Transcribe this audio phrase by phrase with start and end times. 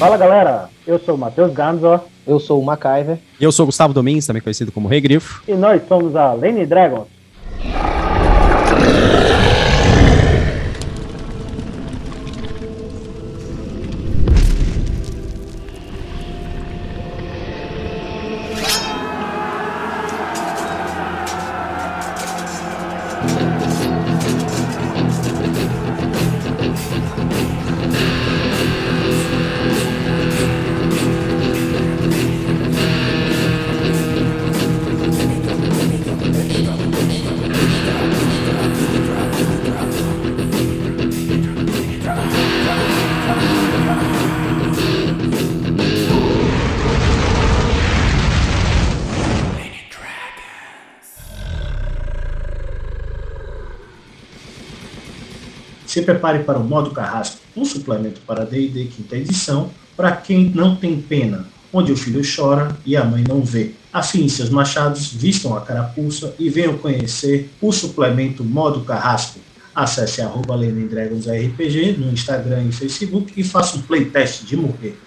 [0.00, 2.00] Fala galera, eu sou o Matheus Ganzo.
[2.26, 3.18] Eu sou o MacIver.
[3.38, 5.42] E eu sou o Gustavo Domingues, também conhecido como Rei Grifo.
[5.46, 7.06] E nós somos a Lane Dragons.
[56.00, 60.74] Se prepare para o modo carrasco, um suplemento para D&D quinta edição, para quem não
[60.74, 63.72] tem pena, onde o filho chora e a mãe não vê.
[63.92, 69.40] Afiem seus machados, vistam a carapuça e venham conhecer o suplemento modo carrasco.
[69.74, 74.98] Acesse arroba RPG no Instagram e Facebook e faça um playtest de morrer.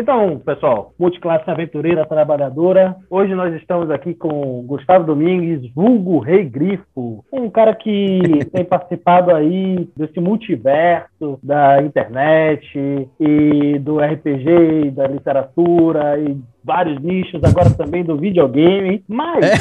[0.00, 2.94] Então, pessoal, multiclasse aventureira trabalhadora.
[3.10, 8.20] Hoje nós estamos aqui com Gustavo Domingues, vulgo Rei Grifo, um cara que
[8.54, 17.00] tem participado aí desse multiverso da internet e do RPG, e da literatura e vários
[17.00, 19.54] nichos, agora também do videogame, mas é.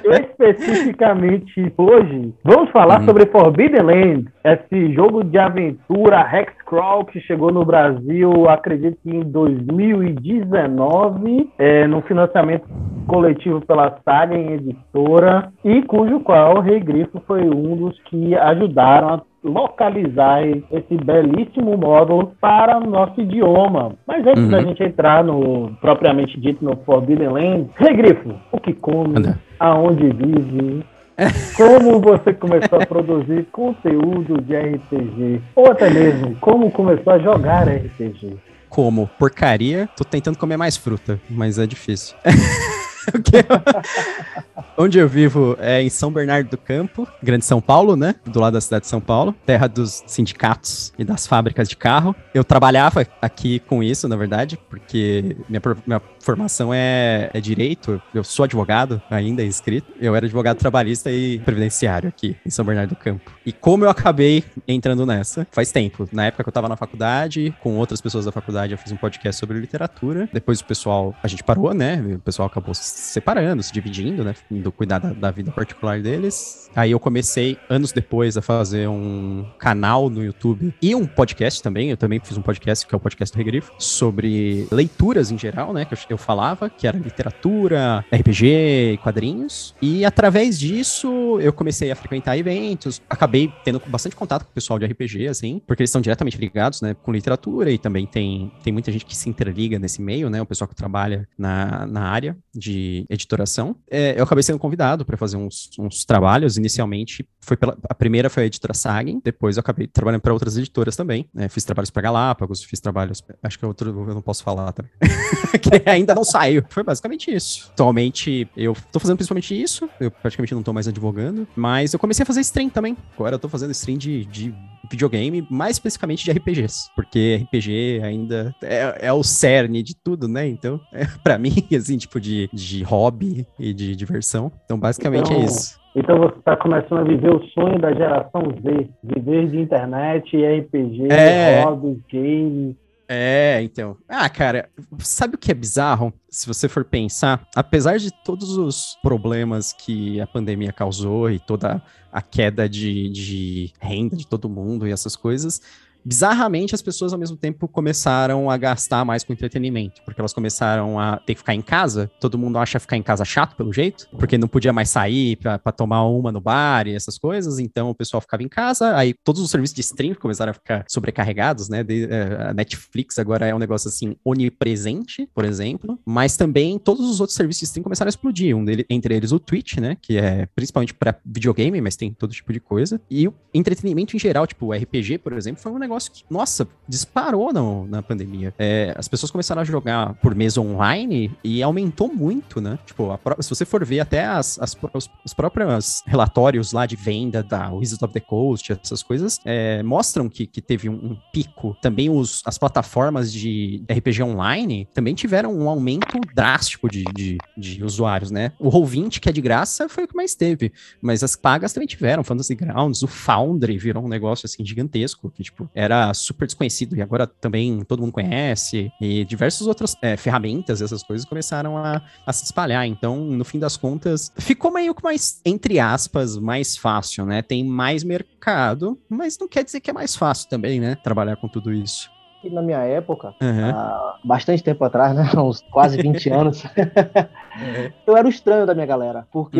[0.20, 3.06] especificamente hoje vamos falar uhum.
[3.06, 9.22] sobre Forbidden Land, esse jogo de aventura Hexcrawl que chegou no Brasil, acredito que em
[9.22, 12.66] 2019, é, no financiamento
[13.06, 18.34] coletivo pela Saga em editora, e cujo qual o Rei Grifo foi um dos que
[18.36, 23.92] ajudaram a localizar esse belíssimo módulo para o nosso idioma.
[24.06, 24.50] Mas antes uhum.
[24.50, 29.38] da gente entrar no propriamente dito no Forbidden Land, Regrifo, o que come, Anda.
[29.58, 30.84] aonde vive,
[31.56, 37.68] como você começou a produzir conteúdo de RPG, ou até mesmo como começou a jogar
[37.68, 38.36] RPG.
[38.68, 39.10] Como?
[39.18, 42.16] Porcaria, tô tentando comer mais fruta, mas é difícil.
[44.76, 48.14] Onde eu vivo é em São Bernardo do Campo, Grande São Paulo, né?
[48.26, 52.14] Do lado da cidade de São Paulo, terra dos sindicatos e das fábricas de carro.
[52.32, 58.24] Eu trabalhava aqui com isso, na verdade, porque minha, minha formação é, é direito, eu
[58.24, 59.92] sou advogado ainda, inscrito.
[60.00, 63.30] Eu era advogado trabalhista e previdenciário aqui em São Bernardo do Campo.
[63.44, 66.08] E como eu acabei entrando nessa, faz tempo.
[66.12, 68.96] Na época que eu tava na faculdade, com outras pessoas da faculdade, eu fiz um
[68.96, 70.28] podcast sobre literatura.
[70.32, 72.02] Depois o pessoal, a gente parou, né?
[72.16, 74.34] O pessoal acabou separando, se dividindo, né?
[74.50, 76.70] Indo cuidar da, da vida particular deles.
[76.74, 81.90] Aí eu comecei, anos depois, a fazer um canal no YouTube e um podcast também.
[81.90, 85.72] Eu também fiz um podcast, que é o podcast do Regrifo, sobre leituras em geral,
[85.72, 85.84] né?
[85.84, 89.74] Que eu, eu falava, que era literatura, RPG, quadrinhos.
[89.80, 93.02] E através disso, eu comecei a frequentar eventos.
[93.08, 96.80] Acabei tendo bastante contato com o pessoal de RPG, assim, porque eles estão diretamente ligados,
[96.80, 96.94] né?
[97.02, 100.40] Com literatura e também tem, tem muita gente que se interliga nesse meio, né?
[100.40, 103.76] O pessoal que trabalha na, na área de editoração.
[103.90, 106.56] É, eu acabei sendo convidado para fazer uns, uns, trabalhos.
[106.56, 110.56] Inicialmente, foi pela, a primeira foi a editora Sagen, depois eu acabei trabalhando para outras
[110.56, 111.28] editoras também.
[111.32, 111.48] Né?
[111.48, 113.22] Fiz trabalhos para Galápagos, fiz trabalhos.
[113.42, 114.90] Acho que outro eu não posso falar também.
[115.60, 116.64] que ainda não saiu.
[116.68, 117.70] Foi basicamente isso.
[117.72, 119.88] Atualmente, eu tô fazendo principalmente isso.
[120.00, 122.96] Eu praticamente não tô mais advogando, mas eu comecei a fazer stream também.
[123.14, 124.54] Agora eu tô fazendo stream de, de
[124.90, 130.46] videogame, mais especificamente de RPGs, porque RPG ainda é, é o cerne de tudo, né?
[130.48, 134.52] Então, é, para mim, assim, tipo de, de hobby e de diversão.
[134.64, 135.80] Então, basicamente é então, é isso.
[135.94, 141.10] Então você está começando a viver o sonho da geração Z, viver de internet, RPG,
[141.10, 141.62] é...
[141.64, 142.76] hobbies, games.
[143.12, 143.96] É, então.
[144.08, 144.68] Ah, cara,
[145.00, 146.12] sabe o que é bizarro?
[146.28, 151.82] Se você for pensar, apesar de todos os problemas que a pandemia causou e toda
[152.12, 155.60] a queda de, de renda de todo mundo e essas coisas,
[156.04, 160.98] bizarramente as pessoas ao mesmo tempo começaram a gastar mais com entretenimento, porque elas começaram
[160.98, 162.10] a ter que ficar em casa.
[162.20, 165.58] Todo mundo acha ficar em casa chato pelo jeito, porque não podia mais sair para
[165.72, 168.96] tomar uma no bar e essas coisas, então o pessoal ficava em casa.
[168.96, 171.82] Aí todos os serviços de streaming começaram a ficar sobrecarregados, né?
[171.82, 177.08] De, é, a Netflix agora é um negócio assim onipresente, por exemplo, mas também todos
[177.08, 178.56] os outros serviços de streaming começaram a explodir.
[178.56, 179.96] Um dele, entre eles o Twitch, né?
[180.00, 183.00] Que é principalmente para videogame, mas tem todo tipo de coisa.
[183.10, 186.24] E o entretenimento em geral, tipo o RPG, por exemplo, foi um negócio negócio que,
[186.30, 188.52] nossa, disparou no, na pandemia.
[188.58, 192.78] É, as pessoas começaram a jogar por mesa online e aumentou muito, né?
[192.84, 196.96] Tipo, a, se você for ver até as, as, os, os, próprios relatórios lá de
[196.96, 201.16] venda da Wizards of the Coast, essas coisas, é, mostram que, que teve um, um,
[201.32, 201.76] pico.
[201.80, 207.84] Também os, as plataformas de RPG online também tiveram um aumento drástico de, de, de
[207.84, 208.52] usuários, né?
[208.58, 210.72] O Roll20, que é de graça, foi o que mais teve.
[211.00, 212.24] Mas as pagas também tiveram.
[212.24, 217.00] Fantasy Grounds, o Foundry virou um negócio assim gigantesco, que tipo, era super desconhecido e
[217.00, 218.92] agora também todo mundo conhece.
[219.00, 222.86] E diversas outras é, ferramentas, essas coisas começaram a, a se espalhar.
[222.86, 227.40] Então, no fim das contas, ficou meio que mais, entre aspas, mais fácil, né?
[227.40, 230.96] Tem mais mercado, mas não quer dizer que é mais fácil também, né?
[230.96, 233.70] Trabalhar com tudo isso que na minha época, uhum.
[233.70, 235.30] há bastante tempo atrás, né?
[235.40, 237.90] Uns quase 20 anos, uhum.
[238.06, 239.58] eu era o estranho da minha galera, porque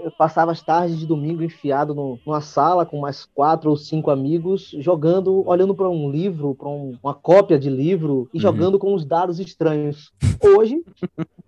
[0.00, 0.06] uhum.
[0.06, 4.10] eu passava as tardes de domingo enfiado no, numa sala com mais quatro ou cinco
[4.10, 8.42] amigos, jogando, olhando para um livro, para um, uma cópia de livro e uhum.
[8.42, 10.12] jogando com os dados estranhos.
[10.42, 10.82] Hoje,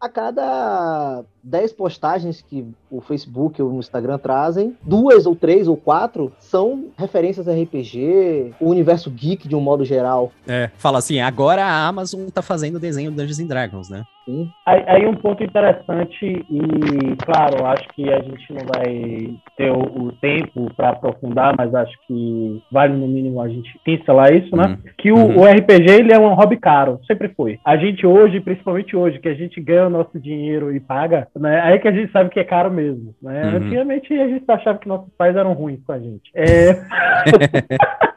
[0.01, 5.77] a cada 10 postagens que o Facebook ou o Instagram trazem, duas ou três ou
[5.77, 10.33] quatro são referências a RPG, o universo geek de um modo geral.
[10.47, 14.05] É, fala assim, agora a Amazon tá fazendo o desenho do Dungeons and Dragons, né?
[14.25, 14.51] Sim.
[14.65, 20.07] Aí, aí, um ponto interessante, e claro, acho que a gente não vai ter o,
[20.07, 24.65] o tempo para aprofundar, mas acho que vale no mínimo a gente pincelar isso, né?
[24.67, 24.79] Uhum.
[24.97, 25.41] Que o, uhum.
[25.41, 27.61] o, RPG ele é um hobby caro, sempre foi.
[27.65, 31.61] A gente hoje, principalmente hoje, que a gente ganha o nosso dinheiro e paga, né?
[31.63, 33.15] Aí que a gente sabe que é caro mesmo.
[33.21, 33.45] Né?
[33.45, 33.57] Uhum.
[33.57, 36.31] Antigamente a gente achava que nossos pais eram ruins com a gente.
[36.35, 36.75] É...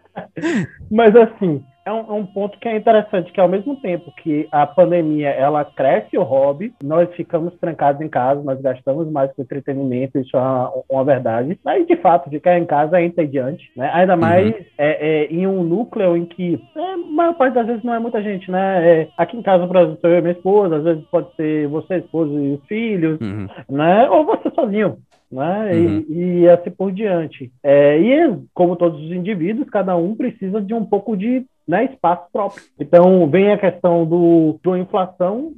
[0.90, 4.46] mas assim, é um, é um, ponto que é interessante, que ao mesmo tempo que
[4.52, 9.42] a pandemia ela cresce o hobby, nós ficamos trancados em casa, nós gastamos mais com
[9.42, 11.58] entretenimento, isso é uma, uma verdade.
[11.66, 13.90] Aí, de fato, ficar em casa é entediante, né?
[13.94, 14.20] Ainda uhum.
[14.20, 14.66] mais uhum.
[14.78, 18.00] é, é, em um núcleo em que é, a maior parte das vezes não é
[18.00, 19.02] muita gente, né?
[19.02, 22.00] É, aqui em casa, por exemplo, eu e minha esposa, às vezes pode ser você,
[22.00, 23.48] esposa e os filhos, uhum.
[23.70, 24.10] né?
[24.10, 24.98] Ou você sozinho
[25.32, 25.74] né?
[25.74, 26.06] Uhum.
[26.10, 27.52] E, e, assim por diante.
[27.64, 32.28] É, e como todos os indivíduos, cada um precisa de um pouco de né, espaço
[32.32, 32.64] próprio.
[32.80, 35.54] Então vem a questão do, inflação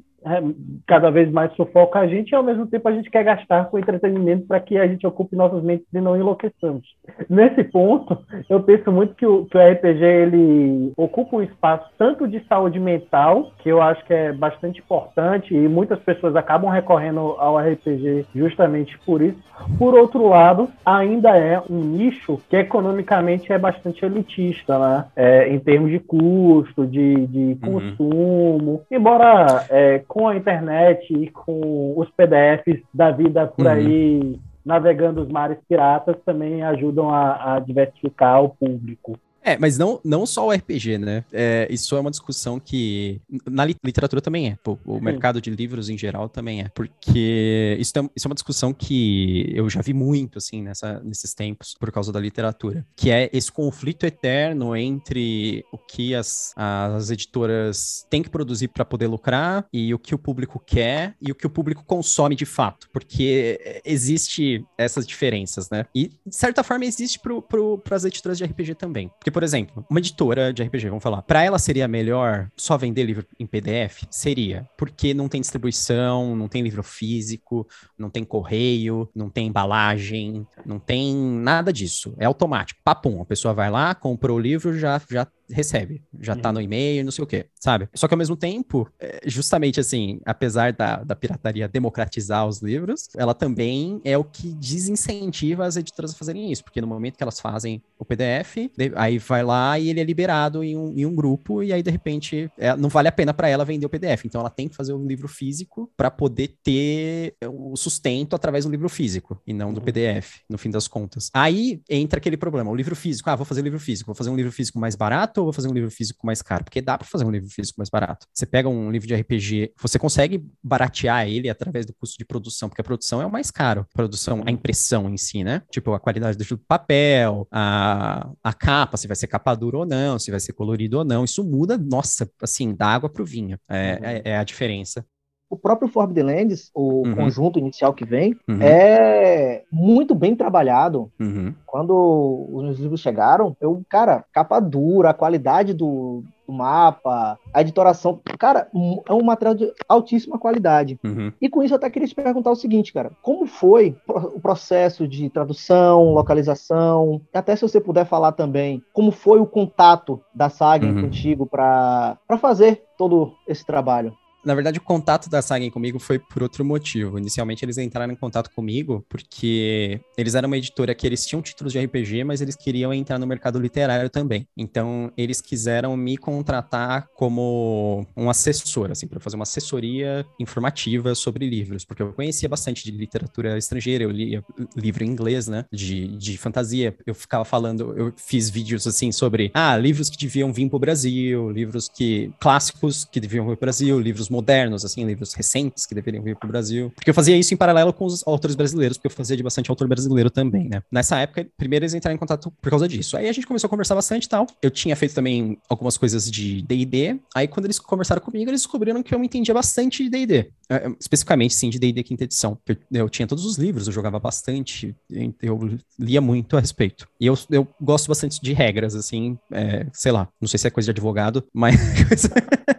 [0.86, 3.80] cada vez mais sufoca a gente e ao mesmo tempo a gente quer gastar com
[3.80, 6.84] entretenimento para que a gente ocupe nossas mentes e não enlouqueçamos.
[7.30, 8.18] Nesse ponto,
[8.50, 12.80] eu penso muito que o, que o RPG ele ocupa um espaço tanto de saúde
[12.80, 18.26] mental, que eu acho que é bastante importante e muitas pessoas acabam recorrendo ao RPG
[18.36, 19.40] justamente por isso.
[19.78, 25.06] Por outro lado, ainda é um nicho que economicamente é bastante elitista, né?
[25.16, 27.58] É, em termos de custo, de, de uhum.
[27.60, 28.82] consumo, uhum.
[28.90, 33.72] embora é, com a internet e com os PDFs da vida por uhum.
[33.72, 39.18] aí navegando os mares piratas também ajudam a, a diversificar o público.
[39.44, 41.24] É, mas não, não só o RPG, né?
[41.32, 44.58] É, isso é uma discussão que na literatura também é.
[44.64, 46.70] Pô, o mercado de livros em geral também é.
[46.70, 51.34] Porque isso é, isso é uma discussão que eu já vi muito, assim, nessa, nesses
[51.34, 52.86] tempos, por causa da literatura.
[52.96, 58.86] Que é esse conflito eterno entre o que as, as editoras têm que produzir para
[58.86, 62.46] poder lucrar e o que o público quer e o que o público consome de
[62.46, 62.90] fato.
[62.92, 65.86] Porque existe essas diferenças, né?
[65.96, 69.10] E, de certa forma, existe para as editoras de RPG também.
[69.20, 72.78] Porque porque, por exemplo, uma editora de RPG, vamos falar, para ela seria melhor só
[72.78, 74.04] vender livro em PDF?
[74.10, 77.68] Seria, porque não tem distribuição, não tem livro físico,
[77.98, 82.14] não tem correio, não tem embalagem, não tem nada disso.
[82.18, 82.82] É automático.
[82.84, 86.56] Papum, a pessoa vai lá, comprou o livro, já, já recebe, já tá uhum.
[86.56, 87.90] no e-mail, não sei o quê, sabe?
[87.94, 93.10] Só que ao mesmo tempo, é, justamente assim, apesar da, da pirataria democratizar os livros,
[93.16, 97.24] ela também é o que desincentiva as editoras a fazerem isso, porque no momento que
[97.24, 101.16] elas fazem o PDF, aí vai lá e ele é liberado em um, em um
[101.16, 104.26] grupo, e aí de repente é, não vale a pena para ela vender o PDF,
[104.26, 108.72] então ela tem que fazer o livro físico para poder ter o sustento através do
[108.72, 109.86] livro físico e não do uhum.
[109.86, 111.30] PDF, no fim das contas.
[111.34, 114.36] Aí entra aquele problema, o livro físico, ah, vou fazer livro físico, vou fazer um
[114.36, 116.64] livro físico mais barato ou vou fazer um livro físico mais caro?
[116.64, 118.28] Porque dá para fazer um livro físico mais barato.
[118.34, 122.70] Você pega um livro de RPG, você consegue baratear ele através do custo de produção,
[122.70, 123.82] porque a produção é o mais caro.
[123.82, 125.62] A produção, a impressão em si, né?
[125.72, 130.20] Tipo, a qualidade do papel, a, a capa, se vai ser capa dura ou não,
[130.20, 131.24] se vai ser colorido ou não.
[131.24, 133.58] Isso muda, nossa, assim, da água pro vinho.
[133.70, 134.06] É, uhum.
[134.06, 135.06] é, é a diferença
[135.50, 137.16] o próprio Forbidden Lands, o uhum.
[137.16, 138.62] conjunto inicial que vem, uhum.
[138.62, 141.12] é muito bem trabalhado.
[141.20, 141.54] Uhum.
[141.66, 147.62] Quando os meus livros chegaram, eu, cara, capa dura, a qualidade do, o mapa, a
[147.62, 148.20] editoração.
[148.38, 148.68] Cara,
[149.08, 151.00] é um material de altíssima qualidade.
[151.04, 151.32] Uhum.
[151.40, 153.12] E com isso eu até queria te perguntar o seguinte, cara.
[153.22, 157.22] Como foi o processo de tradução, localização?
[157.34, 161.02] Até se você puder falar também, como foi o contato da Saga uhum.
[161.02, 164.14] contigo para fazer todo esse trabalho?
[164.44, 167.18] Na verdade, o contato da Sagen comigo foi por outro motivo.
[167.18, 171.74] Inicialmente, eles entraram em contato comigo porque eles eram uma editora que eles tinham títulos
[171.74, 174.48] de RPG, mas eles queriam entrar no mercado literário também.
[174.58, 181.50] Então, eles quiseram me contratar como um assessor, assim, para fazer uma assessoria informativa sobre
[181.50, 184.44] livros, porque eu conhecia bastante de literatura estrangeira, eu lia
[184.76, 186.96] livro em inglês, né, de, de fantasia.
[187.06, 190.80] Eu ficava falando, eu fiz vídeos assim sobre, ah, livros que deviam vir para o
[190.80, 195.86] Brasil, livros que clássicos que deviam vir para o Brasil, livros modernos, assim, livros recentes
[195.86, 196.92] que deveriam vir para o Brasil.
[196.96, 199.70] Porque eu fazia isso em paralelo com os autores brasileiros, porque eu fazia de bastante
[199.70, 200.82] autor brasileiro também, né?
[200.92, 203.18] Nessa época, primeiro eles entraram em contato por causa disso.
[203.18, 204.48] Aí a gente começou a conversar bastante e tal.
[204.62, 207.20] Eu tinha feito também algumas coisas de D&D.
[207.34, 210.52] Aí quando eles conversaram comigo, eles descobriram que eu entendia bastante de D&D.
[210.70, 212.58] É, é, especificamente, sim, de D&D quinta edição.
[212.68, 214.96] Eu, eu, tinha todos os livros, eu jogava bastante,
[215.42, 217.08] eu lia muito a respeito.
[217.20, 220.70] E eu, eu gosto bastante de regras, assim, é, sei lá, não sei se é
[220.70, 221.76] coisa de advogado, mas...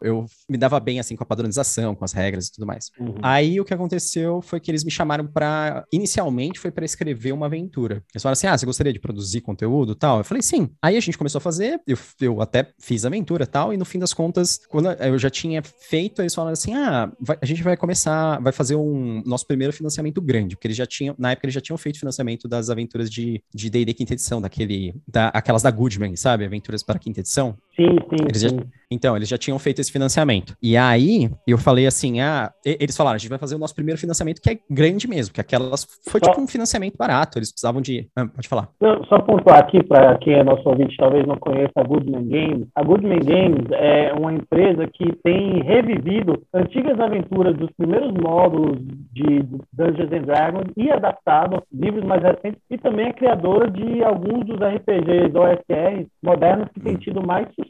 [0.00, 2.90] eu me dava bem assim com a padronização, com as regras e tudo mais.
[2.98, 3.14] Uhum.
[3.22, 7.46] Aí o que aconteceu foi que eles me chamaram para inicialmente foi para escrever uma
[7.46, 8.02] aventura.
[8.12, 10.70] Eles falaram assim: "Ah, você gostaria de produzir conteúdo, tal?" Eu falei: "Sim".
[10.82, 13.84] Aí a gente começou a fazer, eu, eu até fiz a aventura, tal, e no
[13.84, 17.62] fim das contas, quando eu já tinha feito, eles falaram assim: "Ah, vai, a gente
[17.62, 21.46] vai começar, vai fazer um nosso primeiro financiamento grande", porque eles já tinham, na época
[21.46, 25.62] eles já tinham feito financiamento das aventuras de de D&D quinta edição, daquele da aquelas
[25.62, 26.44] da Goodman, sabe?
[26.44, 27.56] Aventuras para quinta edição.
[27.78, 28.48] Sim, sim, eles sim.
[28.48, 30.56] Já, então, eles já tinham feito esse financiamento.
[30.62, 34.00] E aí, eu falei assim, ah, eles falaram, a gente vai fazer o nosso primeiro
[34.00, 36.30] financiamento, que é grande mesmo, que aquelas foi só...
[36.30, 38.08] tipo um financiamento barato, eles precisavam de...
[38.16, 38.68] Ah, pode falar.
[38.80, 42.66] Não, só pontuar aqui, para quem é nosso ouvinte, talvez não conheça a Goodman Games.
[42.74, 48.78] A Goodman Games é uma empresa que tem revivido antigas aventuras dos primeiros módulos
[49.12, 49.42] de
[49.72, 54.58] Dungeons and Dragons e adaptado livros mais recentes, e também é criadora de alguns dos
[54.58, 56.98] RPGs OSR modernos que têm hum.
[56.98, 57.67] tido mais sucesso.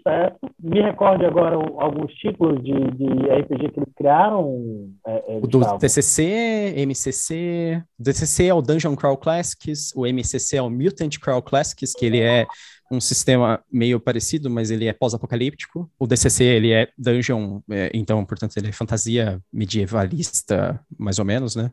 [0.62, 4.90] Me recorde agora alguns títulos de, de RPG que eles criaram.
[5.06, 7.82] É, é, o do TCC, MCC.
[7.98, 12.06] O DCC é o Dungeon Crawl Classics, o MCC é o Mutant Crawl Classics, que
[12.06, 12.46] ele é
[12.90, 15.90] um sistema meio parecido, mas ele é pós-apocalíptico.
[15.98, 21.54] O DCC, ele é dungeon, é, então, portanto, ele é fantasia medievalista, mais ou menos,
[21.54, 21.70] né?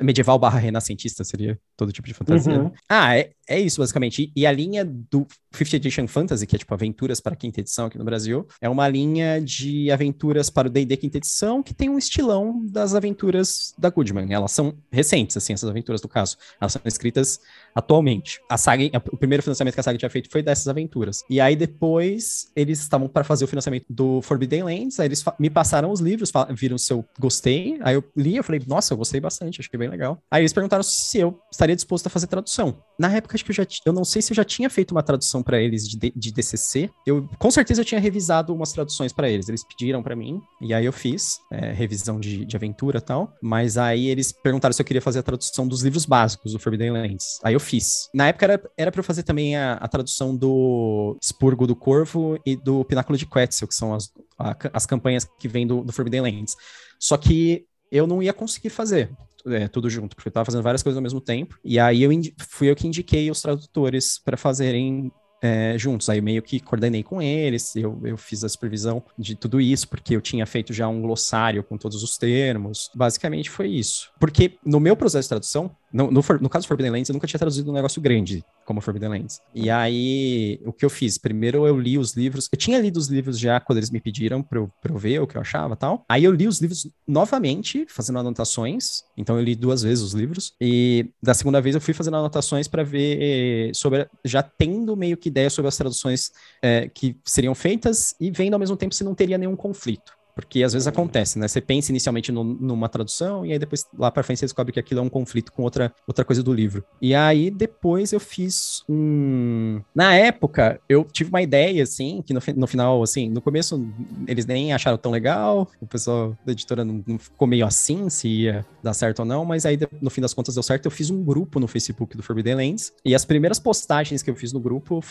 [0.00, 2.60] Medieval barra renascentista seria todo tipo de fantasia.
[2.60, 2.72] Uhum.
[2.88, 4.30] Ah, é, é isso, basicamente.
[4.36, 7.96] E, a linha do 50 Edition Fantasy, que é tipo aventuras para quinta edição aqui
[7.96, 11.96] no Brasil, é uma linha de aventuras para o D&D quinta edição que tem um
[11.96, 14.32] estilão das aventuras da Goodman.
[14.32, 16.36] Elas são recentes, assim, essas aventuras do caso.
[16.60, 17.40] Elas são escritas
[17.74, 18.40] atualmente.
[18.50, 21.22] A saga, o primeiro financiamento que a saga tinha feito foi dessas aventuras.
[21.30, 25.48] E aí depois eles estavam para fazer o financiamento do Forbidden Lands, aí eles me
[25.48, 29.20] passaram os livros, viram se eu gostei, aí eu li, eu falei, nossa, eu gostei
[29.20, 30.22] bastante, achei bem legal.
[30.30, 32.82] Aí eles perguntaram se eu estaria disposto a fazer tradução.
[32.98, 35.02] Na época acho que eu já, eu não sei se eu já tinha feito uma
[35.02, 36.90] tradução para eles de, de DCC.
[37.06, 39.48] Eu com certeza eu tinha revisado umas traduções para eles.
[39.48, 43.32] Eles pediram para mim e aí eu fiz é, revisão de, de aventura tal.
[43.40, 46.90] Mas aí eles perguntaram se eu queria fazer a tradução dos livros básicos do Forbidden
[46.90, 47.38] Lands.
[47.42, 48.08] Aí eu fiz.
[48.12, 52.38] Na época era, era para eu fazer também a, a, tradução do Spurgo do Corvo
[52.44, 55.92] e do Pináculo de Quetzal, que são as, a, as campanhas que vêm do, do
[55.92, 56.56] Forbidden Lands.
[56.98, 59.10] Só que eu não ia conseguir fazer
[59.54, 61.58] é, tudo junto, porque eu estava fazendo várias coisas ao mesmo tempo.
[61.64, 62.10] E aí eu
[62.48, 66.08] fui eu que indiquei os tradutores para fazerem é, juntos.
[66.08, 70.14] Aí meio que coordenei com eles, eu, eu fiz a supervisão de tudo isso, porque
[70.14, 72.90] eu tinha feito já um glossário com todos os termos.
[72.94, 74.10] Basicamente foi isso.
[74.18, 77.26] Porque no meu processo de tradução, no, no, no, caso do Forbidden Lands, eu nunca
[77.26, 79.40] tinha traduzido um negócio grande como Forbidden Lands.
[79.54, 81.16] E aí, o que eu fiz?
[81.16, 82.48] Primeiro eu li os livros.
[82.52, 85.20] Eu tinha lido os livros já quando eles me pediram pra eu, pra eu ver
[85.20, 86.04] o que eu achava tal.
[86.08, 89.02] Aí eu li os livros novamente, fazendo anotações.
[89.16, 90.52] Então eu li duas vezes os livros.
[90.60, 94.06] E da segunda vez eu fui fazendo anotações para ver sobre.
[94.24, 96.30] Já tendo meio que ideia sobre as traduções
[96.62, 100.17] é, que seriam feitas e vendo ao mesmo tempo se não teria nenhum conflito.
[100.38, 101.48] Porque às vezes acontece, né?
[101.48, 104.78] Você pensa inicialmente no, numa tradução e aí depois lá para frente você descobre que
[104.78, 106.84] aquilo é um conflito com outra, outra coisa do livro.
[107.02, 109.80] E aí depois eu fiz um.
[109.92, 113.84] Na época, eu tive uma ideia, assim, que no, no final, assim, no começo
[114.28, 118.28] eles nem acharam tão legal, o pessoal da editora não, não ficou meio assim se
[118.28, 120.86] ia dar certo ou não, mas aí no fim das contas deu certo.
[120.86, 124.36] Eu fiz um grupo no Facebook do Forbidden Lands e as primeiras postagens que eu
[124.36, 125.02] fiz no grupo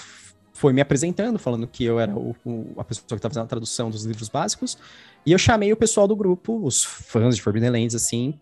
[0.57, 3.47] foi me apresentando, falando que eu era o, o, a pessoa que estava fazendo a
[3.47, 4.75] tradução dos livros básicos,
[5.27, 8.33] e eu chamei o pessoal do grupo, os fãs de Forbidden Lands, assim,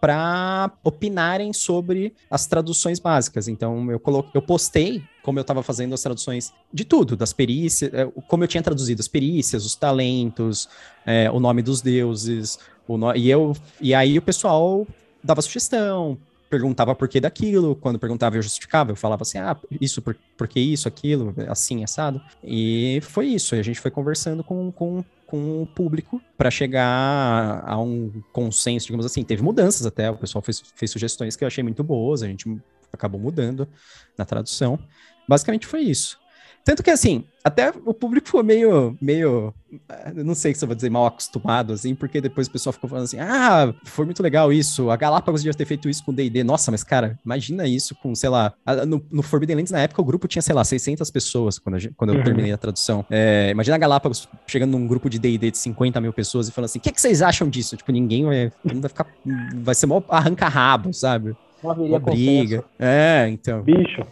[0.00, 3.46] para opinarem sobre as traduções básicas.
[3.46, 7.94] Então, eu, coloquei, eu postei como eu estava fazendo as traduções de tudo, das perícias,
[7.94, 10.68] é, como eu tinha traduzido as perícias, os talentos,
[11.06, 12.58] é, o nome dos deuses,
[12.88, 13.14] no...
[13.14, 14.84] e eu e aí o pessoal
[15.22, 16.18] dava sugestão,
[16.52, 20.46] perguntava por que daquilo, quando perguntava eu justificava, eu falava assim, ah, isso, por, por
[20.46, 22.20] que isso, aquilo, assim, assado.
[22.44, 27.80] E foi isso, a gente foi conversando com, com, com o público para chegar a
[27.80, 29.24] um consenso, digamos assim.
[29.24, 32.44] Teve mudanças até, o pessoal fez, fez sugestões que eu achei muito boas, a gente
[32.92, 33.66] acabou mudando
[34.18, 34.78] na tradução.
[35.26, 36.20] Basicamente foi isso.
[36.64, 39.52] Tanto que, assim, até o público foi meio, meio,
[40.14, 43.04] não sei se eu vou dizer mal acostumado, assim, porque depois o pessoal ficou falando
[43.04, 46.44] assim, ah, foi muito legal isso, a Galápagos devia ter feito isso com D&D.
[46.44, 48.54] Nossa, mas, cara, imagina isso com, sei lá,
[48.86, 51.94] no, no Forbidden Lands, na época, o grupo tinha, sei lá, 600 pessoas quando, gente,
[51.94, 52.24] quando eu uhum.
[52.24, 53.04] terminei a tradução.
[53.10, 56.66] É, imagina a Galápagos chegando num grupo de D&D de 50 mil pessoas e falando
[56.66, 57.76] assim, o que, é que vocês acham disso?
[57.76, 59.06] Tipo, ninguém vai, vai ficar,
[59.56, 61.34] vai ser mó arranca-rabo, sabe?
[61.62, 62.64] Uma, briga.
[62.78, 63.62] É, então.
[63.62, 64.04] Bicho,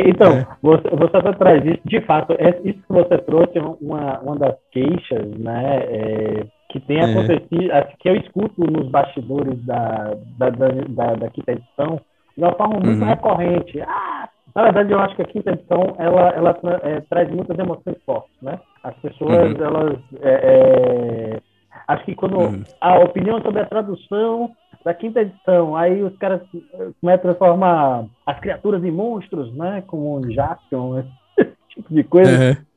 [0.00, 0.46] então, é.
[0.62, 4.56] Você, você traz isso, de fato, é, isso que você trouxe é uma, uma das
[4.70, 7.04] queixas, né, é, que tem é.
[7.04, 12.00] acontecido, que eu escuto nos bastidores da, da, da, da, da quinta edição,
[12.36, 13.08] de uma forma muito uhum.
[13.08, 13.80] recorrente.
[13.82, 17.96] Ah, na verdade, eu acho que a quinta edição, ela, ela é, traz muitas emoções
[18.04, 18.58] fortes, né?
[18.82, 19.64] As pessoas, uhum.
[19.64, 19.98] elas...
[20.22, 21.40] É,
[21.88, 22.62] acho que quando uhum.
[22.80, 24.50] a opinião sobre a tradução
[24.84, 25.76] da quinta edição.
[25.76, 26.40] Aí os caras
[27.00, 29.82] começam a transformar as criaturas em monstros, né?
[29.86, 30.98] Como o Jackson,
[31.38, 32.30] esse tipo de coisa.
[32.30, 32.72] Uhum.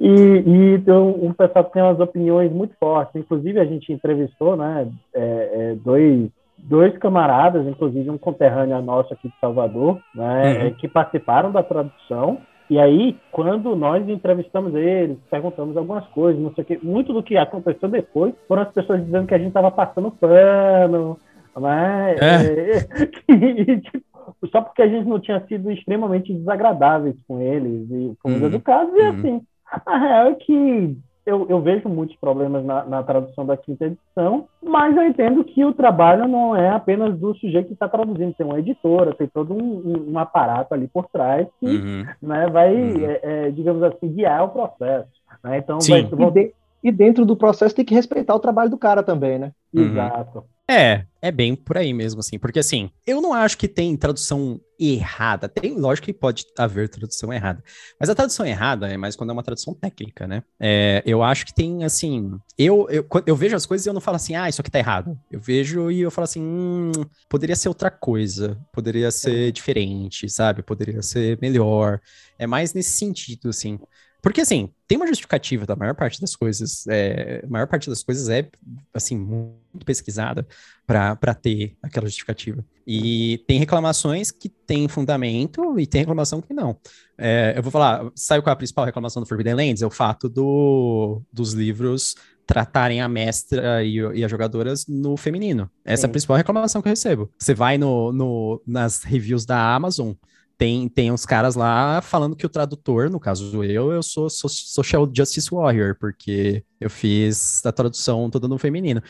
[0.00, 3.14] E, e então, um pessoal tem umas opiniões muito fortes.
[3.14, 9.28] Inclusive, a gente entrevistou né, é, é, dois, dois camaradas, inclusive um conterrâneo nosso aqui
[9.28, 10.74] de Salvador, né, uhum.
[10.74, 12.38] que participaram da tradução.
[12.70, 17.20] E aí, quando nós entrevistamos eles, perguntamos algumas coisas, não sei o que, muito do
[17.20, 21.18] que aconteceu depois foram as pessoas dizendo que a gente estava passando pano,
[21.56, 22.16] né?
[22.16, 23.10] É.
[23.30, 24.04] E, tipo,
[24.50, 28.46] só porque a gente não tinha sido extremamente desagradáveis com eles e com os uhum.
[28.46, 29.08] educados, e uhum.
[29.08, 29.42] assim,
[29.86, 34.48] a real é que eu, eu vejo muitos problemas na, na, tradução da quinta edição,
[34.62, 38.46] mas eu entendo que o trabalho não é apenas do sujeito que está traduzindo, tem
[38.46, 42.06] uma editora, tem todo um, um aparato ali por trás que uhum.
[42.22, 43.04] né, vai, uhum.
[43.04, 45.08] é, é, digamos assim, guiar o processo.
[45.44, 45.58] Né?
[45.58, 46.08] Então, Sim.
[46.10, 46.54] vai, e, de,
[46.84, 49.52] e, dentro do processo tem que respeitar o trabalho do cara também, né?
[49.72, 49.82] Uhum.
[49.82, 50.44] Exato.
[50.70, 52.38] É, é bem por aí mesmo, assim.
[52.38, 55.48] Porque, assim, eu não acho que tem tradução errada.
[55.48, 57.60] Tem, lógico que pode haver tradução errada.
[57.98, 60.44] Mas a tradução errada é mais quando é uma tradução técnica, né?
[60.60, 62.38] É, eu acho que tem, assim...
[62.56, 64.78] Eu, eu, eu vejo as coisas e eu não falo assim, ah, isso aqui tá
[64.78, 65.18] errado.
[65.28, 66.92] Eu vejo e eu falo assim, hum,
[67.28, 68.56] poderia ser outra coisa.
[68.72, 70.62] Poderia ser diferente, sabe?
[70.62, 72.00] Poderia ser melhor.
[72.38, 73.76] É mais nesse sentido, assim.
[74.22, 76.86] Porque, assim, tem uma justificativa da maior parte das coisas.
[76.88, 78.48] É, a maior parte das coisas é,
[78.92, 80.46] assim, muito pesquisada
[80.86, 82.64] para ter aquela justificativa.
[82.86, 86.76] E tem reclamações que têm fundamento e tem reclamação que não.
[87.16, 89.82] É, eu vou falar, sabe qual é a principal reclamação do Forbidden Lands?
[89.82, 92.16] É o fato do, dos livros
[92.50, 95.70] tratarem a mestra e, e, as jogadoras no feminino.
[95.84, 96.06] Essa Sim.
[96.06, 97.30] é a principal reclamação que eu recebo.
[97.38, 100.14] Você vai no, no, nas reviews da Amazon,
[100.60, 104.50] tem, tem uns caras lá falando que o tradutor, no caso eu, eu sou, sou
[104.50, 109.02] Social Justice Warrior, porque eu fiz a tradução toda no feminino.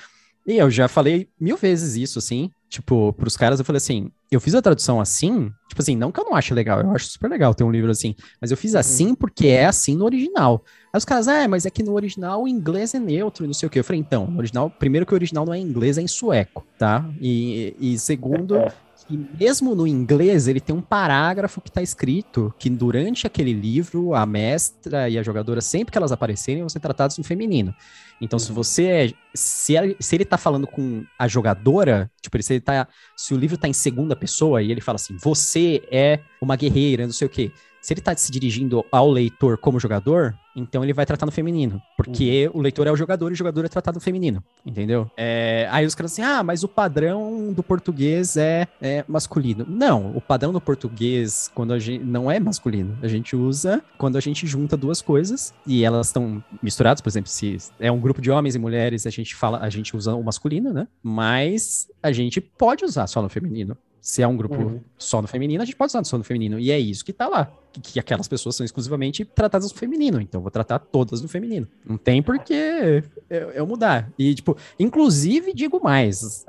[0.47, 4.41] E eu já falei mil vezes isso, assim, tipo, pros caras, eu falei assim, eu
[4.41, 7.29] fiz a tradução assim, tipo assim, não que eu não ache legal, eu acho super
[7.29, 8.79] legal ter um livro assim, mas eu fiz uhum.
[8.79, 10.65] assim porque é assim no original.
[10.93, 13.55] Aí os caras, ah, mas é que no original o inglês é neutro e não
[13.55, 13.81] sei o que.
[13.81, 16.65] Eu falei, então, no original, primeiro que o original não é inglês, é em sueco,
[16.79, 17.05] tá?
[17.21, 18.73] E, e segundo, é.
[19.11, 24.15] E mesmo no inglês, ele tem um parágrafo que está escrito que durante aquele livro,
[24.15, 27.75] a mestra e a jogadora, sempre que elas aparecerem, vão ser tratadas no feminino.
[28.21, 29.13] Então, se você é.
[29.35, 33.59] Se, se ele tá falando com a jogadora, tipo, se, ele tá, se o livro
[33.59, 37.31] tá em segunda pessoa e ele fala assim, você é uma guerreira, não sei o
[37.31, 41.33] quê se ele tá se dirigindo ao leitor como jogador, então ele vai tratar no
[41.33, 41.81] feminino.
[41.97, 42.61] Porque uhum.
[42.61, 44.43] o leitor é o jogador e o jogador é tratado no feminino.
[44.65, 45.11] Entendeu?
[45.17, 49.65] É, aí os caras assim, ah, mas o padrão do português é, é masculino.
[49.69, 52.05] Não, o padrão do português, quando a gente.
[52.05, 52.99] não é masculino.
[53.03, 57.31] A gente usa quando a gente junta duas coisas e elas estão misturadas, por exemplo,
[57.31, 60.23] se é um grupo de homens e mulheres, a gente fala, a gente usa o
[60.23, 60.87] masculino, né?
[61.03, 63.77] Mas a gente pode usar só no feminino.
[64.01, 64.81] Se é um grupo uhum.
[64.97, 66.59] só no feminino, a gente pode usar só no feminino.
[66.59, 67.53] E é isso que tá lá.
[67.73, 70.21] Que, que aquelas pessoas são exclusivamente tratadas no feminino.
[70.21, 71.69] Então, eu vou tratar todas no feminino.
[71.85, 74.11] Não tem por que eu, eu, mudar.
[74.19, 76.45] E, tipo, inclusive, digo mais.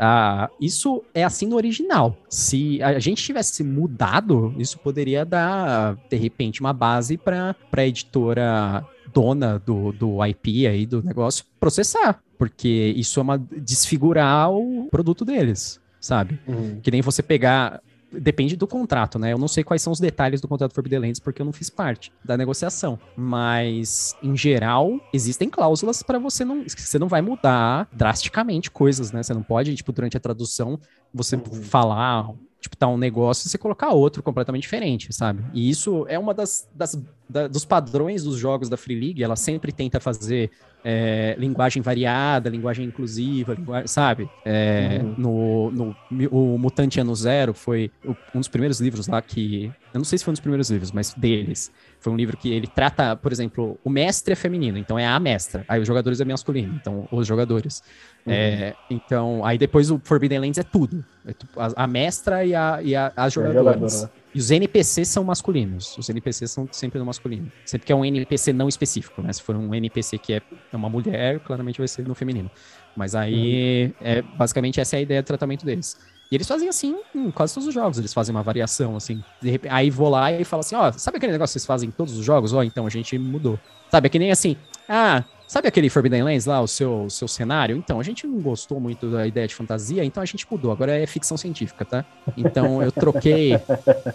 [0.59, 2.15] isso é assim no original.
[2.29, 8.85] Se a gente tivesse mudado, isso poderia dar, de repente, uma base para a editora
[9.13, 12.23] dona do, do IP aí, do negócio, processar.
[12.37, 16.37] Porque isso é uma desfigurar o produto deles sabe?
[16.47, 16.81] Uhum.
[16.81, 17.79] Que nem você pegar
[18.11, 19.31] depende do contrato, né?
[19.31, 21.69] Eu não sei quais são os detalhes do contrato Forbidden Lands porque eu não fiz
[21.69, 27.87] parte da negociação, mas em geral existem cláusulas para você não, você não vai mudar
[27.93, 29.23] drasticamente coisas, né?
[29.23, 30.79] Você não pode, tipo, durante a tradução
[31.13, 31.63] você uhum.
[31.63, 35.43] falar tipo, tá um negócio e você colocar outro completamente diferente, sabe?
[35.51, 36.95] E isso é uma das, das
[37.27, 40.51] da, dos padrões dos jogos da Free League, ela sempre tenta fazer
[40.83, 44.29] é, linguagem variada, linguagem inclusiva, sabe?
[44.45, 45.15] É, uhum.
[45.17, 45.95] no, no,
[46.29, 47.91] o Mutante Ano Zero foi
[48.35, 49.71] um dos primeiros livros lá que.
[49.93, 51.71] Eu não sei se foi um dos primeiros livros, mas deles.
[51.99, 55.19] Foi um livro que ele trata, por exemplo, o mestre é feminino, então é a
[55.19, 55.65] mestra.
[55.67, 57.83] Aí os jogadores é masculino, então os jogadores.
[58.25, 58.33] Uhum.
[58.33, 61.03] É, então, aí depois o Forbidden Lands é tudo.
[61.25, 64.09] É a, a, mestra e, a, e a, as jogadoras.
[64.33, 65.97] E os NPCs são masculinos.
[65.97, 67.51] Os NPCs são sempre no masculino.
[67.65, 69.33] Sempre que é um NPC não específico, né?
[69.33, 72.49] Se for um NPC que é uma mulher, claramente vai ser no feminino.
[72.95, 75.97] Mas aí, é, basicamente, essa é a ideia do tratamento deles.
[76.31, 77.97] E eles fazem assim em quase todos os jogos.
[77.97, 79.23] Eles fazem uma variação, assim.
[79.41, 81.91] Repente, aí vou lá e falo assim: ó, sabe aquele negócio que vocês fazem em
[81.91, 82.53] todos os jogos?
[82.53, 83.59] Ó, então a gente mudou.
[83.89, 84.07] Sabe?
[84.07, 84.55] É que nem assim:
[84.87, 87.75] ah, Sabe aquele Forbidden Lands lá, o seu, seu cenário?
[87.75, 90.71] Então, a gente não gostou muito da ideia de fantasia, então a gente mudou.
[90.71, 92.05] Agora é ficção científica, tá?
[92.37, 93.55] Então eu troquei.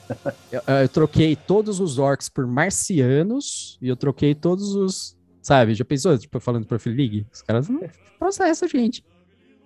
[0.50, 5.15] eu, eu, troquei todos os orcs por marcianos e eu troquei todos os.
[5.46, 5.74] Sabe?
[5.74, 7.26] Já pensou, tipo, falando pro Free League?
[7.32, 7.80] Os caras não
[8.18, 9.04] processam, gente.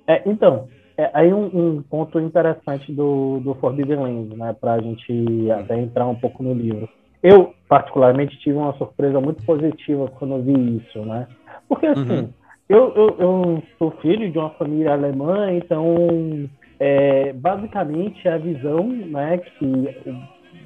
[0.07, 4.55] É, então, é, aí um, um, ponto interessante do, do Forbidden Lands, né?
[4.61, 6.87] Pra gente até entrar um pouco no livro.
[7.23, 11.27] Eu, particularmente, tive uma surpresa muito positiva quando eu vi isso, né?
[11.67, 12.29] Porque, assim, uhum.
[12.69, 16.47] eu, eu, eu, sou filho de uma família alemã, então,
[16.79, 19.97] é, basicamente, a visão né, que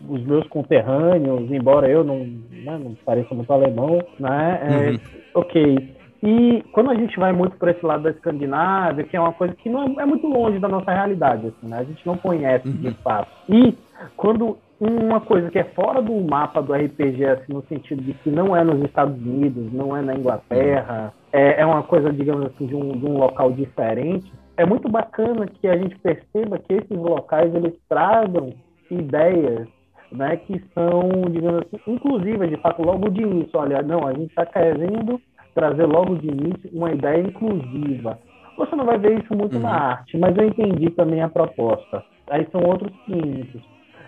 [0.09, 4.99] os meus conterrâneos, embora eu não, né, não pareça muito alemão, né, é, uhum.
[5.35, 5.95] ok.
[6.27, 9.55] E quando a gente vai muito para esse lado da Escandinávia, que é uma coisa
[9.55, 11.79] que não é, é muito longe da nossa realidade, assim, né?
[11.81, 12.77] a gente não conhece uhum.
[12.77, 13.29] de fato.
[13.47, 13.77] E
[14.17, 18.31] quando uma coisa que é fora do mapa do RPG, assim, no sentido de que
[18.31, 22.67] não é nos Estados Unidos, não é na Inglaterra, é, é uma coisa, digamos assim,
[22.67, 24.33] de um, de um local diferente.
[24.57, 28.55] É muito bacana que a gente perceba que esses locais eles tragam
[28.90, 29.69] ideias
[30.16, 33.59] né, que são, digamos assim, inclusivas, de fato, logo de início.
[33.59, 35.20] Olha, não, a gente está querendo
[35.55, 38.18] trazer logo de início uma ideia inclusiva.
[38.57, 39.62] Você não vai ver isso muito uhum.
[39.62, 42.05] na arte, mas eu entendi também a proposta.
[42.31, 43.61] Aí são outros 500.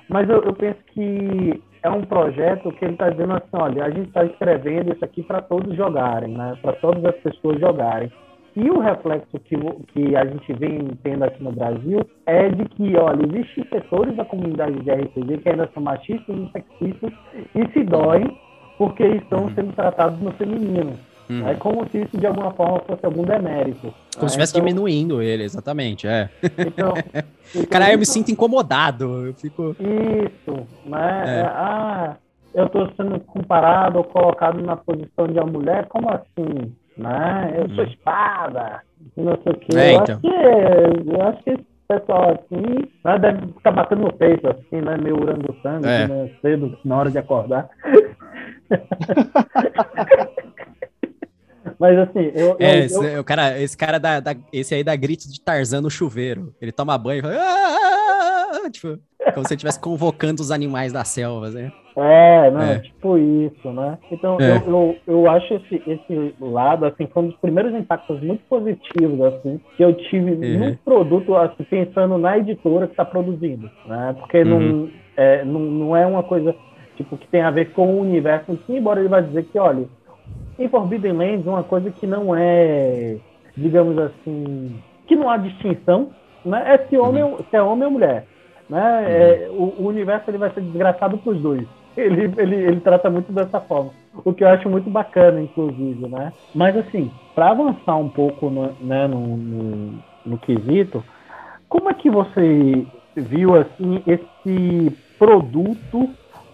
[0.09, 3.91] Mas eu, eu penso que é um projeto que ele está dizendo assim, olha, a
[3.91, 6.57] gente está escrevendo isso aqui para todos jogarem, né?
[6.63, 8.11] Para todas as pessoas jogarem.
[8.57, 9.55] E o reflexo que,
[9.93, 14.25] que a gente vem tendo aqui no Brasil é de que, olha, existem setores da
[14.25, 17.13] comunidade de RPG que ainda são machistas e sexistas
[17.55, 18.39] e se doem
[18.79, 19.55] porque estão uhum.
[19.55, 20.99] sendo tratados no feminino.
[21.29, 21.47] Hum.
[21.47, 23.93] É como se isso de alguma forma fosse algum demérito.
[24.15, 24.65] Como se estivesse então...
[24.65, 26.31] diminuindo ele, exatamente, é.
[26.43, 26.95] Então,
[27.55, 29.77] então Cara, eu me sinto incomodado, eu fico...
[29.81, 31.25] Isso, né?
[31.27, 31.43] É.
[31.43, 32.17] Ah,
[32.55, 36.73] eu estou sendo comparado ou colocado na posição de uma mulher, como assim?
[36.97, 37.55] Né?
[37.57, 37.89] Eu sou hum.
[37.89, 38.83] espada,
[39.17, 39.77] não sei o quê.
[39.77, 40.15] É, eu, então.
[40.15, 44.81] acho que, eu acho que esse pessoal assim né, deve ficar batendo no peito, assim,
[44.81, 44.97] né?
[44.97, 46.09] Meio urando sangue, é.
[46.09, 47.69] né, cedo, na hora de acordar.
[51.79, 52.57] Mas assim, eu.
[52.59, 53.21] É, eu, esse, eu...
[53.21, 56.55] O cara, esse cara dá, dá, esse aí dá gritos de Tarzan no chuveiro.
[56.61, 57.37] Ele toma banho e fala.
[57.39, 58.71] Ah!
[58.71, 58.99] Tipo,
[59.35, 61.73] como se ele estivesse convocando os animais das selvas, né?
[61.97, 62.73] É, né?
[62.75, 62.79] É.
[62.81, 63.99] Tipo isso, né?
[64.11, 64.57] Então, é.
[64.57, 69.21] eu, eu, eu acho esse, esse lado, assim, foi um dos primeiros impactos muito positivos,
[69.23, 70.59] assim, que eu tive uhum.
[70.59, 74.15] num produto, assim, pensando na editora que está produzindo, né?
[74.19, 74.59] Porque uhum.
[74.59, 76.55] não, é, não, não é uma coisa,
[76.97, 79.87] tipo, que tem a ver com o universo, embora ele vai dizer que, olha,
[80.59, 83.17] em Forbidden Lands, uma coisa que não é,
[83.57, 86.11] digamos assim, que não há distinção,
[86.45, 86.75] né?
[86.75, 87.39] É se, homem, uhum.
[87.39, 88.27] se é homem ou mulher.
[88.69, 88.79] Né?
[88.81, 89.07] Uhum.
[89.07, 91.67] É, o, o, universo ele vai ser desgraçado para os dois.
[91.97, 93.91] Ele, ele, ele trata muito dessa forma.
[94.23, 96.31] O que eu acho muito bacana, inclusive, né?
[96.55, 101.03] Mas, assim, para avançar um pouco no, né, no, no, no quesito,
[101.71, 106.07] como é que você viu, assim, esse produto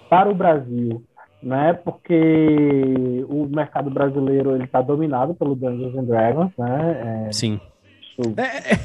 [0.09, 1.03] para o Brasil?
[1.43, 1.73] Né?
[1.73, 7.27] Porque o mercado brasileiro ele está dominado pelo Dungeons and Dragons, né?
[7.29, 7.61] É, Sim.
[8.19, 8.35] Isso...
[8.37, 8.79] É, é,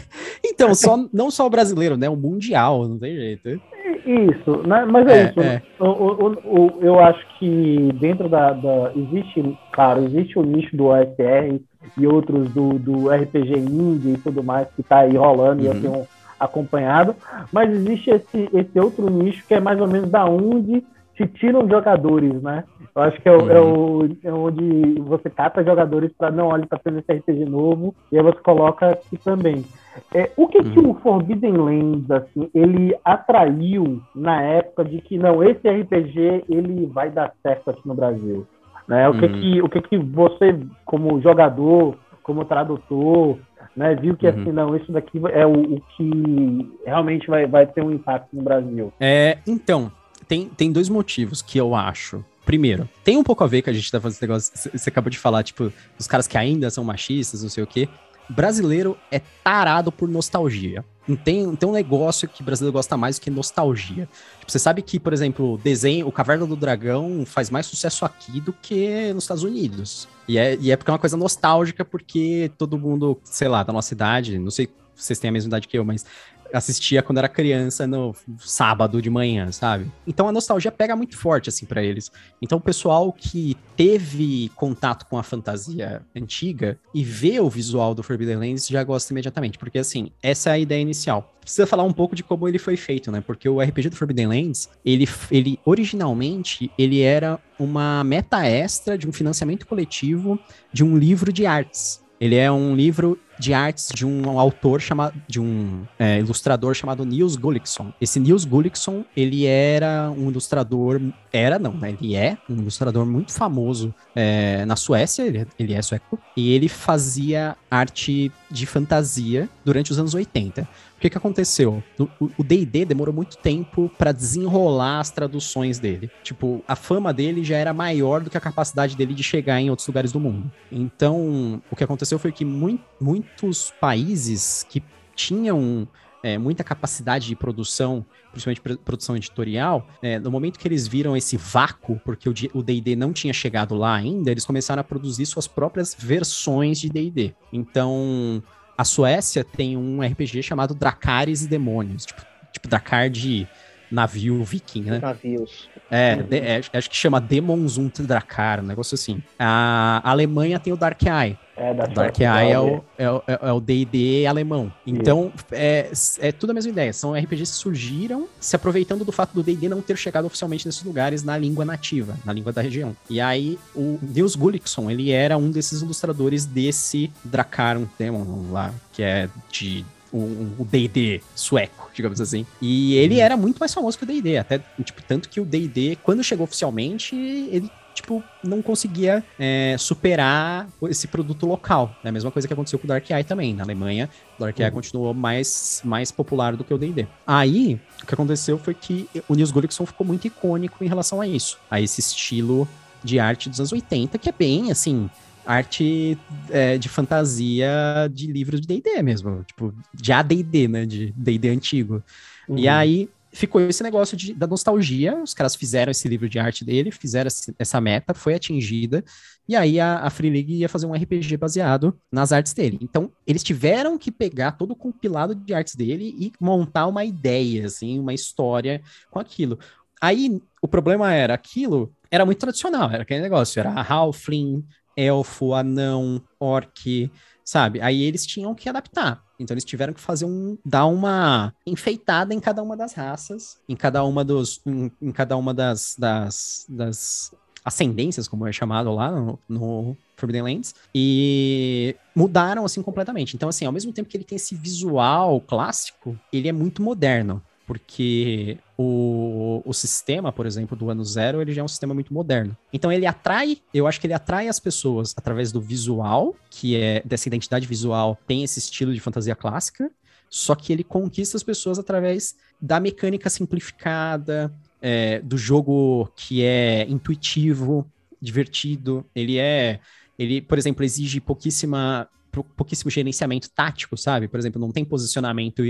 [0.43, 2.09] então, só, não só o brasileiro, né?
[2.09, 3.61] O mundial, não tem jeito.
[4.05, 4.85] Isso, né?
[4.85, 5.41] Mas é, é isso.
[5.41, 5.61] É.
[5.79, 10.85] O, o, o, eu acho que dentro da, da, Existe, claro, existe o nicho do
[10.85, 11.59] OSR
[11.97, 15.63] e outros do, do RPG Indie e tudo mais que está aí rolando uhum.
[15.63, 15.81] e eu uhum.
[15.81, 16.07] tenho
[16.39, 17.15] acompanhado,
[17.51, 20.83] mas existe esse, esse outro nicho que é mais ou menos da onde
[21.17, 22.63] te tiram jogadores, né?
[22.95, 23.49] Eu acho que é, uhum.
[23.49, 27.93] é, o, é onde você cata jogadores para não olhar para fazer esse RPG novo
[28.11, 29.65] e aí você coloca aqui também.
[30.13, 30.71] É, o que, uhum.
[30.71, 36.85] que o Forbidden Lands assim, ele atraiu na época de que não esse RPG ele
[36.85, 38.45] vai dar certo aqui no Brasil,
[38.87, 39.09] né?
[39.09, 39.41] O que uhum.
[39.41, 43.37] que o que que você como jogador, como tradutor,
[43.75, 44.41] né, viu que uhum.
[44.41, 48.43] assim não isso daqui é o, o, que realmente vai, vai ter um impacto no
[48.43, 48.93] Brasil.
[48.99, 49.91] É, então
[50.27, 52.23] tem, tem dois motivos que eu acho.
[52.45, 54.51] Primeiro, tem um pouco a ver que a gente tá fazendo esse negócio.
[54.73, 57.89] Você acabou de falar, tipo, dos caras que ainda são machistas, não sei o quê.
[58.29, 60.83] Brasileiro é tarado por nostalgia.
[61.23, 64.09] Tem, tem um negócio que brasileiro gosta mais do que nostalgia.
[64.39, 68.41] Tipo, você sabe que, por exemplo, desenho, o Caverna do Dragão faz mais sucesso aqui
[68.41, 70.07] do que nos Estados Unidos.
[70.27, 73.71] E é, e é porque é uma coisa nostálgica, porque todo mundo, sei lá, da
[73.71, 76.05] nossa idade, não sei se vocês têm a mesma idade que eu, mas
[76.53, 79.91] assistia quando era criança no sábado de manhã, sabe?
[80.05, 82.11] Então a nostalgia pega muito forte assim para eles.
[82.41, 88.03] Então o pessoal que teve contato com a fantasia antiga e vê o visual do
[88.03, 91.33] Forbidden Lands já gosta imediatamente, porque assim, essa é a ideia inicial.
[91.41, 93.21] Precisa falar um pouco de como ele foi feito, né?
[93.21, 99.07] Porque o RPG do Forbidden Lands, ele, ele originalmente ele era uma meta extra de
[99.07, 100.39] um financiamento coletivo
[100.73, 102.03] de um livro de artes.
[102.19, 107.05] Ele é um livro de artes de um autor chamado, de um é, ilustrador chamado
[107.05, 107.93] Niels Gullikson.
[107.99, 111.95] Esse Niels Gullikson, ele era um ilustrador, era não, né?
[112.01, 116.67] Ele é um ilustrador muito famoso é, na Suécia, ele, ele é sueco, e ele
[116.67, 120.67] fazia arte de fantasia durante os anos 80.
[120.97, 121.83] O que, que aconteceu?
[122.19, 126.09] O D&D demorou muito tempo para desenrolar as traduções dele.
[126.23, 129.69] Tipo, a fama dele já era maior do que a capacidade dele de chegar em
[129.69, 130.51] outros lugares do mundo.
[130.71, 134.83] Então, o que aconteceu foi que muito, muitos países que
[135.15, 135.87] tinham
[136.23, 141.37] é, muita capacidade de produção, principalmente produção editorial, é, no momento que eles viram esse
[141.37, 145.95] vácuo, porque o D&D não tinha chegado lá ainda, eles começaram a produzir suas próprias
[145.97, 147.35] versões de D&D.
[147.53, 148.41] Então,
[148.77, 153.47] a Suécia tem um RPG chamado Dracares e Demônios, tipo, tipo Dracar de
[153.89, 154.99] navio viking, né?
[154.99, 155.69] Navios.
[155.89, 159.21] É, de, é, acho que chama Demons und Dracar, um negócio assim.
[159.39, 161.37] A Alemanha tem o Dark Eye.
[161.55, 164.71] É, da Dark Eye é o, é, o, é o D&D alemão.
[164.85, 166.93] Então, é, é tudo a mesma ideia.
[166.93, 170.83] São RPGs que surgiram se aproveitando do fato do D&D não ter chegado oficialmente nesses
[170.83, 172.95] lugares na língua nativa, na língua da região.
[173.09, 179.01] E aí, o Deus Gullikson, ele era um desses ilustradores desse Dracarum Demon lá, que
[179.01, 182.45] é de o D&D sueco, digamos assim.
[182.61, 183.21] E ele uhum.
[183.21, 186.45] era muito mais famoso que o D&D, até, tipo, tanto que o D&D, quando chegou
[186.45, 191.95] oficialmente, ele tipo, não conseguia é, superar esse produto local.
[192.03, 193.53] É a mesma coisa que aconteceu com o Dark Eye também.
[193.53, 194.71] Na Alemanha, o Dark Eye uhum.
[194.75, 197.07] continuou mais, mais popular do que o D&D.
[197.25, 201.27] Aí, o que aconteceu foi que o Nils Gullikson ficou muito icônico em relação a
[201.27, 201.57] isso.
[201.69, 202.67] A esse estilo
[203.03, 205.09] de arte dos anos 80, que é bem, assim,
[205.47, 206.17] arte
[206.49, 207.69] é, de fantasia
[208.11, 209.43] de livros de D&D mesmo.
[209.45, 210.85] Tipo, de AD&D, né?
[210.85, 212.03] De D&D antigo.
[212.47, 212.57] Uhum.
[212.57, 215.15] E aí, ficou esse negócio de, da nostalgia.
[215.21, 219.03] Os caras fizeram esse livro de arte dele, fizeram essa meta, foi atingida.
[219.47, 222.77] E aí a, a, Free League ia fazer um RPG baseado nas artes dele.
[222.81, 227.67] Então, eles tiveram que pegar todo o compilado de artes dele e montar uma ideia,
[227.67, 229.57] assim, uma história com aquilo.
[230.01, 234.63] Aí, o problema era, aquilo era muito tradicional, era aquele negócio, era Halfling,
[234.97, 237.11] elfo, anão, orc,
[237.45, 237.79] sabe?
[237.79, 239.23] Aí eles tinham que adaptar.
[239.39, 243.75] Então eles tiveram que fazer um dar uma enfeitada em cada uma das raças, em
[243.75, 247.31] cada uma dos em, em cada uma das, das, das
[247.63, 253.35] ascendências, como é chamado lá no, no Forbidden Lands, e mudaram assim completamente.
[253.35, 257.41] Então assim, ao mesmo tempo que ele tem esse visual clássico, ele é muito moderno
[257.67, 262.13] porque o, o sistema, por exemplo, do ano zero, ele já é um sistema muito
[262.13, 262.55] moderno.
[262.71, 267.03] Então ele atrai, eu acho que ele atrai as pessoas através do visual, que é
[267.03, 269.91] dessa identidade visual, tem esse estilo de fantasia clássica,
[270.29, 274.51] só que ele conquista as pessoas através da mecânica simplificada,
[274.81, 277.85] é, do jogo que é intuitivo,
[278.21, 279.05] divertido.
[279.13, 279.81] Ele é.
[280.17, 282.09] Ele, por exemplo, exige pouquíssima
[282.43, 284.27] pouquíssimo gerenciamento tático, sabe?
[284.27, 285.63] Por exemplo, não tem posicionamento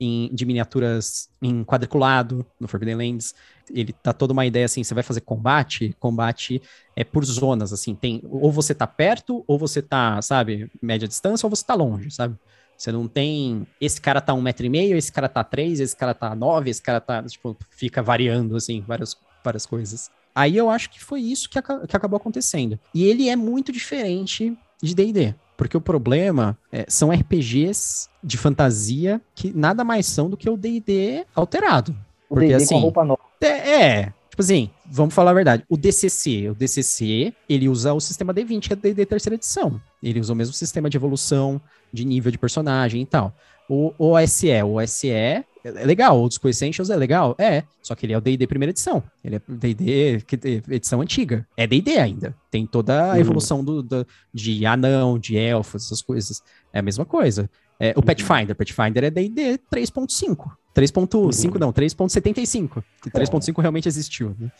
[0.00, 3.34] em, de miniaturas em quadriculado no Forbidden Lands.
[3.70, 6.60] Ele tá toda uma ideia assim, você vai fazer combate, combate
[6.96, 11.46] é por zonas, assim, tem ou você tá perto, ou você tá, sabe, média distância,
[11.46, 12.36] ou você tá longe, sabe?
[12.76, 13.64] Você não tem.
[13.80, 16.68] Esse cara tá um metro e meio, esse cara tá três, esse cara tá nove,
[16.68, 17.22] esse cara tá.
[17.22, 20.10] Tipo, fica variando, assim, várias, várias coisas.
[20.34, 22.78] Aí eu acho que foi isso que, que acabou acontecendo.
[22.94, 25.34] E ele é muito diferente de DD.
[25.62, 30.56] Porque o problema é, são RPGs de fantasia que nada mais são do que o
[30.56, 31.94] D&D alterado.
[32.28, 33.20] O porque, D&D assim, com roupa nova.
[33.40, 35.62] É, é, Tipo assim, vamos falar a verdade.
[35.68, 39.80] O DCC, o DCC, ele usa o sistema D20, que é D&D terceira edição.
[40.02, 41.60] Ele usa o mesmo sistema de evolução,
[41.92, 43.32] de nível de personagem e tal.
[43.68, 48.12] O OSE, o OSE é legal, o Disco Essentials é legal, é, só que ele
[48.12, 50.24] é o D&D primeira edição, ele é D&D
[50.70, 53.16] edição antiga, é D&D ainda, tem toda a uhum.
[53.16, 57.48] evolução do, do, de anão, de elfos, essas coisas, é a mesma coisa.
[57.78, 58.02] É, o uhum.
[58.02, 64.50] Pathfinder, Pathfinder é D&D 3.5, 3.5 não, 3.75, que 3.5 realmente existiu, né?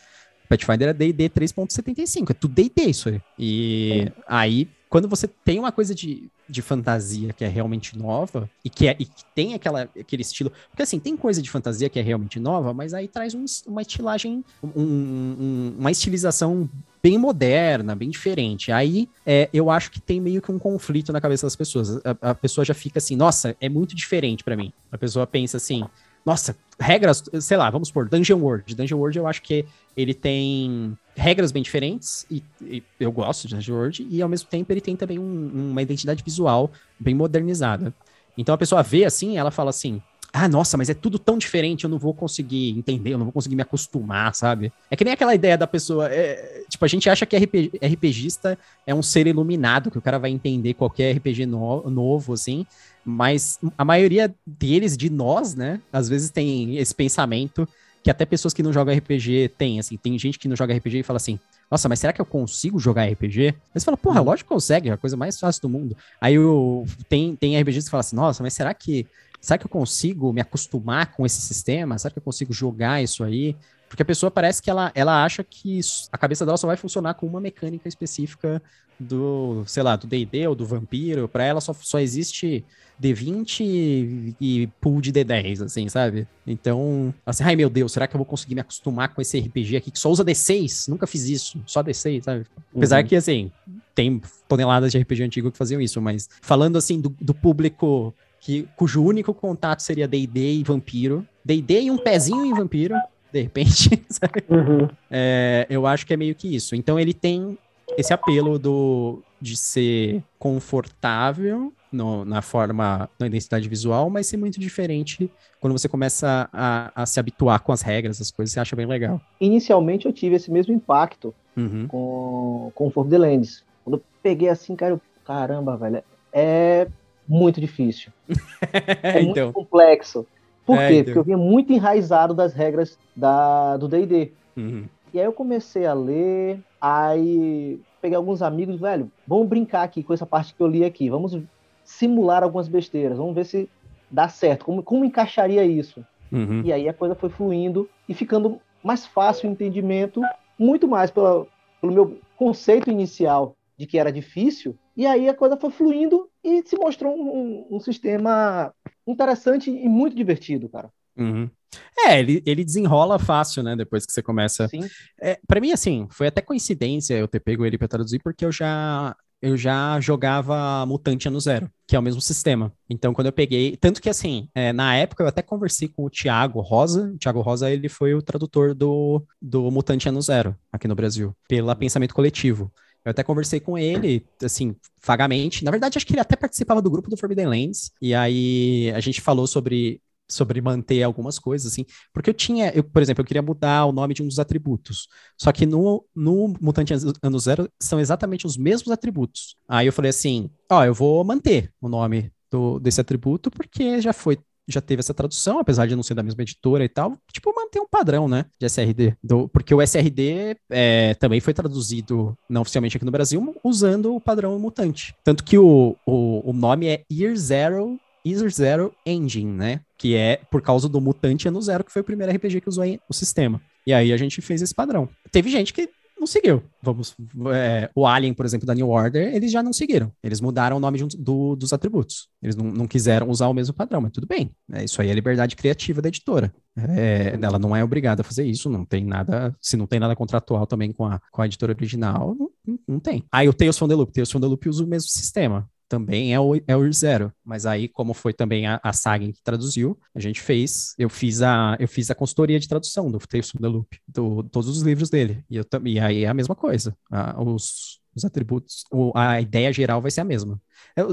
[0.49, 3.21] Pathfinder é D&D 3.75, é tudo D&D isso aí.
[3.37, 8.69] E aí quando você tem uma coisa de, de fantasia que é realmente nova e
[8.69, 10.51] que, é, e que tem aquela, aquele estilo.
[10.69, 13.81] Porque assim, tem coisa de fantasia que é realmente nova, mas aí traz um, uma
[13.81, 16.69] estilagem, um, um, uma estilização
[17.01, 18.71] bem moderna, bem diferente.
[18.71, 21.97] Aí é, eu acho que tem meio que um conflito na cabeça das pessoas.
[22.05, 24.71] A, a pessoa já fica assim, nossa, é muito diferente para mim.
[24.91, 25.83] A pessoa pensa assim,
[26.25, 28.75] nossa, regras, sei lá, vamos por Dungeon World.
[28.75, 33.55] Dungeon World eu acho que ele tem regras bem diferentes, e, e, eu gosto de
[33.55, 37.93] Dungeon World, e ao mesmo tempo ele tem também um, uma identidade visual bem modernizada.
[38.37, 40.01] Então a pessoa vê assim, ela fala assim:
[40.35, 43.31] ah, nossa, mas é tudo tão diferente, eu não vou conseguir entender, eu não vou
[43.31, 44.73] conseguir me acostumar, sabe?
[44.89, 46.11] É que nem aquela ideia da pessoa.
[46.11, 48.57] É, tipo, a gente acha que RPG, RPGista
[48.87, 52.65] é um ser iluminado, que o cara vai entender qualquer RPG no, novo, assim.
[53.05, 57.67] Mas a maioria deles, de nós, né, às vezes tem esse pensamento
[58.03, 60.99] que até pessoas que não jogam RPG têm, assim, tem gente que não joga RPG
[60.99, 61.39] e fala assim,
[61.71, 63.47] nossa, mas será que eu consigo jogar RPG?
[63.47, 64.27] Aí você fala, porra, uhum.
[64.27, 65.95] lógico que consegue, é a coisa mais fácil do mundo.
[66.19, 69.07] Aí o, tem, tem RPGs que falam assim, nossa, mas será que,
[69.39, 71.97] será que eu consigo me acostumar com esse sistema?
[71.97, 73.55] Será que eu consigo jogar isso aí?
[73.93, 75.79] Porque a pessoa parece que ela, ela acha que
[76.11, 78.59] a cabeça dela só vai funcionar com uma mecânica específica
[78.99, 81.27] do, sei lá, do D&D ou do Vampiro.
[81.27, 82.65] Para ela só, só existe
[82.99, 86.27] D20 e pool de D10, assim, sabe?
[86.47, 89.77] Então, assim, ai meu Deus, será que eu vou conseguir me acostumar com esse RPG
[89.77, 90.87] aqui que só usa D6?
[90.87, 92.47] Nunca fiz isso, só D6, sabe?
[92.75, 93.07] Apesar uhum.
[93.07, 93.51] que, assim,
[93.93, 98.67] tem toneladas de RPG antigo que faziam isso, mas falando, assim, do, do público que,
[98.75, 102.95] cujo único contato seria D&D e Vampiro, D&D e um pezinho em Vampiro,
[103.33, 104.43] de repente, sabe?
[104.47, 104.87] Uhum.
[105.09, 106.75] É, eu acho que é meio que isso.
[106.75, 107.57] Então ele tem
[107.97, 114.59] esse apelo do, de ser confortável no, na forma, na identidade visual, mas ser muito
[114.59, 118.75] diferente quando você começa a, a, se habituar com as regras, as coisas, você acha
[118.75, 119.19] bem legal.
[119.39, 121.87] Inicialmente eu tive esse mesmo impacto uhum.
[121.87, 123.63] com, com o Forbidden Lands.
[123.83, 126.87] Quando eu peguei assim, cara, eu, caramba, velho, é
[127.27, 128.11] muito difícil.
[129.01, 129.45] é então.
[129.45, 130.27] muito complexo.
[130.65, 130.93] Por é, quê?
[130.95, 131.05] Então.
[131.05, 134.31] Porque eu vinha muito enraizado das regras da, do D&D.
[134.55, 134.85] Uhum.
[135.13, 140.13] E aí eu comecei a ler, aí peguei alguns amigos, velho, vamos brincar aqui com
[140.13, 141.37] essa parte que eu li aqui, vamos
[141.85, 143.69] simular algumas besteiras, vamos ver se
[144.09, 146.05] dá certo, como, como encaixaria isso?
[146.31, 146.61] Uhum.
[146.65, 150.21] E aí a coisa foi fluindo e ficando mais fácil o entendimento,
[150.57, 151.45] muito mais pela,
[151.79, 156.61] pelo meu conceito inicial de que era difícil, e aí a coisa foi fluindo e
[156.63, 158.73] se mostrou um, um, um sistema
[159.07, 160.89] interessante e muito divertido, cara.
[161.17, 161.49] Uhum.
[161.97, 163.75] É, ele, ele desenrola fácil, né?
[163.75, 164.67] Depois que você começa.
[164.67, 164.81] Sim.
[165.21, 168.51] É, para mim, assim, foi até coincidência eu ter pego ele para traduzir, porque eu
[168.51, 172.71] já eu já jogava Mutante Ano Zero, que é o mesmo sistema.
[172.89, 173.75] Então, quando eu peguei.
[173.75, 177.11] Tanto que, assim, é, na época eu até conversei com o Thiago Rosa.
[177.13, 181.35] O Thiago Rosa, ele foi o tradutor do, do Mutante Ano Zero aqui no Brasil,
[181.45, 182.71] pela Pensamento Coletivo.
[183.05, 185.63] Eu até conversei com ele, assim, vagamente.
[185.63, 187.91] Na verdade, acho que ele até participava do grupo do Forbidden Lands.
[188.01, 192.83] E aí a gente falou sobre sobre manter algumas coisas, assim, porque eu tinha, eu,
[192.83, 196.53] por exemplo, eu queria mudar o nome de um dos atributos, só que no, no
[196.61, 199.55] Mutante Ano Zero são exatamente os mesmos atributos.
[199.67, 204.13] Aí eu falei assim, ó, eu vou manter o nome do, desse atributo, porque já
[204.13, 207.53] foi já teve essa tradução, apesar de não ser da mesma editora e tal, tipo,
[207.55, 209.15] manter um padrão, né, de SRD.
[209.23, 214.21] Do, porque o SRD é, também foi traduzido não oficialmente aqui no Brasil, usando o
[214.21, 215.15] padrão mutante.
[215.23, 219.81] Tanto que o, o, o nome é Year Zero Year Zero Engine, né?
[219.97, 222.85] Que é por causa do Mutante Ano Zero, que foi o primeiro RPG que usou
[223.09, 223.61] o sistema.
[223.85, 225.09] E aí a gente fez esse padrão.
[225.31, 225.89] Teve gente que
[226.23, 226.63] não seguiu.
[226.81, 227.15] Vamos,
[227.53, 230.11] é, o Alien, por exemplo, da New Order, eles já não seguiram.
[230.23, 232.29] Eles mudaram o nome de, do, dos atributos.
[232.41, 234.51] Eles não, não, quiseram usar o mesmo padrão, mas tudo bem.
[234.71, 236.53] É, isso aí é liberdade criativa da editora.
[236.77, 239.55] É, ela não é obrigada a fazer isso, não tem nada.
[239.61, 242.49] Se não tem nada contratual também com a, com a editora original, não,
[242.87, 243.23] não tem.
[243.31, 244.13] Aí o Tales from the Loop.
[244.13, 247.31] Tales from the Loop usa o mesmo sistema também é o, é o Zero.
[247.45, 251.43] Mas aí, como foi também a, a Saga que traduziu, a gente fez, eu fiz
[251.43, 254.81] a, eu fiz a consultoria de tradução do Tales from the Loop, do, todos os
[254.81, 255.43] livros dele.
[255.47, 256.97] E, eu, e aí é a mesma coisa.
[257.37, 260.59] Os, os atributos, a ideia geral vai ser a mesma.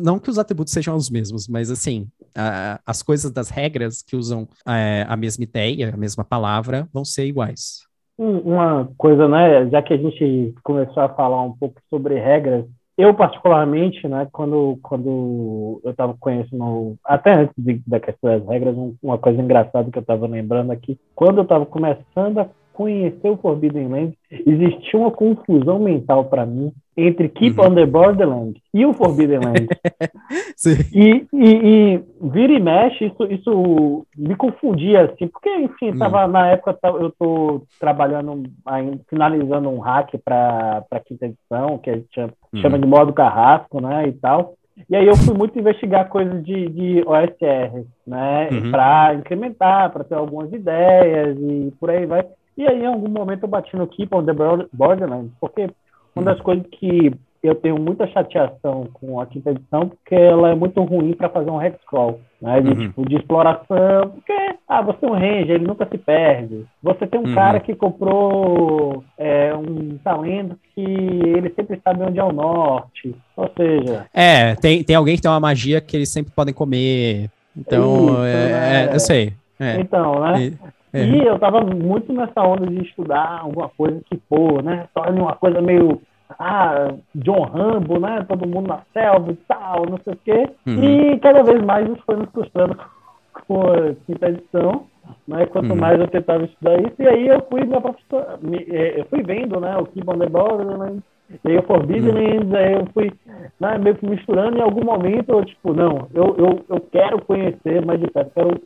[0.02, 4.16] Não que os atributos sejam os mesmos, mas assim, a, as coisas das regras que
[4.16, 7.80] usam a, é, a mesma ideia, a mesma palavra, vão ser iguais.
[8.16, 9.68] uma coisa, né?
[9.68, 12.64] Já que a gente começou a falar um pouco sobre regras,
[13.00, 18.76] eu particularmente, né, quando, quando eu estava conhecendo, até antes de, da questão das regras,
[18.76, 22.48] um, uma coisa engraçada que eu estava lembrando aqui, quando eu estava começando a
[22.80, 27.66] conhecer o Forbidden Land, existia uma confusão mental para mim entre Keep uhum.
[27.66, 29.68] on the Borderland e o Forbidden Land.
[30.94, 36.32] e, e, e, vira e mexe, isso, isso me confundia, assim, porque, enfim, tava, uhum.
[36.32, 41.96] na época eu estou trabalhando, ainda, finalizando um hack para a quinta edição, que a
[41.96, 42.60] gente chama, uhum.
[42.62, 44.54] chama de modo carrasco, né, e tal.
[44.88, 48.70] E aí eu fui muito investigar coisas de, de OSR, né, uhum.
[48.70, 52.24] para incrementar, para ter algumas ideias e por aí vai.
[52.60, 54.34] E aí, em algum momento, eu bati no Keep on the
[54.70, 55.70] Borderlands, porque
[56.14, 57.10] uma das coisas que
[57.42, 61.50] eu tenho muita chateação com a quinta edição, porque ela é muito ruim para fazer
[61.50, 62.60] um hexcrawl, né?
[62.60, 62.76] De, uhum.
[62.76, 66.66] tipo, de exploração, porque, ah, você é um ranger, ele nunca se perde.
[66.82, 67.34] Você tem um uhum.
[67.34, 73.50] cara que comprou é, um talento que ele sempre sabe onde é o norte, ou
[73.56, 74.04] seja...
[74.12, 78.24] É, tem, tem alguém que tem uma magia que eles sempre podem comer, então, Isso,
[78.24, 78.84] é, né?
[78.84, 79.32] é, eu sei.
[79.58, 79.80] É.
[79.80, 80.52] Então, né?
[80.92, 81.04] É.
[81.04, 84.88] E eu tava muito nessa onda de estudar alguma coisa que, pô, né?
[84.94, 86.00] Torne uma coisa meio.
[86.38, 88.24] Ah, John Rambo, né?
[88.28, 90.50] Todo mundo na selva e tal, não sei o quê.
[90.66, 90.84] Uhum.
[90.84, 92.76] E cada vez mais isso foi me frustrando
[93.46, 94.86] com a quinta edição.
[95.26, 95.46] Né?
[95.46, 95.76] Quanto uhum.
[95.76, 98.38] mais eu tentava estudar isso, e aí eu fui minha professora,
[98.68, 99.76] é, eu fui vendo, né?
[99.76, 101.02] O Keep on the Borderlands,
[101.44, 102.56] e aí o Forbidden uhum.
[102.56, 103.12] aí eu fui
[103.60, 107.84] né, meio que misturando, em algum momento eu, tipo, não, eu, eu, eu quero conhecer
[107.84, 108.60] mais de perto, quero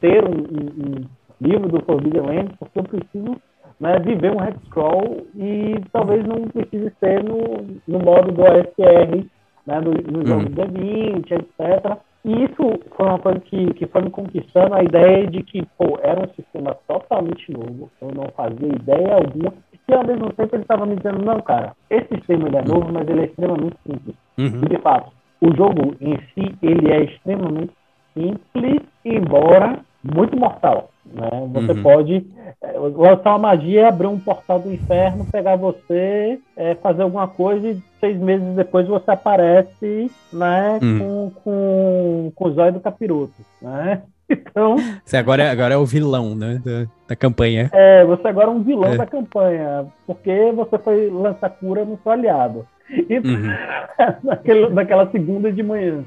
[0.00, 1.04] ter um, um
[1.40, 3.36] livro do Forbidden Land, porque eu preciso
[3.80, 9.26] né, viver um hexcrawl e talvez não precise ser no, no modo do OSR,
[9.66, 10.26] né, do, no uhum.
[10.26, 11.98] jogo D20, etc.
[12.24, 15.98] E isso foi uma coisa que, que foi me conquistando a ideia de que, pô,
[16.02, 19.52] era um sistema totalmente novo, eu não fazia ideia alguma,
[19.86, 23.06] e ao mesmo tempo ele estava me dizendo, não, cara, esse sistema é novo, mas
[23.06, 24.16] ele é extremamente simples.
[24.38, 24.62] Uhum.
[24.64, 25.12] E, de fato,
[25.42, 27.74] o jogo em si, ele é extremamente
[28.14, 30.88] simples, embora muito mortal.
[31.12, 31.28] Né?
[31.52, 31.82] Você uhum.
[31.82, 32.26] pode
[32.62, 37.68] é, lançar uma magia, abrir um portal do inferno, pegar você, é, fazer alguma coisa
[37.68, 40.98] e seis meses depois você aparece né, uhum.
[40.98, 43.34] com, com, com o zóio do capiroto.
[43.60, 44.02] Né?
[44.26, 44.76] Então.
[45.04, 47.68] Você agora, é, agora é o vilão né, da, da campanha.
[47.74, 48.96] É, você agora é um vilão é.
[48.96, 52.66] da campanha, porque você foi lançar cura no seu aliado.
[52.90, 53.48] E, uhum.
[54.22, 56.04] naquele, naquela segunda de manhã.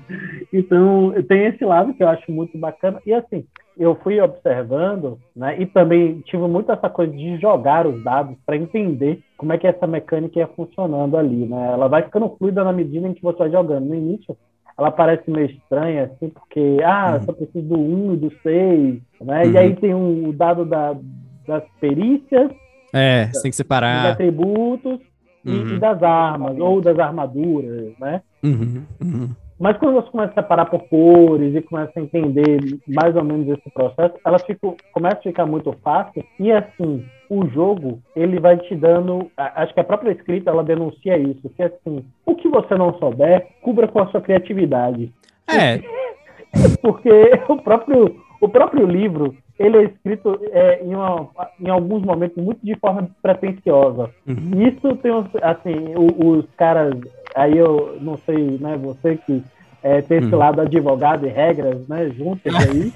[0.54, 3.02] Então, tem esse lado que eu acho muito bacana.
[3.06, 3.46] E assim,
[3.78, 5.60] eu fui observando, né?
[5.60, 9.68] E também tive muito essa coisa de jogar os dados para entender como é que
[9.68, 11.72] essa mecânica ia funcionando ali, né?
[11.74, 13.86] Ela vai ficando fluida na medida em que você vai jogando.
[13.86, 14.36] No início,
[14.78, 17.24] ela parece meio estranha, assim, porque, ah, uhum.
[17.24, 19.44] só preciso do 1 e do 6, né?
[19.44, 19.52] Uhum.
[19.52, 20.96] E aí tem um, o dado da,
[21.48, 22.52] das perícias.
[22.94, 24.04] É, você tem que separar.
[24.04, 25.00] Dos atributos
[25.48, 25.76] uhum.
[25.76, 28.22] e, das armas, ou das armaduras, né?
[28.44, 28.84] Uhum.
[29.02, 29.30] Uhum.
[29.60, 33.48] Mas quando você começa a separar por cores e começa a entender mais ou menos
[33.48, 36.24] esse processo, ela fica, começa a ficar muito fácil.
[36.40, 39.32] E assim, o jogo, ele vai te dando.
[39.36, 43.48] Acho que a própria escrita ela denuncia isso, que assim, o que você não souber,
[43.62, 45.12] cubra com a sua criatividade.
[45.48, 45.80] É.
[46.82, 47.10] Porque
[47.50, 51.30] o próprio, o próprio livro, ele é escrito é, em, uma,
[51.60, 54.10] em, alguns momentos muito de forma pretensiosa.
[54.28, 54.68] Uhum.
[54.68, 56.96] Isso tem, assim, os, os caras
[57.36, 59.44] aí eu não sei, né, você que
[59.84, 60.38] é, tem esse hum.
[60.38, 62.92] lado advogado e regras, né, juntos aí,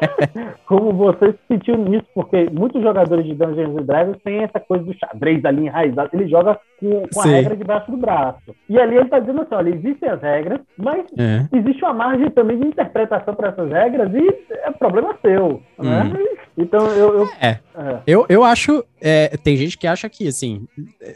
[0.66, 4.84] como você se sentiu nisso, porque muitos jogadores de Dungeons and Dragons têm essa coisa
[4.84, 8.54] do xadrez ali enraizado, ele joga com, com a regra debaixo do braço.
[8.68, 11.46] E ali ele está dizendo assim, olha, existem as regras, mas é.
[11.56, 16.04] existe uma margem também de interpretação para essas regras e é problema seu, né?
[16.04, 16.36] Hum.
[16.56, 17.20] Então eu...
[17.20, 17.58] eu é.
[17.76, 18.00] é.
[18.06, 20.66] Eu, eu acho é, tem gente que acha que, assim,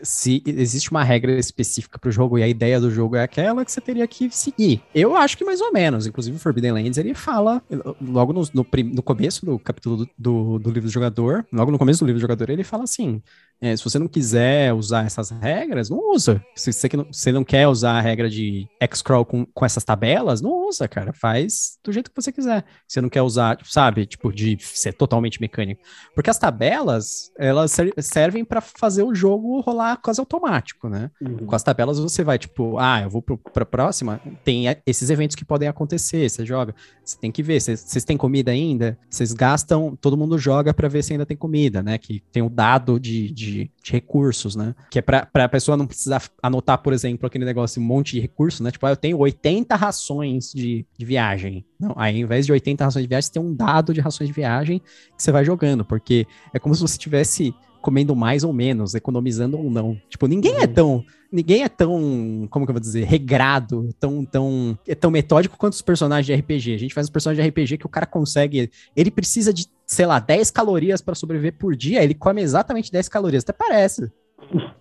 [0.02, 3.64] se existe uma regra específica para o jogo e a ideia do jogo é aquela
[3.64, 4.80] que você teria que seguir.
[4.94, 6.06] Eu acho que mais ou menos.
[6.06, 7.60] Inclusive, o Forbidden Lands, ele fala,
[8.00, 11.78] logo no, no, no começo do capítulo do, do, do, livro do jogador, logo no
[11.78, 13.20] começo do livro do jogador, ele fala assim,
[13.60, 16.44] é, se você não quiser usar essas regras, não usa.
[16.54, 20.40] Se você, não, você não quer usar a regra de X-Crawl com, com essas tabelas,
[20.40, 21.12] não usa, cara.
[21.12, 22.64] Faz do jeito que você quiser.
[22.86, 25.82] Você não quer usar, sabe, tipo, de ser totalmente mecânico.
[26.14, 31.10] Porque as tabelas, elas servem para fazer o jogo rolar quase automático, né?
[31.20, 31.46] Uhum.
[31.46, 35.36] Com as tabelas você vai, tipo, ah, eu vou para a próxima, tem esses eventos
[35.36, 36.74] que podem acontecer, você joga,
[37.04, 38.98] você tem que ver, vocês têm comida ainda?
[39.08, 41.98] Vocês gastam, todo mundo joga para ver se ainda tem comida, né?
[41.98, 44.74] Que tem o dado de, de, de recursos, né?
[44.90, 48.20] Que é para a pessoa não precisar anotar, por exemplo, aquele negócio, um monte de
[48.20, 48.70] recursos, né?
[48.70, 51.64] Tipo, ah, eu tenho 80 rações de, de viagem.
[51.78, 54.28] Não, aí, ao invés de 80 rações de viagem, você tem um dado de rações
[54.28, 57.54] de viagem que você vai jogando, porque é como se você tivesse
[57.84, 60.00] comendo mais ou menos, economizando ou não.
[60.08, 60.72] Tipo, ninguém é uhum.
[60.72, 61.04] tão.
[61.30, 65.74] Ninguém é tão, como que eu vou dizer, regrado, tão, tão, é tão metódico quanto
[65.74, 66.74] os personagens de RPG.
[66.74, 68.70] A gente faz um personagem de RPG que o cara consegue.
[68.96, 73.08] Ele precisa de, sei lá, 10 calorias para sobreviver por dia, ele come exatamente 10
[73.10, 73.42] calorias.
[73.42, 74.10] Até parece.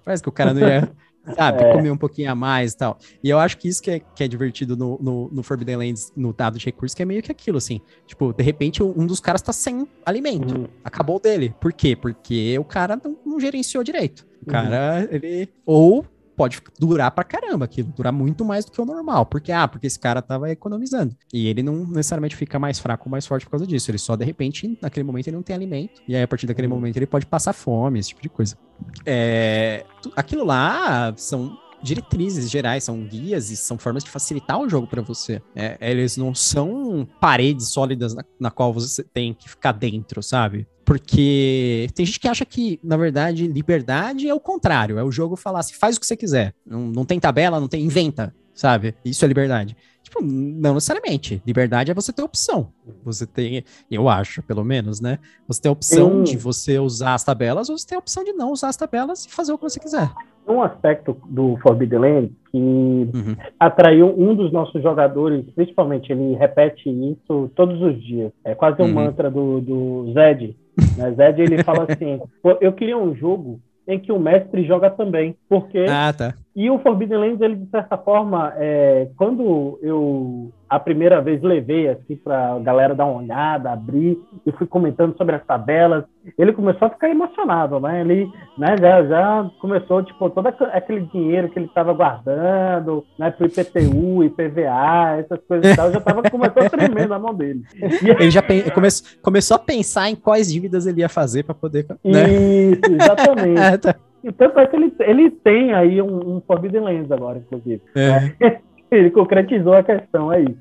[0.06, 0.89] Parece que o cara não ia
[1.36, 1.63] sabe?
[1.63, 1.74] É.
[1.74, 2.97] Comer um pouquinho a mais e tal.
[3.24, 6.11] E eu acho que isso que é, que é divertido no, no, no, Forbidden Lands,
[6.15, 7.82] no dado de recursos, que é meio que aquilo, assim.
[8.05, 10.57] Tipo, de repente um dos caras tá sem alimento.
[10.57, 10.67] Uhum.
[10.84, 11.53] Acabou dele.
[11.59, 11.95] Por quê?
[11.95, 14.26] Porque o cara não, não gerenciou direito.
[14.41, 15.15] O cara, uhum.
[15.15, 15.49] ele.
[15.65, 16.05] Ou
[16.36, 19.25] pode durar pra caramba aquilo, durar muito mais do que o normal.
[19.25, 21.15] Porque, ah, porque esse cara tava economizando.
[21.34, 23.89] E ele não necessariamente fica mais fraco ou mais forte por causa disso.
[23.91, 26.01] Ele só, de repente, naquele momento, ele não tem alimento.
[26.07, 26.75] E aí, a partir daquele uhum.
[26.75, 28.57] momento, ele pode passar fome, esse tipo de coisa.
[29.05, 34.88] É, aquilo lá são diretrizes gerais, são guias e são formas de facilitar o jogo
[34.88, 35.41] para você.
[35.53, 40.65] É, eles não são paredes sólidas na, na, qual você tem que ficar dentro, sabe?
[40.93, 44.99] Porque tem gente que acha que, na verdade, liberdade é o contrário.
[44.99, 46.53] É o jogo falar assim, faz o que você quiser.
[46.63, 47.83] Não, não tem tabela, não tem.
[47.83, 48.93] Inventa, sabe?
[49.03, 49.75] Isso é liberdade.
[50.03, 51.41] Tipo, não necessariamente.
[51.47, 52.71] Liberdade é você ter opção.
[53.03, 55.17] Você tem, eu acho, pelo menos, né?
[55.47, 58.31] Você tem a opção de você usar as tabelas ou você tem a opção de
[58.31, 60.11] não usar as tabelas e fazer o que você quiser.
[60.47, 63.35] Um aspecto do Forbidden Land que uhum.
[63.59, 68.31] atraiu um dos nossos jogadores, principalmente, ele repete isso todos os dias.
[68.43, 68.93] É quase um uhum.
[68.93, 70.55] mantra do, do Zed,
[70.97, 71.11] né?
[71.13, 72.21] Zed, ele fala assim,
[72.61, 75.85] eu queria um jogo em que o mestre joga também, porque...
[75.89, 76.35] Ah, tá.
[76.56, 81.88] E o Forbidden Lands, ele, de certa forma, é, quando eu a primeira vez levei
[81.88, 86.04] assim para a galera dar uma olhada, abrir e fui comentando sobre as tabelas.
[86.36, 88.01] Ele começou a ficar emocionado, né?
[88.01, 88.28] Ele,
[88.58, 94.24] né, já, já começou tipo todo aquele dinheiro que ele estava guardando, né, pro IPTU,
[94.24, 97.62] IPVA, essas coisas e tal, já estava começou a tremer na mão dele.
[97.76, 98.89] E ele já come,
[99.22, 102.30] começou a pensar em quais dívidas ele ia fazer para poder, né?
[102.30, 103.95] Isso, exatamente.
[104.24, 104.28] é.
[104.28, 107.82] E tanto é que ele, ele tem aí um, um Forbidden Lands agora, inclusive.
[107.95, 108.09] É.
[108.09, 108.59] Né?
[108.91, 110.55] ele concretizou a questão aí.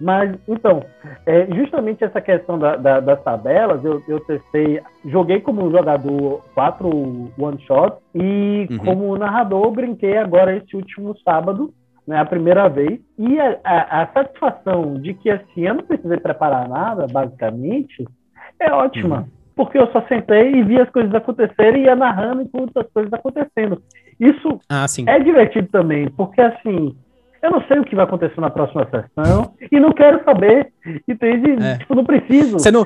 [0.00, 0.82] Mas, então,
[1.26, 7.30] é, justamente essa questão da, da, das tabelas, eu, eu testei, joguei como jogador quatro
[7.38, 8.78] one-shots e uhum.
[8.78, 11.72] como narrador brinquei agora esse último sábado,
[12.06, 12.98] né, a primeira vez.
[13.18, 18.04] E a, a, a, satisfação de que assim, eu não precisei preparar nada, basicamente,
[18.58, 19.18] é ótima.
[19.18, 19.43] Uhum.
[19.54, 23.12] Porque eu só sentei e vi as coisas acontecerem e ia narrando enquanto as coisas
[23.12, 23.80] acontecendo.
[24.18, 26.96] Isso ah, é divertido também, porque assim,
[27.42, 30.72] eu não sei o que vai acontecer na próxima sessão e não quero saber.
[31.06, 31.62] Entende?
[31.62, 31.78] É.
[31.78, 32.58] Tipo, não preciso.
[32.58, 32.84] Você não...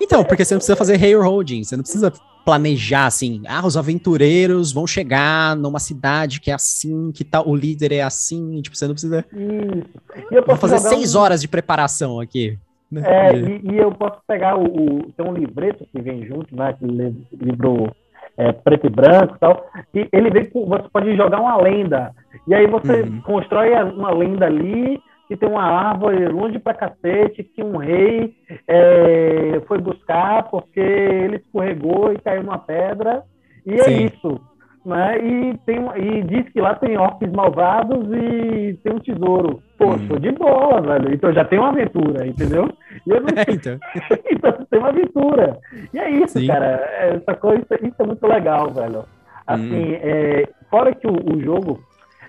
[0.00, 2.12] Então, porque você não precisa fazer railroading, você não precisa
[2.44, 7.56] planejar assim, ah, os aventureiros vão chegar numa cidade que é assim, que tal, o
[7.56, 9.24] líder é assim, tipo, você não precisa.
[9.32, 10.26] Isso.
[10.30, 11.20] Eu Vou fazer seis um...
[11.20, 12.58] horas de preparação aqui.
[13.00, 13.02] Né?
[13.06, 16.68] É, e, e, eu posso pegar o, o, Tem um livreto que vem junto, né?
[16.68, 17.94] Aquele livro
[18.36, 19.66] é, preto e branco e tal.
[19.94, 20.66] E ele vem com.
[20.66, 22.12] Você pode jogar uma lenda.
[22.46, 23.20] E aí você uhum.
[23.22, 28.34] constrói uma lenda ali, que tem uma árvore longe pra cacete, que um rei
[28.68, 33.22] é, foi buscar porque ele escorregou e caiu numa pedra.
[33.66, 33.94] E é Sim.
[33.94, 34.40] é isso.
[34.84, 35.18] Né?
[35.18, 39.62] E, tem, e diz que lá tem orcs malvados e tem um tesouro.
[39.78, 40.20] Pô, hum.
[40.20, 41.14] de bola, velho.
[41.14, 42.70] Então já tem uma aventura, entendeu?
[43.06, 43.28] E eu não...
[43.34, 43.78] é, então.
[44.30, 45.58] então tem uma aventura.
[45.92, 46.48] E é isso, Sim.
[46.48, 46.66] cara.
[46.98, 49.04] Essa coisa, isso é muito legal, velho.
[49.46, 49.98] Assim, hum.
[50.02, 51.80] é, fora que o, o, jogo,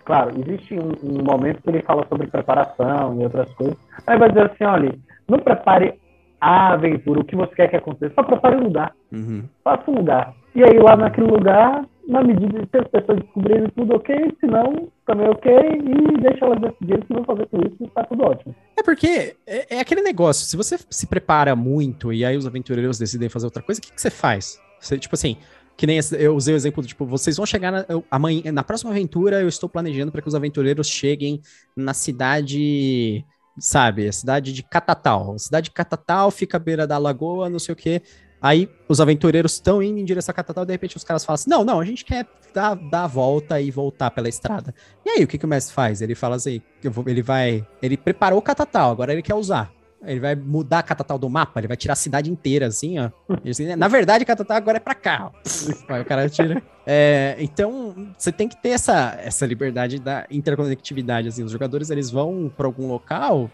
[0.05, 3.77] claro, existe um, um, momento que ele fala sobre preparação e outras coisas.
[4.07, 4.95] Aí vai dizer assim, olha,
[5.27, 5.99] não prepare
[6.39, 8.93] a aventura, o que você quer que aconteça, só prepare um lugar.
[9.11, 9.43] Uhum.
[9.61, 10.33] Faça um lugar.
[10.53, 14.87] E aí lá naquele lugar na medida que as pessoas descobrirem tudo ok, se não,
[15.05, 18.55] também ok, e deixa elas decidirem que vão fazer com isso, tá tudo ótimo.
[18.77, 22.99] É porque é, é, aquele negócio, se você se prepara muito e aí os aventureiros
[22.99, 24.59] decidem fazer outra coisa, o que, que você faz?
[24.79, 25.37] Você, tipo assim,
[25.75, 29.41] que nem eu usei o exemplo tipo, vocês vão chegar na, amanhã, na próxima aventura,
[29.41, 31.41] eu estou planejando para que os aventureiros cheguem
[31.75, 33.25] na cidade
[33.57, 34.07] sabe?
[34.07, 35.33] A cidade de Catatal.
[35.33, 38.01] A cidade de Catatal fica à beira da lagoa, não sei o quê.
[38.45, 41.33] Aí os aventureiros estão indo em direção a Catatal e de repente os caras falam
[41.33, 44.71] assim: não, não, a gente quer dar, dar a volta e voltar pela estrada.
[45.03, 45.99] E aí, o que, que o mestre faz?
[45.99, 46.61] Ele fala assim:
[47.07, 47.65] ele vai.
[47.81, 49.73] Ele preparou o Catatal, agora ele quer usar.
[50.05, 53.09] Ele vai mudar a Catatal do mapa, ele vai tirar a cidade inteira, assim, ó.
[53.49, 55.31] Assim, Na verdade, Catatal agora é pra cá.
[55.89, 56.61] Aí o cara tira.
[56.85, 61.43] É, então, você tem que ter essa, essa liberdade da interconectividade, assim.
[61.43, 63.49] Os jogadores, eles vão para algum local.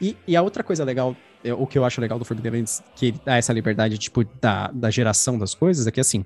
[0.00, 1.14] E, e a outra coisa legal
[1.56, 4.68] o que eu acho legal do Forbidden Lands, que ele dá essa liberdade, tipo, da,
[4.68, 6.24] da geração das coisas, é que, assim,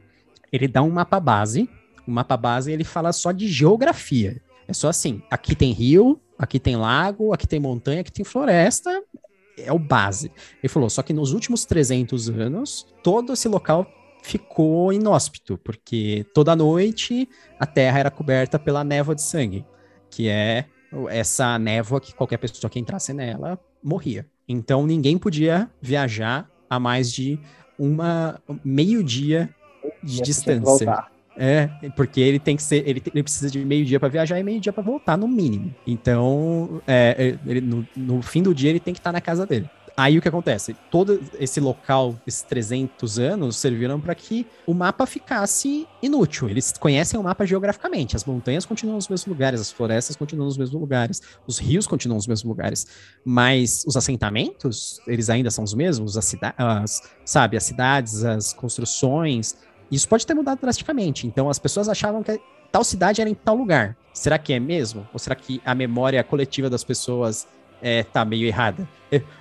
[0.52, 1.68] ele dá um mapa base,
[2.06, 4.40] o um mapa base ele fala só de geografia.
[4.66, 9.02] É só assim, aqui tem rio, aqui tem lago, aqui tem montanha, aqui tem floresta,
[9.58, 10.30] é o base.
[10.62, 13.86] Ele falou, só que nos últimos 300 anos, todo esse local
[14.22, 19.66] ficou inóspito, porque toda noite a Terra era coberta pela névoa de sangue,
[20.10, 20.66] que é
[21.08, 24.26] essa névoa que qualquer pessoa que entrasse nela morria.
[24.49, 27.38] Então ninguém podia viajar a mais de
[27.78, 29.51] uma meio dia
[30.03, 31.05] de distância.
[31.36, 34.42] É, porque ele tem que ser, ele, ele precisa de meio dia para viajar e
[34.45, 35.74] meio dia para voltar no mínimo.
[35.84, 39.45] Então, é, ele, no, no, fim do dia ele tem que estar tá na casa
[39.45, 39.68] dele.
[39.97, 40.74] Aí o que acontece?
[40.90, 46.49] Todo esse local, esses 300 anos, serviram para que o mapa ficasse inútil.
[46.49, 48.16] Eles conhecem o mapa geograficamente.
[48.16, 52.16] As montanhas continuam nos mesmos lugares, as florestas continuam nos mesmos lugares, os rios continuam
[52.16, 52.86] nos mesmos lugares.
[53.24, 59.57] Mas os assentamentos, eles ainda são os mesmos, as, as sabe, as cidades, as construções.
[59.92, 61.24] Isso pode ter mudado drasticamente.
[61.24, 62.40] Então as pessoas achavam que
[62.72, 63.97] tal cidade era em tal lugar.
[64.12, 65.07] Será que é mesmo?
[65.12, 67.47] Ou será que a memória coletiva das pessoas
[67.85, 68.89] é, tá meio errada.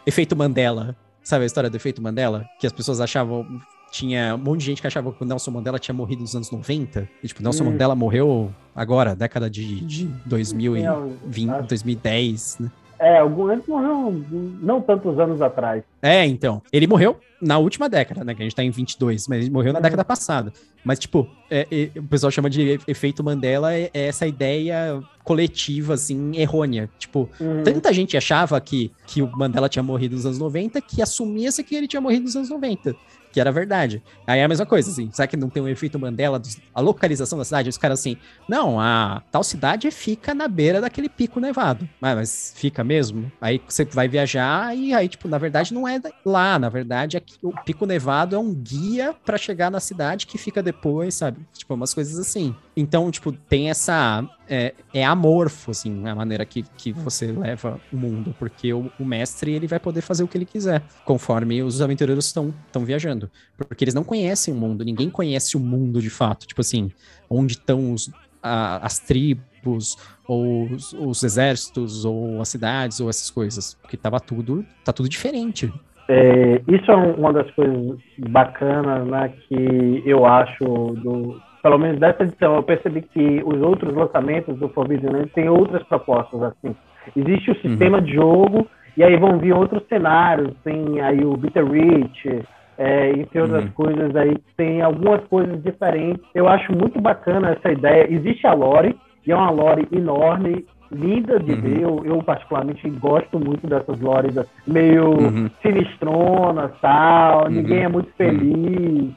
[0.06, 0.94] Efeito Mandela.
[1.24, 2.46] Sabe a história do efeito Mandela?
[2.60, 3.48] Que as pessoas achavam.
[3.90, 6.52] Tinha um monte de gente que achava que o Nelson Mandela tinha morrido nos anos
[6.52, 7.08] 90.
[7.24, 7.72] E, tipo, Nelson hum.
[7.72, 12.72] Mandela morreu agora, década de, de 2020, 2010, né?
[13.04, 14.24] É, algum antes morreu
[14.62, 15.84] não tantos anos atrás.
[16.02, 16.62] É, então.
[16.72, 18.34] Ele morreu na última década, né?
[18.34, 19.84] Que a gente tá em 22, mas ele morreu na uhum.
[19.84, 20.54] década passada.
[20.86, 25.96] Mas, tipo, é, é, o pessoal chama de efeito Mandela, é, é essa ideia coletiva,
[25.96, 26.90] assim, errônea.
[26.98, 27.64] Tipo, uhum.
[27.64, 31.76] tanta gente achava que, que o Mandela tinha morrido nos anos 90 que assumia-se que
[31.76, 32.96] ele tinha morrido nos anos 90
[33.34, 34.02] que era verdade.
[34.28, 36.80] Aí é a mesma coisa, assim, será que não tem um efeito Mandela, dos, a
[36.80, 37.68] localização da cidade?
[37.68, 38.16] Os caras assim,
[38.48, 41.90] não, a tal cidade fica na beira daquele pico nevado.
[42.00, 43.32] Mas, mas fica mesmo?
[43.42, 47.20] Aí você vai viajar e aí, tipo, na verdade não é lá, na verdade é
[47.20, 51.40] que o pico nevado é um guia para chegar na cidade que fica depois, sabe?
[51.54, 52.56] Tipo, umas coisas assim.
[52.76, 54.28] Então, tipo, tem essa.
[54.50, 59.06] É, é amorfo, assim, a maneira que, que você leva o mundo, porque o, o
[59.06, 62.54] mestre ele vai poder fazer o que ele quiser, conforme os aventureiros estão
[62.84, 63.30] viajando.
[63.56, 66.48] Porque eles não conhecem o mundo, ninguém conhece o mundo de fato.
[66.48, 66.92] Tipo assim,
[67.30, 68.12] onde estão os,
[68.42, 69.98] a, as tribos,
[70.28, 73.76] ou os, os, exércitos, ou as cidades, ou essas coisas.
[73.76, 75.72] Porque tava tudo, tá tudo diferente.
[76.10, 82.24] É, isso é uma das coisas bacanas, né, que eu acho do pelo menos dessa
[82.24, 86.76] edição, eu percebi que os outros lançamentos do Forbidden Lands têm outras propostas, assim.
[87.16, 88.04] Existe o sistema uhum.
[88.04, 92.44] de jogo, e aí vão vir outros cenários, tem aí o Bitter Reach,
[92.78, 93.72] é, entre outras uhum.
[93.72, 96.24] coisas aí, tem algumas coisas diferentes.
[96.36, 98.12] Eu acho muito bacana essa ideia.
[98.12, 98.94] Existe a lore,
[99.26, 101.62] e é uma lore enorme, linda de uhum.
[101.62, 101.82] ver.
[101.82, 104.36] Eu, eu, particularmente gosto muito dessas lores
[104.68, 105.50] meio uhum.
[105.62, 107.46] sinistrona, tal.
[107.46, 107.52] Uhum.
[107.52, 108.14] Ninguém é muito uhum.
[108.18, 109.12] feliz,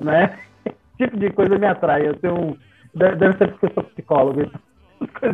[0.00, 0.36] né?
[1.04, 2.06] Tipo de coisa me atrai.
[2.06, 2.56] Eu tenho um...
[2.94, 4.50] Deve ser porque eu sou psicólogo.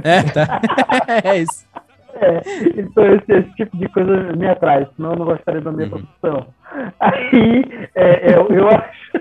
[0.05, 0.61] É, tá.
[1.25, 1.67] é isso.
[2.15, 2.41] É,
[2.77, 5.91] então esse, esse, tipo de coisa me atrai, senão eu não gostaria da minha uhum.
[5.91, 6.47] profissão.
[6.99, 7.65] Aí
[7.95, 9.13] é, eu, eu, acho,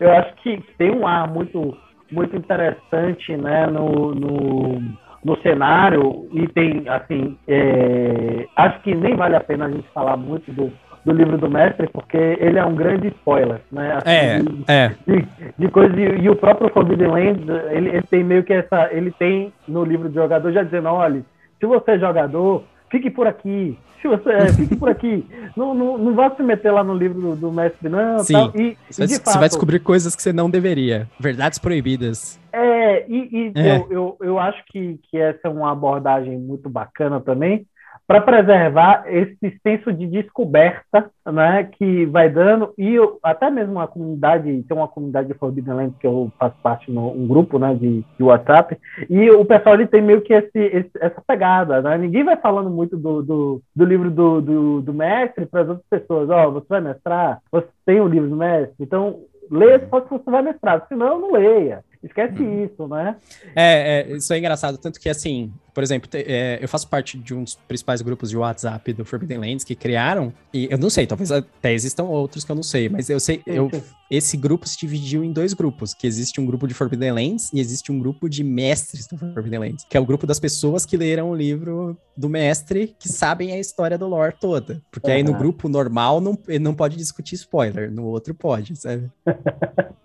[0.00, 1.76] eu acho que tem um ar muito,
[2.10, 4.82] muito interessante né, no, no,
[5.24, 10.16] no cenário e tem, assim, é, acho que nem vale a pena a gente falar
[10.16, 10.72] muito do,
[11.04, 13.92] do livro do mestre, porque ele é um grande spoiler, né?
[13.96, 14.88] Assim, é, de, é.
[15.06, 15.28] De,
[15.58, 19.10] de coisa, e, e, o próprio Forbidden Lands, ele, ele, tem meio que essa, ele
[19.12, 21.22] tem no livro do jogador já dizendo, olha,
[21.60, 25.26] se você é jogador, fique por aqui, se você é, fique por aqui,
[25.56, 28.52] não, não, não vá se meter lá no livro do, do mestre, não, Sim, tal.
[28.54, 32.40] E, você, de fato, você vai descobrir coisas que você não deveria, verdades proibidas.
[32.52, 33.76] É, e, e é.
[33.76, 37.66] Eu, eu, eu acho que, que essa é uma abordagem muito bacana também,
[38.06, 43.88] para preservar esse senso de descoberta né, que vai dando, e eu, até mesmo a
[43.88, 47.74] comunidade, tem uma comunidade de Forbidden Lands que eu faço parte no um grupo né,
[47.74, 48.78] de, de WhatsApp,
[49.08, 51.96] e o pessoal ele tem meio que esse, esse, essa pegada, né?
[51.96, 55.86] ninguém vai falando muito do, do, do livro do, do, do mestre para as outras
[55.88, 59.86] pessoas, ó, oh, você vai mestrar, você tem o livro do mestre, então leia se
[59.86, 61.84] você vai mestrar, senão não leia.
[62.04, 62.64] Esquece uhum.
[62.64, 63.16] isso, né?
[63.56, 64.76] É, é, isso é engraçado.
[64.76, 68.36] Tanto que, assim, por exemplo, é, eu faço parte de um dos principais grupos de
[68.36, 72.52] WhatsApp do Forbidden Lands que criaram, e eu não sei, talvez até existam outros que
[72.52, 73.70] eu não sei, mas eu sei, eu,
[74.10, 77.58] esse grupo se dividiu em dois grupos, que existe um grupo de Forbidden Lands e
[77.58, 80.96] existe um grupo de mestres do Forbidden Lands, que é o grupo das pessoas que
[80.96, 84.82] leram o livro do mestre, que sabem a história do lore toda.
[84.92, 85.16] Porque uhum.
[85.16, 89.10] aí no grupo normal não, ele não pode discutir spoiler, no outro pode, sabe?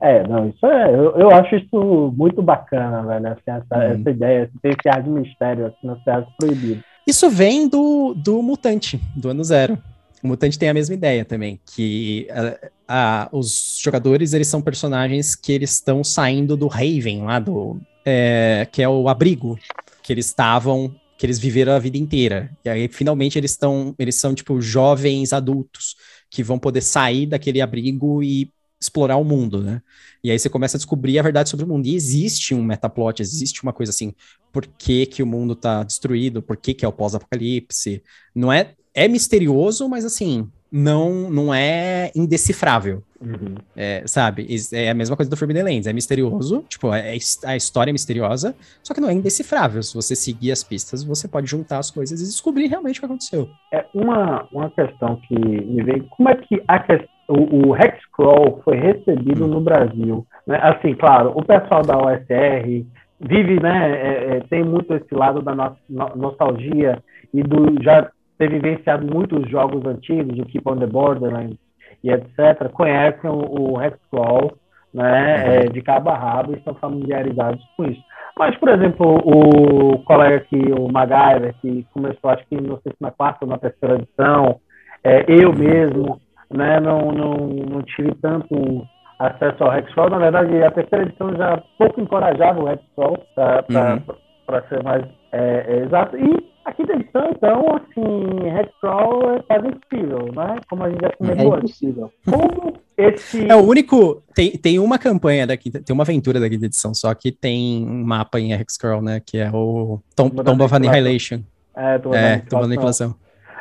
[0.00, 0.90] É, não, isso é.
[0.90, 3.28] Eu, eu acho isso muito bacana, velho.
[3.28, 4.00] Assim, essa, hum.
[4.00, 6.82] essa ideia, ter esse ar de mistério, assim, no teatro proibido.
[7.06, 9.78] Isso vem do, do Mutante, do ano zero.
[10.22, 12.58] O Mutante tem a mesma ideia também, que a,
[12.88, 17.78] a, os jogadores, eles são personagens que eles estão saindo do Raven, lá do...
[18.08, 19.58] É, que é o abrigo
[20.00, 22.50] que eles estavam que eles viveram a vida inteira.
[22.64, 25.96] E aí, finalmente, eles estão, eles são, tipo, jovens adultos
[26.30, 28.50] que vão poder sair daquele abrigo e
[28.86, 29.82] explorar o mundo, né?
[30.22, 31.86] E aí você começa a descobrir a verdade sobre o mundo.
[31.86, 34.12] E existe um metaplot, existe uma coisa assim,
[34.52, 38.02] por que, que o mundo tá destruído, por que, que é o pós-apocalipse.
[38.34, 38.72] Não é.
[38.94, 43.02] É misterioso, mas assim, não, não é indecifrável.
[43.20, 43.54] Uhum.
[43.74, 44.46] É, sabe?
[44.72, 45.86] É a mesma coisa do Forbidden Lands.
[45.86, 49.82] É misterioso, tipo, é, a história é misteriosa, só que não é indecifrável.
[49.82, 53.06] Se você seguir as pistas, você pode juntar as coisas e descobrir realmente o que
[53.06, 53.48] aconteceu.
[53.72, 56.02] É uma, uma questão que me vem.
[56.10, 59.48] Como é que a questão, o, o Hexcrawl foi recebido hum.
[59.48, 60.26] no Brasil?
[60.46, 60.58] Né?
[60.62, 62.84] Assim, claro, o pessoal da OSR
[63.20, 63.92] vive, né?
[63.92, 67.02] É, é, tem muito esse lado da no, no, nostalgia
[67.32, 71.56] e do já ter vivenciado muitos jogos antigos, o Keep on the Borderlands
[72.04, 74.52] e etc., conhecem o, o Hexcrawl
[74.92, 78.02] né, é, de cabo a rabo e estão familiarizados com isso.
[78.38, 82.98] Mas, por exemplo, o colega aqui, o MacGyver, que começou, acho que, não sei se
[83.00, 84.60] na quarta ou na terceira edição,
[85.02, 86.20] é, eu mesmo,
[86.52, 88.86] né, não, não, não tive tanto
[89.18, 90.10] acesso ao Hexcrawl.
[90.10, 94.62] Na verdade, a terceira edição já pouco encorajava o Hexcrawl, para uhum.
[94.68, 96.16] ser mais é, é, exato.
[96.16, 100.56] E Aqui da edição, então, assim, Redcrawl é quase impossível, né?
[100.68, 101.54] Como a gente já comentou.
[101.54, 102.12] É impossível.
[102.28, 103.48] Como esse...
[103.48, 104.20] É o único...
[104.34, 105.80] Tem, tem uma campanha da quinta...
[105.80, 109.22] Tem uma aventura da quinta edição, só que tem um mapa em Hexcrawl, né?
[109.24, 111.42] Que é o Tom, Tomb of Annihilation.
[111.76, 113.14] É, Tomb é, of Annihilation.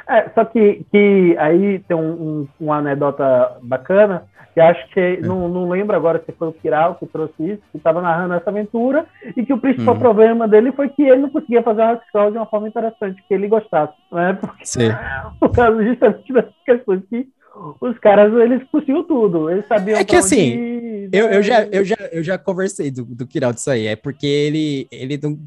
[0.07, 4.23] É, só que, que aí tem um, um, uma anedota bacana
[4.55, 5.19] que acho que é.
[5.19, 8.49] não, não lembro agora se foi o Kiral que trouxe isso, que estava narrando essa
[8.49, 9.99] aventura, e que o principal uhum.
[9.99, 13.33] problema dele foi que ele não conseguia fazer o Rockstar de uma forma interessante, que
[13.33, 14.31] ele gostasse, né?
[14.39, 14.91] Porque, Sim.
[15.41, 17.27] por causa justamente dessas questões que
[17.81, 19.99] os caras, eles conseguiam tudo, eles sabiam...
[19.99, 23.69] É que assim, eu, eu, já, eu, já, eu já conversei do, do Kiral disso
[23.69, 25.37] aí, é porque ele, ele não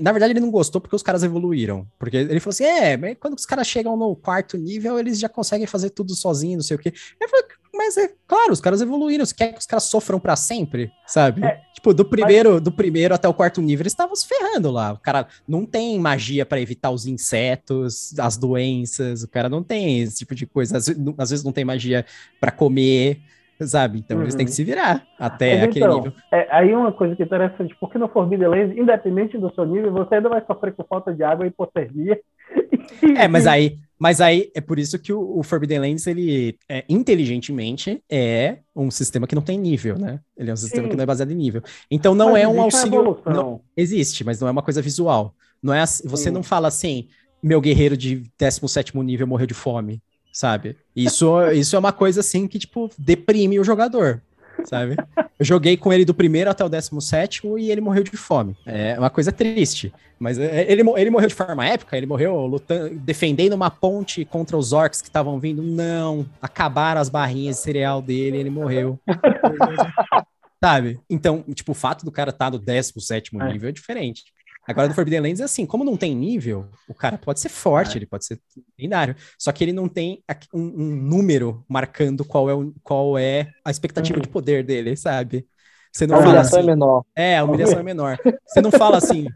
[0.00, 1.86] na verdade, ele não gostou porque os caras evoluíram.
[1.98, 5.66] Porque ele falou assim: é, quando os caras chegam no quarto nível, eles já conseguem
[5.66, 6.92] fazer tudo sozinho, não sei o quê.
[7.20, 9.24] Eu falei, mas é claro, os caras evoluíram.
[9.24, 11.44] Você quer que os caras sofram para sempre, sabe?
[11.44, 12.62] É, tipo, do primeiro, mas...
[12.62, 14.92] do primeiro até o quarto nível, eles estavam se ferrando lá.
[14.92, 19.22] O cara não tem magia para evitar os insetos, as doenças.
[19.22, 20.76] O cara não tem esse tipo de coisa.
[20.76, 22.04] Às, às vezes não tem magia
[22.38, 23.20] para comer
[23.68, 23.98] sabe?
[23.98, 24.24] Então uhum.
[24.24, 24.56] eles têm que uhum.
[24.56, 26.12] se virar até Mas, aquele então, nível.
[26.32, 29.92] É, aí uma coisa que é interessante, porque no Forbidden Lands, independente do seu nível,
[29.92, 32.20] você ainda vai sofrer com falta de água e hipotermia.
[33.16, 36.84] É, mas aí, mas aí é por isso que o, o Forbidden Lands, ele é,
[36.88, 40.20] inteligentemente é um sistema que não tem nível, né?
[40.36, 40.90] Ele é um sistema Sim.
[40.90, 41.62] que não é baseado em nível.
[41.90, 43.20] Então não mas é um auxílio.
[43.24, 45.34] Não, existe, mas não é uma coisa visual.
[45.62, 46.30] Não é você Sim.
[46.30, 47.08] não fala assim,
[47.42, 50.02] meu guerreiro de 17 nível morreu de fome
[50.32, 50.76] sabe?
[50.96, 54.22] Isso, isso é uma coisa assim que, tipo, deprime o jogador,
[54.64, 54.96] sabe?
[55.38, 58.56] Eu joguei com ele do primeiro até o décimo sétimo e ele morreu de fome.
[58.64, 59.92] É uma coisa triste.
[60.18, 64.56] Mas é, ele, ele morreu de forma épica, ele morreu lutando, defendendo uma ponte contra
[64.56, 65.62] os orcs que estavam vindo.
[65.62, 68.98] Não, acabaram as barrinhas de cereal dele, ele morreu.
[70.62, 71.00] sabe?
[71.10, 73.52] Então, tipo, o fato do cara estar tá no 17 é.
[73.52, 74.22] nível é diferente.
[74.66, 77.94] Agora, no Forbidden Lands é assim, como não tem nível, o cara pode ser forte,
[77.94, 77.98] é.
[77.98, 78.40] ele pode ser
[78.78, 80.22] lendário, só que ele não tem
[80.54, 84.22] um, um, número marcando qual é, o, qual é a expectativa uhum.
[84.22, 85.46] de poder dele, sabe?
[85.92, 87.04] Você não a humilhação assim, é menor.
[87.14, 88.18] É, a humilhação é menor.
[88.46, 89.26] Você não fala assim,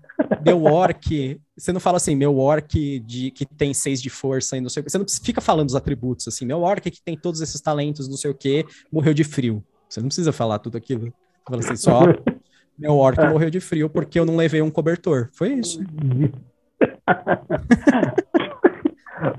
[0.43, 4.61] meu orc, você não fala assim, meu orc de, que tem seis de força e
[4.61, 4.91] não sei o que.
[4.91, 8.16] Você não fica falando os atributos assim, meu orc que tem todos esses talentos, não
[8.16, 9.62] sei o que, morreu de frio.
[9.87, 11.07] Você não precisa falar tudo aquilo.
[11.07, 12.01] Você fala assim, só
[12.79, 13.29] meu orc é.
[13.29, 15.29] morreu de frio porque eu não levei um cobertor.
[15.33, 15.81] Foi isso.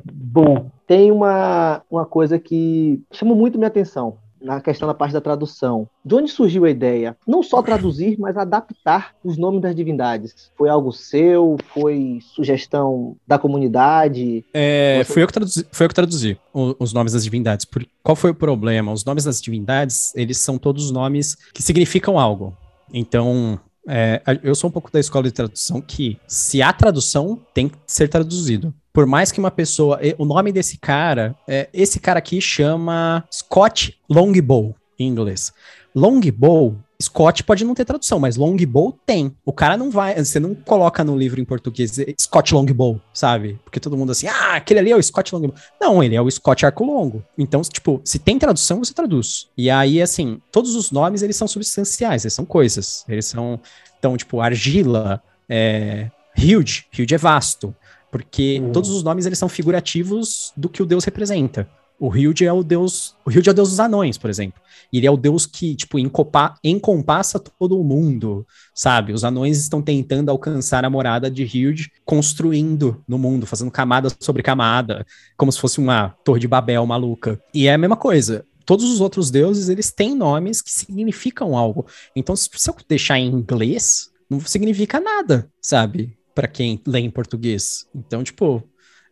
[0.03, 5.21] Bom, tem uma, uma coisa que chama muito minha atenção na questão da parte da
[5.21, 5.87] tradução.
[6.03, 7.17] De onde surgiu a ideia?
[7.27, 10.51] Não só traduzir, mas adaptar os nomes das divindades.
[10.57, 11.57] Foi algo seu?
[11.73, 14.45] Foi sugestão da comunidade?
[14.53, 15.13] É, Você...
[15.13, 17.65] foi, eu que traduzi, foi eu que traduzi os nomes das divindades.
[17.65, 18.91] Por, qual foi o problema?
[18.91, 22.55] Os nomes das divindades, eles são todos nomes que significam algo.
[22.93, 27.69] Então, é, eu sou um pouco da escola de tradução que, se há tradução, tem
[27.69, 28.73] que ser traduzido.
[28.91, 29.99] Por mais que uma pessoa.
[30.17, 35.53] O nome desse cara, é, esse cara aqui chama Scott Longbow, em inglês.
[35.95, 39.35] Longbow Scott pode não ter tradução, mas Longbow tem.
[39.45, 43.59] O cara não vai, você não coloca no livro em português Scott Longbow, sabe?
[43.63, 45.53] Porque todo mundo assim, ah, aquele ali é o Scott Longbow.
[45.79, 47.23] Não, ele é o Scott Arco Longo.
[47.37, 49.47] Então, tipo, se tem tradução, você traduz.
[49.55, 53.05] E aí, assim, todos os nomes, eles são substanciais, eles são coisas.
[53.07, 53.59] Eles são,
[53.99, 57.75] então, tipo, argila, é, huge, huge é vasto.
[58.09, 58.71] Porque uhum.
[58.71, 61.69] todos os nomes, eles são figurativos do que o Deus representa.
[61.99, 63.15] O Hilde é o deus.
[63.25, 64.61] O Hilde é o deus dos anões, por exemplo.
[64.93, 69.13] Ele é o deus que, tipo, encopa, encompassa todo o mundo, sabe?
[69.13, 74.43] Os anões estão tentando alcançar a morada de Hilde, construindo no mundo, fazendo camada sobre
[74.43, 77.41] camada, como se fosse uma torre de Babel maluca.
[77.53, 78.45] E é a mesma coisa.
[78.65, 81.85] todos os outros deuses, eles têm nomes que significam algo.
[82.13, 86.17] Então, se eu deixar em inglês, não significa nada, sabe?
[86.35, 87.87] Para quem lê em português.
[87.95, 88.61] Então, tipo,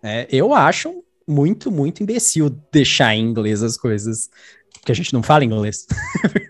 [0.03, 4.29] é, eu acho muito, muito imbecil deixar em inglês as coisas.
[4.73, 5.87] Porque a gente não fala inglês.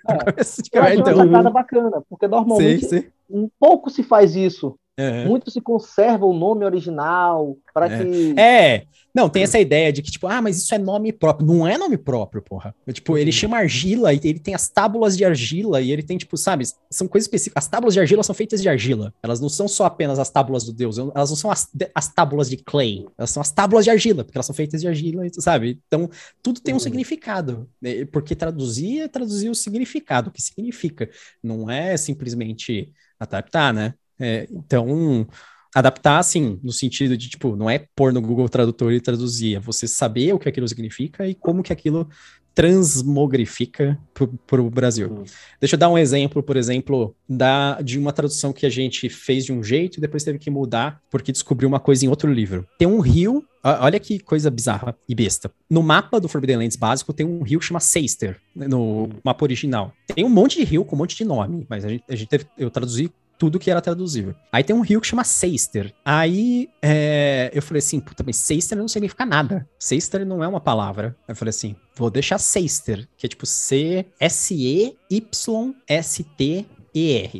[0.10, 1.14] É, eu acho então...
[1.14, 3.08] uma sacada bacana, porque normalmente sim, sim.
[3.30, 4.78] um pouco se faz isso.
[4.98, 5.26] É.
[5.26, 7.98] Muito se conserva o nome original para é.
[7.98, 8.40] que.
[8.40, 8.86] É,
[9.16, 11.48] não, tem essa ideia de que, tipo, ah, mas isso é nome próprio.
[11.48, 12.76] Não é nome próprio, porra.
[12.92, 13.32] Tipo, ele uhum.
[13.32, 17.08] chama argila e ele tem as tábulas de argila e ele tem, tipo, sabe, são
[17.08, 17.64] coisas específicas.
[17.64, 19.14] As tábulas de argila são feitas de argila.
[19.24, 22.50] Elas não são só apenas as tábulas do deus, elas não são as, as tábulas
[22.50, 23.06] de clay.
[23.18, 25.82] Elas são as tábulas de argila, porque elas são feitas de argila, sabe?
[25.88, 26.10] Então,
[26.44, 26.82] tudo tem um uhum.
[26.82, 27.70] significado.
[27.82, 28.06] Né?
[28.06, 31.10] Porque traduzir é traduzir o significado, o que significa.
[31.42, 33.94] Não é simplesmente adaptar, né?
[34.20, 35.28] É, então,
[35.76, 39.60] adaptar, assim, no sentido de, tipo, não é pôr no Google Tradutor e traduzir, é
[39.60, 42.08] você saber o que aquilo significa e como que aquilo
[42.56, 44.00] transmogrifica
[44.48, 45.10] para o Brasil.
[45.10, 45.24] Uhum.
[45.60, 49.44] Deixa eu dar um exemplo, por exemplo, da, de uma tradução que a gente fez
[49.44, 52.66] de um jeito e depois teve que mudar porque descobriu uma coisa em outro livro.
[52.80, 55.52] Tem um rio, olha que coisa bizarra e besta.
[55.70, 59.10] No mapa do Forbidden Lands básico tem um rio que chama Seister, no uhum.
[59.22, 59.92] mapa original.
[60.16, 62.30] Tem um monte de rio com um monte de nome, mas a gente, a gente
[62.30, 64.34] teve, eu traduzi tudo que era traduzível.
[64.52, 65.94] Aí tem um rio que chama Seister.
[66.04, 69.68] Aí é, eu falei assim, puta, mas Seister não significa nada.
[69.78, 71.16] Seister não é uma palavra.
[71.28, 75.02] Eu falei assim, vou deixar Seister, que é tipo C-S-E-Y-S-T-E-R,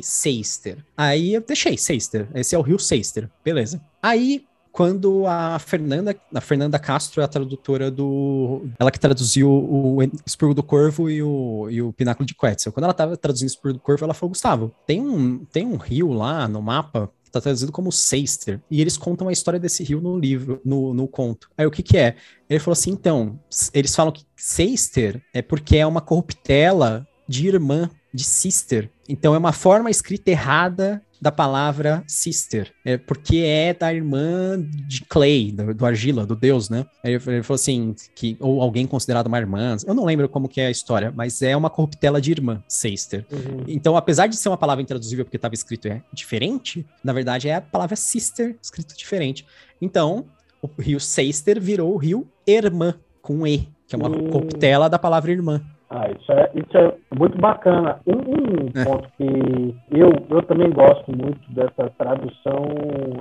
[0.02, 0.84] Seister.
[0.96, 2.28] Aí eu deixei Seister.
[2.34, 3.80] Esse é o rio Seister, beleza.
[4.02, 4.44] Aí
[4.76, 8.66] quando a Fernanda, a Fernanda Castro é a tradutora do.
[8.78, 12.74] Ela que traduziu o Espírito do Corvo e o, e o Pináculo de Quetzal.
[12.74, 15.76] Quando ela estava traduzindo o Espírito do Corvo, ela falou: Gustavo, tem um, tem um
[15.76, 20.00] rio lá no mapa tá traduzido como Seister, e eles contam a história desse rio
[20.00, 21.50] no livro, no, no conto.
[21.58, 22.16] Aí o que que é?
[22.48, 23.38] Ele falou assim, então,
[23.74, 28.90] eles falam que Seister é porque é uma corruptela de irmã, de sister.
[29.08, 35.02] Então é uma forma escrita errada da palavra sister, é porque é da irmã de
[35.02, 36.86] Clay, do, do Argila, do deus, né?
[37.02, 40.60] Ele, ele, falou assim, que, ou alguém considerado uma irmã, eu não lembro como que
[40.60, 43.24] é a história, mas é uma corruptela de irmã, sister.
[43.30, 43.64] Uhum.
[43.66, 47.54] Então, apesar de ser uma palavra intraduzível porque estava escrito é diferente, na verdade é
[47.56, 49.46] a palavra sister escrito diferente.
[49.80, 50.26] Então,
[50.62, 54.30] o rio Seister virou o rio Irmã, com E, que é uma uhum.
[54.30, 55.62] corruptela da palavra irmã.
[55.88, 58.00] Ah, isso é, isso é muito bacana.
[58.06, 58.84] Um, um é.
[58.84, 62.64] ponto que eu, eu também gosto muito dessa tradução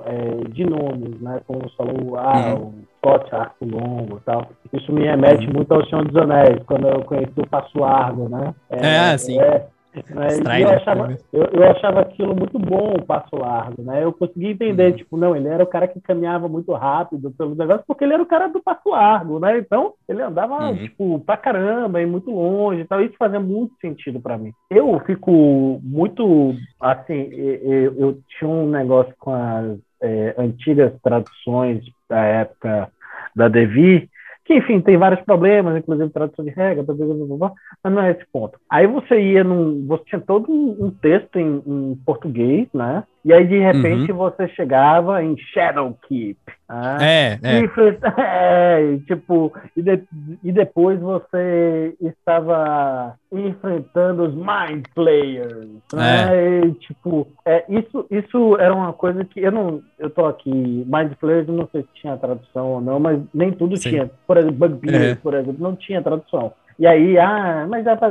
[0.06, 1.42] é, de nomes, né?
[1.46, 2.68] Como você falou, ah, uhum.
[2.68, 4.48] o Scott Arco Longo e tal.
[4.74, 5.54] Isso me remete uhum.
[5.54, 8.56] muito ao Senhor dos Anéis, quando eu conheci o Passo Largo, né?
[8.72, 9.40] É, é sim.
[9.40, 9.68] É,
[10.10, 10.62] né?
[10.62, 14.04] eu, achava, eu, eu, achava aquilo muito bom, o passo largo, né?
[14.04, 14.98] Eu conseguia entender, uhum.
[14.98, 18.24] tipo, não, ele era o cara que caminhava muito rápido pelo negócio, porque ele era
[18.24, 19.58] o cara do passo largo, né?
[19.58, 20.78] Então, ele andava, uhum.
[20.78, 23.02] tipo, pra caramba e muito longe e tal.
[23.02, 24.52] Isso fazia muito sentido para mim.
[24.70, 32.20] Eu fico muito, assim, eu, eu tinha um negócio com as é, antigas traduções da
[32.20, 32.90] época
[33.36, 34.10] da Devi,
[34.46, 37.52] que enfim tem vários problemas, inclusive tradução de regra, blá, blá, blá,
[37.84, 38.60] mas não é esse ponto.
[38.70, 43.04] Aí você ia num, você tinha todo um, texto em, em, português, né?
[43.26, 44.18] E aí de repente uhum.
[44.20, 47.60] você chegava em Shadowkeep, ah, é, é.
[47.60, 47.70] E,
[48.18, 50.04] é, tipo, e, de,
[50.44, 55.68] e depois você estava enfrentando os Mind Players.
[55.94, 56.36] Né?
[56.36, 56.66] É.
[56.66, 59.82] E, tipo, é, isso, isso era uma coisa que eu não.
[60.00, 63.78] Eu tô aqui, Mind Players, não sei se tinha tradução ou não, mas nem tudo
[63.78, 63.90] Sim.
[63.90, 64.12] tinha.
[64.26, 65.16] Por exemplo, Bugbear, é.
[65.16, 66.52] por exemplo, não tinha tradução.
[66.80, 68.10] E aí, ah, mas é para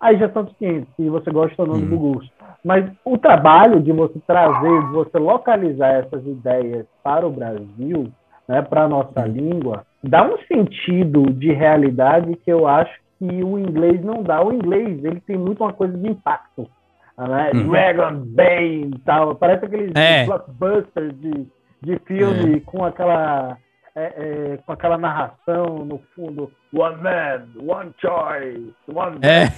[0.00, 2.24] aí já são cientes se você gosta ou não do Bugus.
[2.24, 2.46] Uhum.
[2.64, 8.10] Mas o trabalho de você trazer, de você localizar essas ideias para o Brasil,
[8.48, 9.26] né, para a nossa uhum.
[9.26, 14.42] língua, dá um sentido de realidade que eu acho que o inglês não dá.
[14.44, 16.68] O inglês, ele tem muito uma coisa de impacto.
[17.16, 17.50] Né?
[17.54, 17.68] Uhum.
[17.68, 19.34] Dragon Bane tal.
[19.36, 20.26] Parece aqueles é.
[20.26, 21.46] blockbusters de,
[21.82, 22.60] de filme é.
[22.60, 23.56] com aquela
[23.96, 29.48] é, é, com aquela narração no fundo, one man, one choice, one é.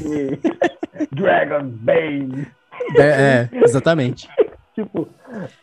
[1.12, 2.46] Dragon Bane.
[2.98, 4.28] É, é exatamente.
[4.74, 5.08] tipo,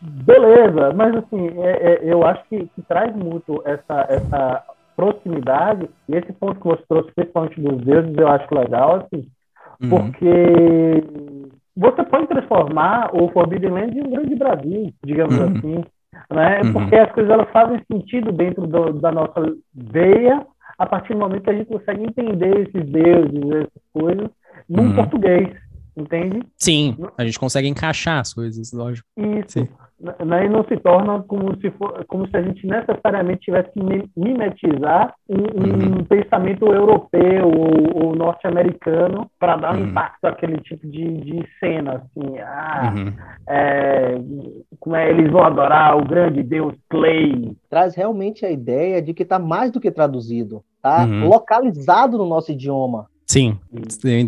[0.00, 4.64] beleza, mas assim, é, é, eu acho que, que, traz muito essa, essa
[4.96, 9.28] proximidade, e esse ponto que você trouxe, principalmente dos deuses, eu acho legal, assim,
[9.80, 9.88] uhum.
[9.90, 11.04] porque
[11.76, 15.44] você pode transformar o Forbidden Land em um grande Brasil, digamos uhum.
[15.46, 15.84] assim,
[16.30, 16.62] né?
[16.62, 16.72] Uhum.
[16.72, 19.40] Porque as coisas elas fazem sentido dentro do, da nossa
[19.74, 20.46] veia
[20.78, 24.30] a partir do momento que a gente consegue entender esses deuses, essas coisas,
[24.68, 24.94] num uhum.
[24.94, 25.64] português
[25.96, 26.42] entende?
[26.56, 29.06] Sim, a gente consegue encaixar as coisas, lógico.
[29.16, 29.60] Isso.
[29.60, 29.68] Sim.
[30.00, 33.80] Né, não se torna como se, for, como se a gente necessariamente tivesse que
[34.16, 36.00] mimetizar um, uhum.
[36.00, 39.86] um pensamento europeu ou, ou norte-americano para dar um uhum.
[39.88, 43.12] impacto àquele tipo de, de cena, assim, ah, uhum.
[43.48, 44.14] é,
[44.80, 47.56] como é, eles vão adorar o grande deus Clay.
[47.70, 51.28] Traz realmente a ideia de que está mais do que traduzido, tá uhum.
[51.28, 53.06] localizado no nosso idioma.
[53.26, 53.58] Sim,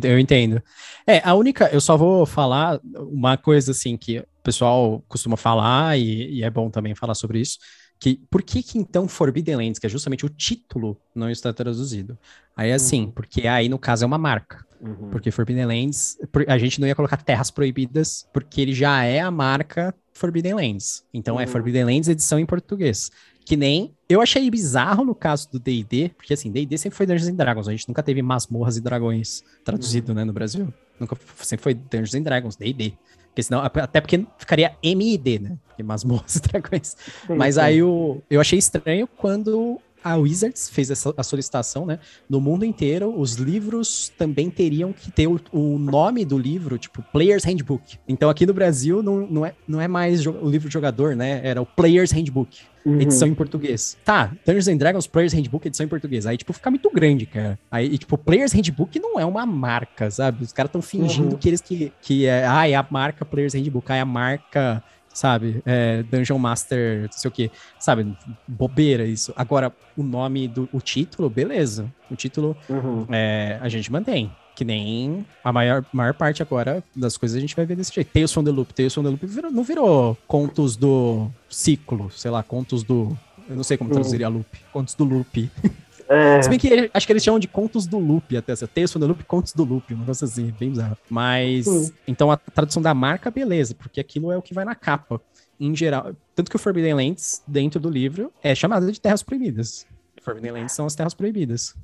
[0.04, 0.62] eu entendo.
[1.06, 2.80] É, a única, eu só vou falar
[3.12, 7.58] uma coisa assim que pessoal costuma falar e, e é bom também falar sobre isso,
[7.98, 12.16] que por que que então Forbidden Lands, que é justamente o título, não está traduzido?
[12.56, 13.10] Aí assim, uhum.
[13.10, 14.65] porque aí no caso é uma marca.
[14.80, 15.10] Uhum.
[15.10, 19.30] Porque Forbidden Lands, a gente não ia colocar Terras Proibidas, porque ele já é a
[19.30, 21.04] marca Forbidden Lands.
[21.12, 21.42] Então é uhum.
[21.42, 23.10] é Forbidden Lands edição em português.
[23.44, 23.94] Que nem.
[24.08, 27.68] Eu achei bizarro no caso do DD, porque assim, DD sempre foi Dungeons and Dragons,
[27.68, 30.72] a gente nunca teve masmorras e dragões traduzido, né, no Brasil.
[30.98, 32.94] Nunca sempre foi Dungeons and Dragons, DD.
[33.28, 35.58] Porque senão, até porque ficaria MID, né?
[35.68, 36.96] Porque masmorras e dragões.
[37.26, 37.60] Sim, Mas sim.
[37.60, 41.98] aí eu, eu achei estranho quando a Wizards fez essa, a solicitação, né?
[42.30, 47.02] No mundo inteiro, os livros também teriam que ter o, o, nome do livro, tipo
[47.12, 47.98] Player's Handbook.
[48.06, 51.40] Então aqui no Brasil não, não, é, não é mais o livro de jogador, né?
[51.42, 52.56] Era o Player's Handbook.
[52.84, 53.00] Uhum.
[53.00, 53.96] Edição em português.
[54.04, 56.24] Tá, Dungeons and Dragons Player's Handbook, edição em português.
[56.24, 57.58] Aí, tipo, fica muito grande, cara.
[57.68, 60.44] Aí, tipo, Player's Handbook não é uma marca, sabe?
[60.44, 61.36] Os caras estão fingindo uhum.
[61.36, 64.84] que eles que, que é, ah, é a marca Player's Handbook, ah, é a marca
[65.16, 65.62] sabe?
[65.64, 67.50] É, Dungeon Master, não sei o que,
[67.80, 68.14] sabe?
[68.46, 69.32] Bobeira isso.
[69.34, 71.90] Agora, o nome do o título, beleza.
[72.10, 73.06] O título uhum.
[73.10, 74.30] é, a gente mantém.
[74.54, 78.10] Que nem a maior, maior parte agora das coisas a gente vai ver desse jeito.
[78.12, 78.74] Tales from the Loop.
[78.74, 83.16] Tales from the Loop virou, não virou contos do ciclo, sei lá, contos do.
[83.48, 83.94] Eu não sei como uhum.
[83.94, 84.46] traduziria loop.
[84.72, 85.50] Contos do loop.
[86.08, 86.40] É...
[86.42, 89.06] Se bem que acho que eles chamam de contos do loop até, essa texto do
[89.06, 90.96] loop, contos do loop, um negócio assim, bem bizarro.
[91.10, 91.90] Mas, hum.
[92.06, 95.20] então a tradução da marca, beleza, porque aquilo é o que vai na capa.
[95.58, 99.86] Em geral, tanto que o Forbidden Lands, dentro do livro, é chamado de Terras Proibidas.
[100.22, 101.74] Forbidden Lands são as Terras Proibidas.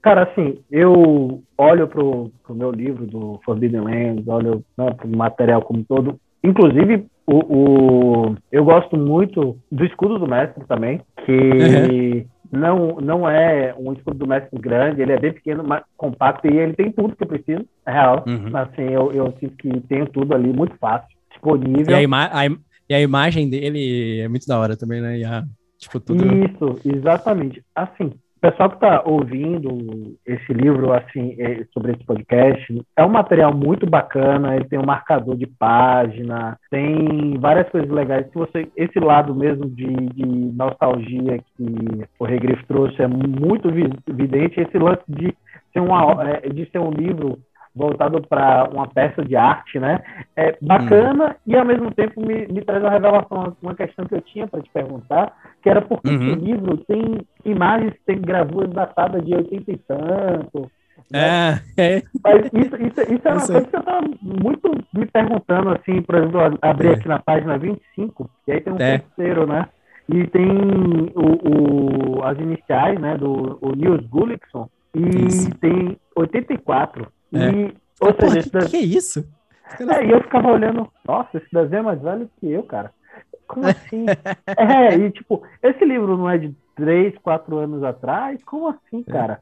[0.00, 5.60] Cara, assim, eu olho pro, pro meu livro do Forbidden Lands, olho né, pro material
[5.62, 12.37] como todo, inclusive o, o, eu gosto muito do escudo do mestre também, que uhum
[12.50, 16.56] não, não é um escudo do mestre grande, ele é bem pequeno, mas compacto, e
[16.56, 18.24] ele tem tudo que eu preciso, é real.
[18.26, 18.56] Uhum.
[18.56, 21.90] Assim, eu, eu sinto que tenho tudo ali, muito fácil, disponível.
[21.90, 22.46] E a, ima a,
[22.88, 25.22] e a imagem dele é muito da hora também, né?
[25.24, 25.44] A,
[25.78, 26.24] tipo, tudo...
[26.24, 27.62] Isso, exatamente.
[27.74, 33.08] Assim, o pessoal que está ouvindo esse livro, assim, é, sobre esse podcast, é um
[33.08, 34.54] material muito bacana.
[34.54, 38.28] Ele tem um marcador de página, tem várias coisas legais.
[38.28, 44.60] Se você, esse lado mesmo de, de nostalgia que o Regrifo trouxe é muito evidente.
[44.60, 45.34] Esse lance de
[45.72, 45.82] ser,
[46.44, 47.40] é, de ser um livro
[47.78, 50.00] voltado para uma peça de arte, né?
[50.36, 51.34] É bacana hum.
[51.46, 54.60] e ao mesmo tempo me, me traz uma revelação, uma questão que eu tinha para
[54.60, 56.32] te perguntar, que era porque uhum.
[56.32, 60.70] esse livro tem imagens, tem gravuras datadas de 80 e tanto.
[61.10, 61.60] Né?
[61.76, 62.02] É, é.
[62.22, 66.16] Mas isso, isso, isso é uma coisa que eu estava muito me perguntando, assim, por
[66.16, 66.92] exemplo, abrir é.
[66.94, 68.98] aqui na página 25, e aí tem um é.
[68.98, 69.68] terceiro, né?
[70.08, 70.48] E tem
[71.14, 75.50] o, o, as iniciais, né, do Nils Gullickson, e isso.
[75.60, 77.06] tem 84.
[77.32, 77.50] É.
[77.50, 79.28] E, ou Porra, seja, que, que é isso?
[79.80, 82.92] É, e eu ficava olhando, nossa, esse desenho é mais velho que eu, cara.
[83.46, 84.06] Como assim?
[84.56, 88.42] é, e tipo, esse livro não é de três, quatro anos atrás?
[88.44, 89.12] Como assim, é.
[89.12, 89.40] cara?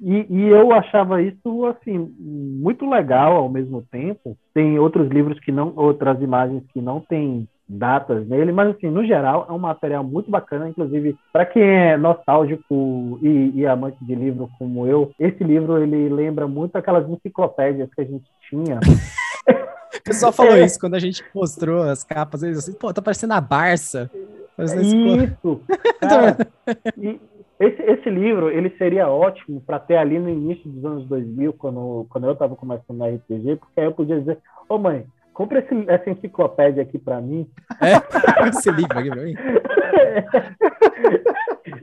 [0.00, 4.36] E, e, eu achava isso assim muito legal ao mesmo tempo.
[4.54, 9.04] Tem outros livros que não, outras imagens que não tem datas nele, mas assim, no
[9.04, 14.14] geral, é um material muito bacana, inclusive para quem é nostálgico e, e, amante de
[14.14, 18.80] livro como eu, esse livro ele lembra muito aquelas enciclopédias que a gente tinha.
[19.96, 20.64] o pessoal falou é.
[20.64, 24.10] isso quando a gente mostrou as capas, eles assim, pô, tá parecendo a Barça.
[24.58, 25.60] Isso,
[26.00, 26.36] cara,
[26.96, 27.18] e
[27.58, 32.06] esse, esse livro, ele seria ótimo para ter ali no início dos anos 2000, quando,
[32.10, 34.38] quando eu estava começando na RPG, porque aí eu podia dizer,
[34.68, 37.46] ô oh, mãe, compra esse, essa enciclopédia aqui para mim.
[37.80, 37.96] É,
[38.48, 39.34] esse livro aqui para mim.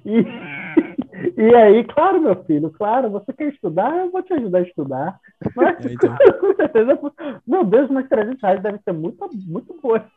[0.05, 0.25] e,
[1.37, 5.19] e aí, claro, meu filho, claro, você quer estudar, eu vou te ajudar a estudar.
[5.55, 6.17] Mas, é, então.
[6.39, 6.99] com certeza,
[7.45, 10.09] meu Deus, mas 300 reais deve ser muito, muito boa essa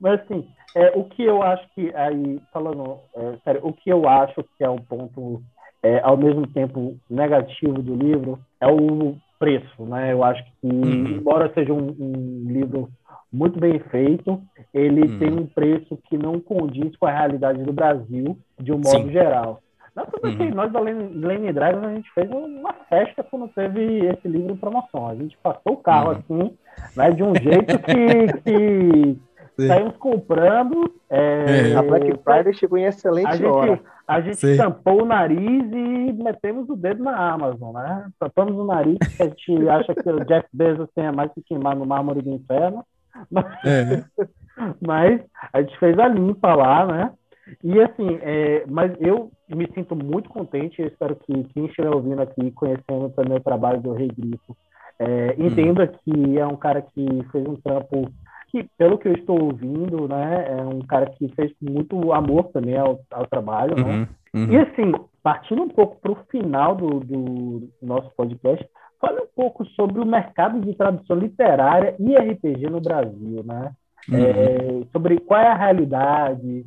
[0.00, 4.08] Mas, assim, é, o que eu acho que, aí, falando é, sério, o que eu
[4.08, 5.42] acho que é um ponto,
[5.82, 10.12] é, ao mesmo tempo, negativo do livro, é o preço, né?
[10.12, 11.06] Eu acho que, uhum.
[11.06, 12.88] embora seja um, um, livro
[13.30, 14.40] muito bem feito,
[14.72, 15.18] ele uhum.
[15.18, 19.12] tem um preço que não condiz com a realidade do Brasil, de um modo Sim.
[19.12, 19.60] geral.
[19.94, 24.54] Nós, assim, nós da Lane Dragons, a gente fez uma festa quando teve esse livro
[24.54, 25.08] em promoção.
[25.08, 26.18] A gente passou o carro uhum.
[26.18, 26.56] assim,
[26.96, 29.18] né, de um jeito que, que
[29.56, 30.92] saímos comprando.
[31.08, 31.76] É, é.
[31.76, 33.76] A Black Friday chegou em excelente a hora.
[33.76, 34.56] Gente, a gente Sim.
[34.56, 38.06] tampou o nariz e metemos o dedo na Amazon, né?
[38.18, 41.76] Tampamos o nariz, porque a gente acha que o Jeff Bezos tem mais que queimar
[41.76, 42.84] no mármore do inferno.
[43.30, 44.04] Mas, é.
[44.80, 45.20] mas
[45.52, 47.12] a gente fez a limpa lá, né?
[47.62, 52.20] E assim, é, mas eu me sinto muito contente, eu espero que quem estiver ouvindo
[52.22, 54.56] aqui, conhecendo também o trabalho do Rei Grifo,
[54.98, 55.98] é, entenda hum.
[56.04, 58.10] que é um cara que fez um trampo
[58.54, 62.44] que, pelo que eu estou ouvindo, né, é um cara que fez com muito amor
[62.52, 63.82] também ao, ao trabalho, né?
[63.82, 64.08] uhum, né?
[64.32, 64.52] Uhum.
[64.52, 64.92] E assim,
[65.22, 68.64] partindo um pouco para o final do, do, nosso podcast,
[69.00, 73.72] fale um pouco sobre o mercado de tradução literária e RPG no Brasil, né?
[74.08, 74.18] Uhum.
[74.18, 76.64] É, sobre qual é a realidade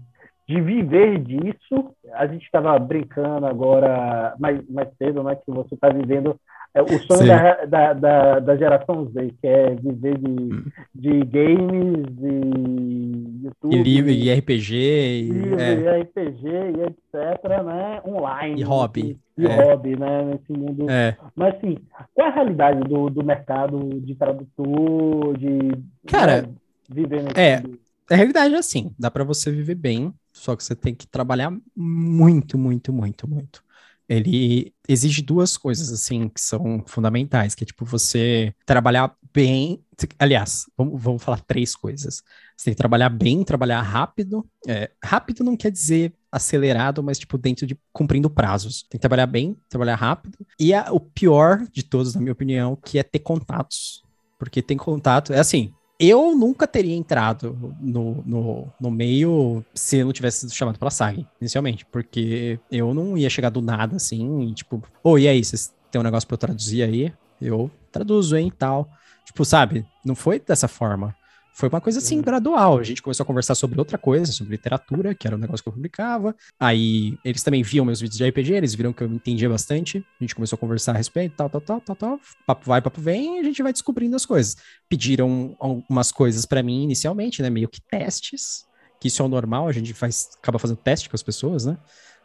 [0.47, 1.93] de viver disso.
[2.13, 5.35] A gente estava brincando agora mais, mais cedo, né?
[5.35, 6.38] Que você está vivendo
[6.74, 10.65] é o sonho da, da, da, da, geração Z, que é viver de, hum.
[10.93, 13.76] de games, de YouTube.
[13.76, 14.76] E livro, e RPG.
[14.76, 15.74] E, é.
[15.74, 18.01] e RPG, e etc, né?
[18.05, 18.61] Online.
[18.61, 19.18] E hobby.
[19.38, 19.55] E, é.
[19.55, 20.26] hobby, né?
[20.26, 20.89] Nesse mundo.
[20.89, 21.18] É.
[21.36, 21.78] Mas, assim,
[22.13, 25.72] qual é a realidade do, do mercado de tradutor, de...
[26.07, 26.43] Cara...
[26.43, 26.49] Né,
[26.89, 27.61] viver nesse é.
[27.61, 27.80] mundo?
[28.09, 31.51] A realidade é assim, dá para você viver bem, só que você tem que trabalhar
[31.76, 33.66] muito, muito, muito, muito
[34.08, 39.84] ele exige duas coisas, assim, que são fundamentais, que é, tipo, você trabalhar bem,
[40.18, 42.24] aliás, vamos, vamos falar três coisas.
[42.55, 47.38] Você tem que trabalhar bem, trabalhar rápido, é, rápido não quer dizer acelerado, mas, tipo,
[47.38, 48.84] dentro de cumprindo prazos.
[48.84, 52.76] Tem que trabalhar bem, trabalhar rápido, e a, o pior de todos, na minha opinião,
[52.76, 54.03] que é ter contatos,
[54.39, 60.05] porque tem contato, é assim, eu nunca teria entrado no, no, no meio se eu
[60.05, 64.43] não tivesse sido chamado pela SAG, inicialmente, porque eu não ia chegar do nada assim,
[64.43, 67.11] e, tipo, ô, oh, e aí, vocês têm um negócio pra eu traduzir aí?
[67.41, 68.87] Eu traduzo, hein, tal.
[69.25, 69.85] Tipo, sabe?
[70.05, 71.15] Não foi dessa forma.
[71.58, 72.78] Foi uma coisa assim, gradual.
[72.78, 75.70] A gente começou a conversar sobre outra coisa, sobre literatura, que era um negócio que
[75.70, 76.36] eu publicava.
[76.60, 80.05] Aí eles também viam meus vídeos de RPG, eles viram que eu entendia bastante.
[80.22, 82.20] A gente começou a conversar a respeito, tal, tal, tal, tal, tal.
[82.45, 84.55] Papo vai, papo vem, e a gente vai descobrindo as coisas.
[84.88, 87.49] Pediram algumas coisas para mim inicialmente, né?
[87.49, 88.64] Meio que testes,
[89.01, 91.76] que isso é o normal, a gente faz, acaba fazendo teste com as pessoas, né?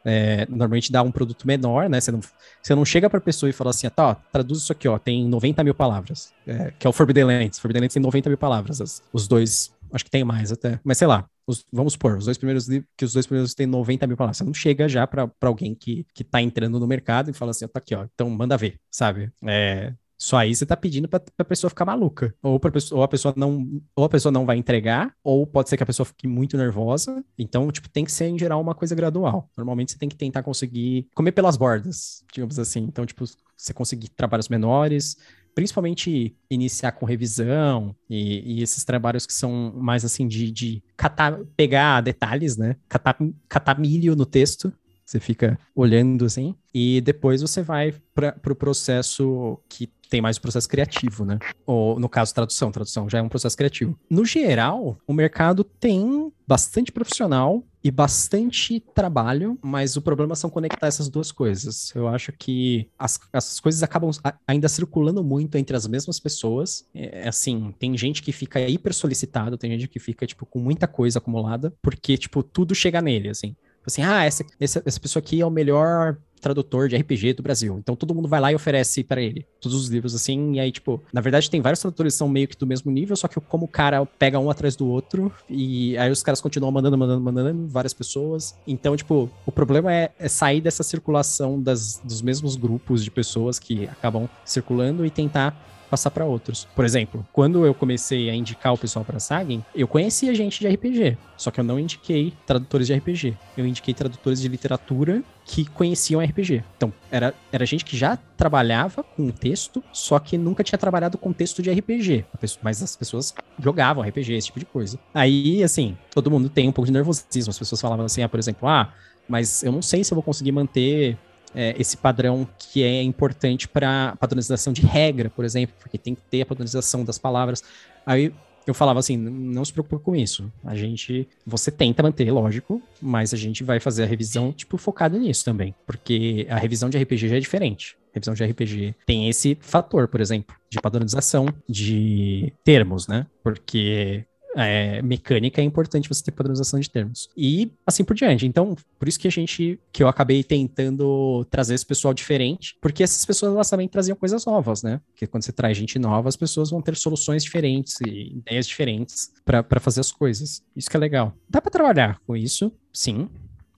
[0.05, 2.01] É, normalmente dá um produto menor, né?
[2.01, 2.21] Você não,
[2.63, 4.99] você não chega para a pessoa e fala assim, tá, ó, traduz isso aqui, ó,
[4.99, 7.59] tem 90 mil palavras, é, que é o Forbidden Lands.
[7.59, 10.99] Forbidden Lands tem 90 mil palavras, as, os dois, acho que tem mais até, mas
[10.99, 14.17] sei lá, os, vamos supor, os dois primeiros que os dois primeiros têm 90 mil
[14.17, 14.37] palavras.
[14.39, 17.65] Você não chega já para alguém que, que tá entrando no mercado e fala assim,
[17.65, 19.31] ó, tá aqui, ó, então manda ver, sabe?
[19.45, 19.93] É,
[20.23, 22.33] só aí você tá pedindo pra, pra pessoa ficar maluca.
[22.41, 25.77] Ou, pra ou a pessoa não ou a pessoa não vai entregar, ou pode ser
[25.77, 27.25] que a pessoa fique muito nervosa.
[27.37, 29.51] Então, tipo, tem que ser, em geral, uma coisa gradual.
[29.57, 32.85] Normalmente você tem que tentar conseguir comer pelas bordas, digamos assim.
[32.85, 33.25] Então, tipo,
[33.57, 35.17] você conseguir trabalhos menores,
[35.57, 41.37] principalmente iniciar com revisão e, e, esses trabalhos que são mais assim de, de catar,
[41.57, 42.77] pegar detalhes, né?
[42.89, 43.19] Catar,
[43.49, 44.73] catar milho no texto.
[45.05, 50.37] Você fica olhando assim, e depois você vai para o pro processo que tem mais
[50.37, 51.39] o processo criativo, né?
[51.65, 52.71] Ou, no caso, tradução.
[52.71, 53.99] Tradução já é um processo criativo.
[54.11, 60.87] No geral, o mercado tem bastante profissional e bastante trabalho, mas o problema são conectar
[60.87, 61.91] essas duas coisas.
[61.95, 64.11] Eu acho que as, as coisas acabam
[64.47, 66.85] ainda circulando muito entre as mesmas pessoas.
[66.95, 70.87] É, assim, tem gente que fica hiper solicitado, tem gente que fica, tipo, com muita
[70.87, 73.57] coisa acumulada, porque, tipo, tudo chega nele, assim.
[73.87, 77.79] Assim, ah, essa, essa, essa pessoa aqui é o melhor tradutor de RPG do Brasil.
[77.79, 80.73] Então todo mundo vai lá e oferece para ele todos os livros assim, e aí
[80.73, 83.41] tipo, na verdade tem vários tradutores que são meio que do mesmo nível, só que
[83.41, 87.21] como o cara pega um atrás do outro e aí os caras continuam mandando, mandando,
[87.21, 88.57] mandando várias pessoas.
[88.67, 93.61] Então, tipo, o problema é, é sair dessa circulação das, dos mesmos grupos de pessoas
[93.61, 96.67] que acabam circulando e tentar passar para outros.
[96.75, 100.67] Por exemplo, quando eu comecei a indicar o pessoal para Sagen, eu conhecia gente de
[100.67, 103.37] RPG, só que eu não indiquei tradutores de RPG.
[103.59, 106.65] Eu indiquei tradutores de literatura que conheciam RPG.
[106.79, 111.31] Então, era, era gente que já trabalhava com texto, só que nunca tinha trabalhado com
[111.31, 112.25] texto de RPG.
[112.63, 114.99] Mas as pessoas jogavam RPG, esse tipo de coisa.
[115.13, 117.51] Aí, assim, todo mundo tem um pouco de nervosismo.
[117.51, 118.95] As pessoas falavam assim, ah, por exemplo, ah,
[119.29, 121.19] mas eu não sei se eu vou conseguir manter
[121.55, 126.23] é, esse padrão que é importante para padronização de regra, por exemplo, porque tem que
[126.31, 127.63] ter a padronização das palavras.
[128.05, 128.33] Aí
[128.67, 130.51] eu falava assim, não se preocupe com isso.
[130.65, 135.19] A gente, você tenta manter, lógico, mas a gente vai fazer a revisão tipo focada
[135.19, 137.97] nisso também, porque a revisão de RPG já é diferente.
[138.13, 143.27] A revisão de RPG tem esse fator, por exemplo, de padronização de termos, né?
[143.43, 144.25] Porque
[144.57, 147.29] é, mecânica, é importante você ter padronização de termos.
[147.37, 148.47] E assim por diante.
[148.47, 153.03] Então, por isso que a gente, que eu acabei tentando trazer esse pessoal diferente, porque
[153.03, 155.01] essas pessoas elas também traziam coisas novas, né?
[155.09, 159.33] Porque quando você traz gente nova, as pessoas vão ter soluções diferentes e ideias diferentes
[159.45, 160.63] para fazer as coisas.
[160.77, 161.35] Isso que é legal.
[161.49, 163.29] Dá para trabalhar com isso, sim.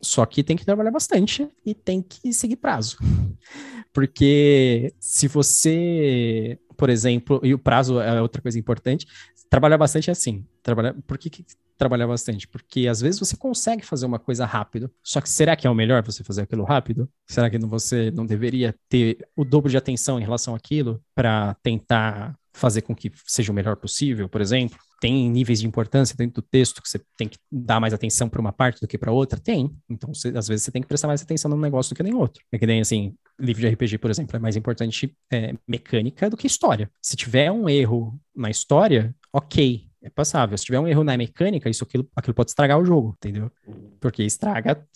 [0.01, 2.99] Só que tem que trabalhar bastante e tem que seguir prazo.
[3.93, 9.07] Porque se você, por exemplo, e o prazo é outra coisa importante,
[9.49, 10.45] trabalhar bastante é assim.
[10.63, 11.45] Trabalhar, por que, que
[11.77, 12.47] trabalhar bastante?
[12.49, 15.75] Porque às vezes você consegue fazer uma coisa rápido, só que será que é o
[15.75, 17.09] melhor você fazer aquilo rápido?
[17.27, 22.37] Será que você não deveria ter o dobro de atenção em relação àquilo para tentar
[22.53, 24.79] fazer com que seja o melhor possível, por exemplo?
[25.01, 28.41] Tem níveis de importância dentro do texto que você tem que dar mais atenção para
[28.41, 29.39] uma parte do que para outra?
[29.39, 29.71] Tem.
[29.91, 32.15] Então, você, às vezes, você tem que prestar mais atenção num negócio do que nem
[32.15, 32.43] outro.
[32.51, 36.37] É que nem, assim, livro de RPG, por exemplo, é mais importante é, mecânica do
[36.37, 36.91] que história.
[37.03, 40.57] Se tiver um erro na história, ok, é passável.
[40.57, 43.51] Se tiver um erro na mecânica, isso aquilo, aquilo pode estragar o jogo, entendeu?
[43.99, 44.87] Porque estraga,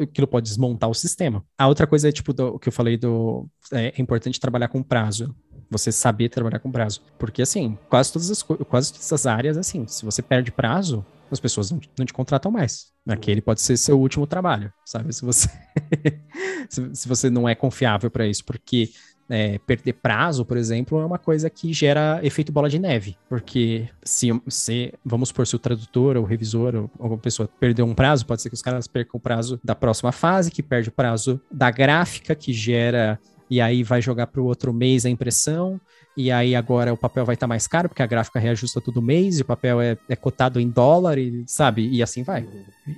[0.00, 1.44] aquilo pode desmontar o sistema.
[1.58, 3.46] A outra coisa é, tipo, do, que eu falei do.
[3.70, 5.36] É, é, importante trabalhar com prazo.
[5.70, 7.02] Você saber trabalhar com prazo.
[7.18, 11.40] Porque, assim, quase todas as, quase todas as áreas, assim, se você perde prazo, as
[11.40, 12.92] pessoas não, não te contratam mais.
[13.06, 15.12] Aquele pode ser seu último trabalho, sabe?
[15.12, 15.48] Se você,
[16.70, 18.90] se, se você não é confiável para isso, porque
[19.28, 23.16] é, perder prazo, por exemplo, é uma coisa que gera efeito bola de neve.
[23.28, 27.86] Porque se, se vamos supor, se o tradutor ou o revisor ou alguma pessoa perdeu
[27.86, 30.88] um prazo, pode ser que os caras percam o prazo da próxima fase, que perde
[30.88, 33.18] o prazo da gráfica, que gera
[33.48, 35.80] e aí vai jogar para o outro mês a impressão,
[36.16, 39.02] e aí agora o papel vai estar tá mais caro, porque a gráfica reajusta todo
[39.02, 41.88] mês, e o papel é, é cotado em dólar, e sabe?
[41.88, 42.46] E assim vai.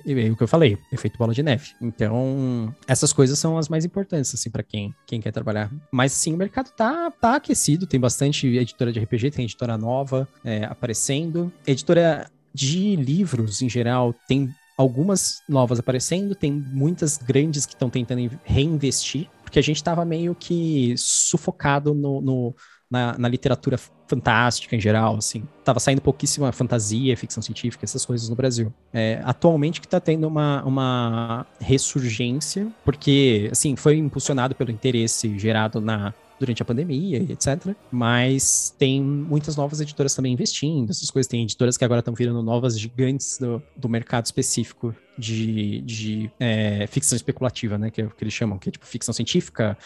[0.05, 1.71] E, e, o que eu falei, efeito bola de neve.
[1.81, 5.71] Então, essas coisas são as mais importantes, assim, para quem, quem quer trabalhar.
[5.91, 10.27] Mas sim, o mercado tá, tá aquecido, tem bastante editora de RPG, tem editora nova
[10.43, 11.51] é, aparecendo.
[11.65, 18.29] Editora de livros, em geral, tem algumas novas aparecendo, tem muitas grandes que estão tentando
[18.43, 22.55] reinvestir, porque a gente estava meio que sufocado no, no
[22.89, 23.77] na, na, literatura
[24.07, 25.43] fantástica em geral, assim.
[25.63, 28.73] Tava saindo pouquíssima fantasia, ficção científica, essas coisas no Brasil.
[28.93, 35.81] É, atualmente que tá tendo uma, uma ressurgência, porque, assim, foi impulsionado pelo interesse gerado
[35.81, 37.75] na, durante a pandemia e etc.
[37.91, 41.27] Mas tem muitas novas editoras também investindo, essas coisas.
[41.27, 46.87] Tem editoras que agora estão virando novas gigantes do, do mercado específico de, de é,
[46.87, 47.89] ficção especulativa, né?
[47.89, 49.77] Que é o que eles chamam, que é tipo ficção científica,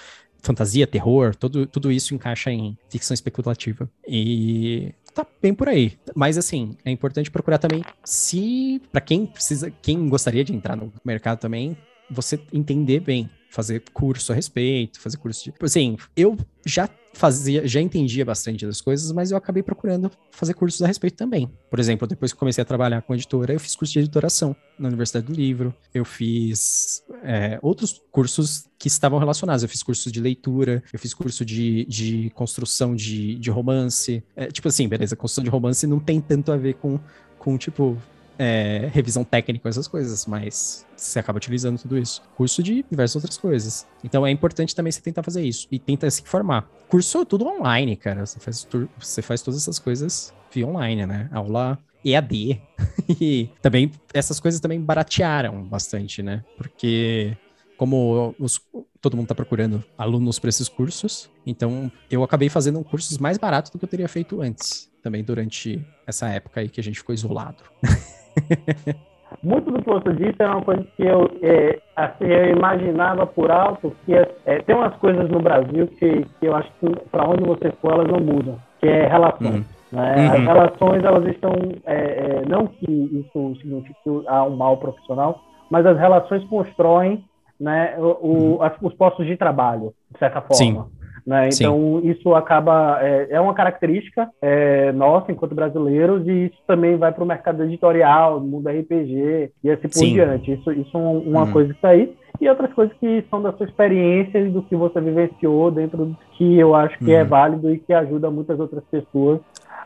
[0.42, 3.90] fantasia, terror, tudo, tudo isso encaixa em ficção especulativa.
[4.08, 5.94] E tá bem por aí.
[6.16, 10.92] Mas assim, é importante procurar também se para quem precisa, quem gostaria de entrar no
[11.06, 11.78] mercado também,
[12.10, 15.54] você entender bem fazer curso a respeito, fazer curso de.
[15.62, 20.82] Assim, eu já fazia, já entendia bastante das coisas, mas eu acabei procurando fazer cursos
[20.82, 21.52] a respeito também.
[21.70, 24.88] Por exemplo, depois que comecei a trabalhar com editora, eu fiz curso de editoração na
[24.88, 29.64] Universidade do Livro, eu fiz é, outros cursos que estavam relacionados.
[29.64, 34.24] Eu fiz curso de leitura, eu fiz curso de, de construção de, de romance.
[34.34, 36.98] É, tipo assim, beleza, construção de romance não tem tanto a ver com,
[37.38, 37.98] com tipo,
[38.44, 42.24] é, revisão técnica, essas coisas, mas você acaba utilizando tudo isso.
[42.36, 43.86] Curso de diversas outras coisas.
[44.04, 46.68] Então é importante também você tentar fazer isso e tentar se informar.
[46.90, 48.26] Curso tudo online, cara.
[48.26, 51.30] Você faz, você faz todas essas coisas via online, né?
[51.32, 52.60] Aula EAD.
[53.22, 56.44] e também essas coisas também baratearam bastante, né?
[56.58, 57.38] Porque
[57.78, 58.60] como os,
[59.00, 63.72] todo mundo está procurando alunos para esses cursos, então eu acabei fazendo cursos mais baratos
[63.72, 67.14] do que eu teria feito antes, também durante essa época aí que a gente ficou
[67.14, 67.64] isolado.
[69.42, 73.50] Muito do que você disse era uma coisa que eu, é, assim, eu imaginava por
[73.50, 77.28] alto, que é, é, tem umas coisas no Brasil que, que eu acho que para
[77.28, 79.56] onde você for elas não mudam, que é relações.
[79.56, 79.66] Uhum.
[79.92, 80.16] Né?
[80.16, 80.32] Uhum.
[80.34, 81.54] As relações, elas estão,
[81.86, 87.24] é, é, não que isso signifique há um mal profissional, mas as relações constroem
[87.60, 88.64] né, o, o, uhum.
[88.64, 90.56] as, os postos de trabalho, de certa forma.
[90.56, 90.84] Sim.
[91.26, 91.50] Né?
[91.54, 92.10] Então, Sim.
[92.10, 93.00] isso acaba.
[93.02, 97.64] É, é uma característica é, nossa, enquanto brasileiros, e isso também vai para o mercado
[97.64, 100.14] editorial, mundo RPG e assim por Sim.
[100.14, 100.52] diante.
[100.54, 101.52] Isso, isso é uma uhum.
[101.52, 102.14] coisa que está aí.
[102.40, 106.18] E outras coisas que são da sua experiência e do que você vivenciou dentro do
[106.32, 107.22] que eu acho que é uhum.
[107.22, 109.40] é válido e que ajuda muitas outras pessoas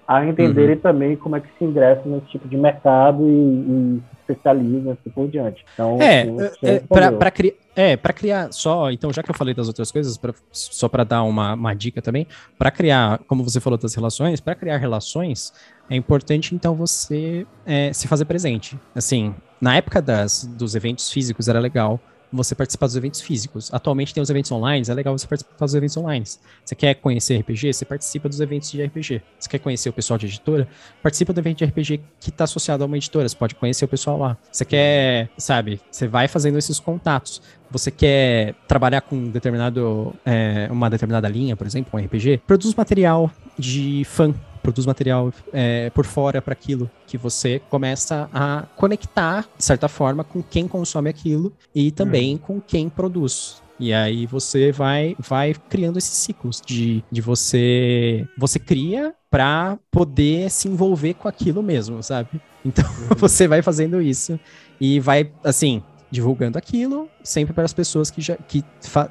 [0.07, 0.81] a entenderem uhum.
[0.81, 5.27] também como é que se ingressa nesse tipo de mercado e, e especializa assim por
[5.27, 5.65] diante.
[5.73, 7.53] Então, é, assim, é para criar.
[7.75, 11.03] É, para criar só, então já que eu falei das outras coisas, pra, só para
[11.03, 12.25] dar uma, uma dica também,
[12.57, 15.53] para criar, como você falou das relações, para criar relações,
[15.89, 18.79] é importante então você é, se fazer presente.
[18.95, 21.99] Assim, na época das, dos eventos físicos era legal,
[22.35, 23.73] você participar dos eventos físicos.
[23.73, 26.25] Atualmente tem os eventos online, é legal você participar dos eventos online.
[26.63, 29.21] Você quer conhecer RPG, você participa dos eventos de RPG.
[29.39, 30.67] Você quer conhecer o pessoal de editora,
[31.01, 33.87] participa do evento de RPG que está associado a uma editora, você pode conhecer o
[33.87, 34.37] pessoal lá.
[34.51, 40.89] Você quer, sabe, você vai fazendo esses contatos você quer trabalhar com determinado, é, uma
[40.89, 44.33] determinada linha, por exemplo, um RPG, produz material de fã
[44.65, 50.23] produz material é, por fora para aquilo que você começa a conectar, de certa forma,
[50.23, 52.37] com quem consome aquilo e também uhum.
[52.39, 53.61] com quem produz.
[53.79, 60.49] E aí você vai vai criando esses ciclos de, de você você cria para poder
[60.49, 62.41] se envolver com aquilo mesmo, sabe?
[62.65, 63.17] Então uhum.
[63.17, 64.39] você vai fazendo isso
[64.81, 68.63] e vai assim divulgando aquilo sempre para as pessoas que já que,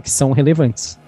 [0.02, 0.98] que são relevantes.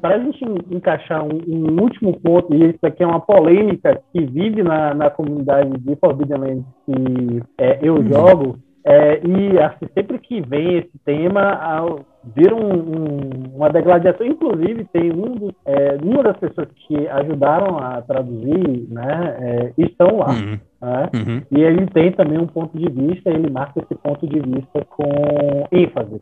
[0.00, 4.24] Para a gente encaixar um, um, último ponto, e isso aqui é uma polêmica que
[4.24, 8.08] vive na, na comunidade de Forbidden Lands que é, eu uhum.
[8.08, 12.00] jogo, é, e assim, sempre que vem esse tema, ao,
[12.34, 14.26] vira um, um, uma degladiação.
[14.26, 20.18] Inclusive, tem um dos, é, uma das pessoas que ajudaram a traduzir, né, é, estão
[20.18, 20.30] lá.
[20.30, 20.58] Uhum.
[20.80, 21.10] Né?
[21.14, 21.42] Uhum.
[21.50, 25.66] E ele tem também um ponto de vista, ele marca esse ponto de vista com
[25.70, 26.20] ênfase.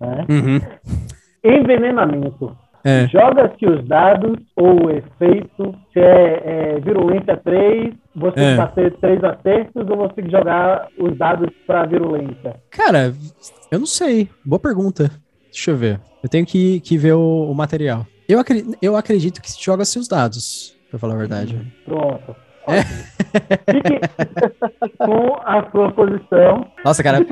[0.00, 0.26] Né?
[0.28, 0.60] Uhum.
[1.44, 2.56] Envenenamento.
[2.84, 3.06] É.
[3.08, 8.66] Joga-se os dados ou o efeito, se é, é virulência 3, você é.
[8.66, 12.56] ter 3 acertos ou você tem que jogar os dados para virulência?
[12.70, 13.12] Cara,
[13.70, 14.28] eu não sei.
[14.44, 15.10] Boa pergunta.
[15.52, 16.00] Deixa eu ver.
[16.22, 18.06] Eu tenho que, que ver o, o material.
[18.28, 21.56] Eu, acredito, eu acredito que joga-se os dados, pra falar a verdade.
[21.56, 22.36] Hum, pronto.
[22.68, 22.82] É.
[23.72, 24.00] Fique
[24.98, 26.66] com a sua posição.
[26.84, 27.26] Nossa, cara.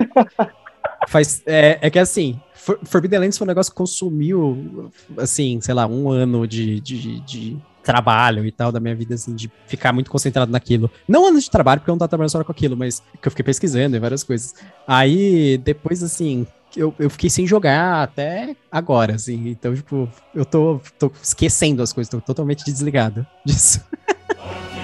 [1.07, 5.73] Faz, é, é que assim, For, Forbidden Lands foi um negócio que consumiu, assim, sei
[5.73, 9.91] lá, um ano de, de, de, trabalho e tal da minha vida, assim, de ficar
[9.91, 10.91] muito concentrado naquilo.
[11.09, 13.31] Não anos de trabalho, porque eu não tava trabalhando só com aquilo, mas que eu
[13.31, 14.55] fiquei pesquisando e várias coisas.
[14.87, 16.47] Aí, depois, assim,
[16.77, 19.49] eu, eu fiquei sem jogar até agora, assim.
[19.49, 23.81] Então, tipo, eu tô, tô esquecendo as coisas, tô totalmente desligado disso.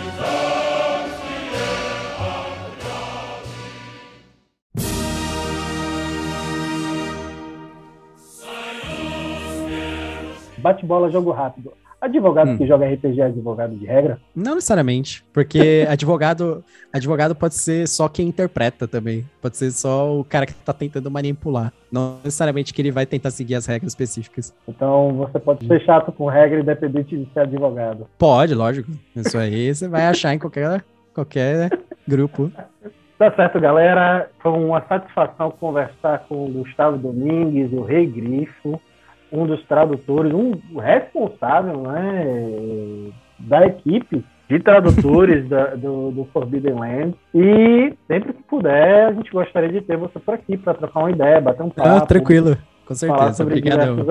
[10.65, 11.75] bate-bola, jogo rápido.
[12.01, 12.59] Advogado hum.
[12.59, 14.19] que joga RPG é advogado de regra?
[14.35, 19.25] Não necessariamente, porque advogado, advogado pode ser só quem interpreta também.
[19.41, 21.73] Pode ser só o cara que tá tentando manipular.
[21.93, 24.55] Não necessariamente que ele vai tentar seguir as regras específicas.
[24.67, 28.07] Então você pode ser chato com regra independente de ser advogado.
[28.19, 28.91] Pode, lógico.
[29.15, 30.85] Isso aí você vai achar em qualquer,
[31.15, 31.71] qualquer
[32.07, 32.51] grupo.
[33.19, 34.29] Tá certo, galera.
[34.43, 38.81] Foi uma satisfação conversar com o Gustavo Domingues, o Rei Grifo
[39.33, 47.15] um dos tradutores, um responsável né, da equipe de tradutores da, do, do, Forbidden Land.
[47.35, 51.11] E sempre que puder, a gente gostaria de ter você por aqui para trocar uma
[51.11, 51.89] ideia, bater um papo.
[51.89, 52.57] Ah, tranquilo,
[52.87, 53.19] com certeza.
[53.19, 54.07] Falar sobre diversos,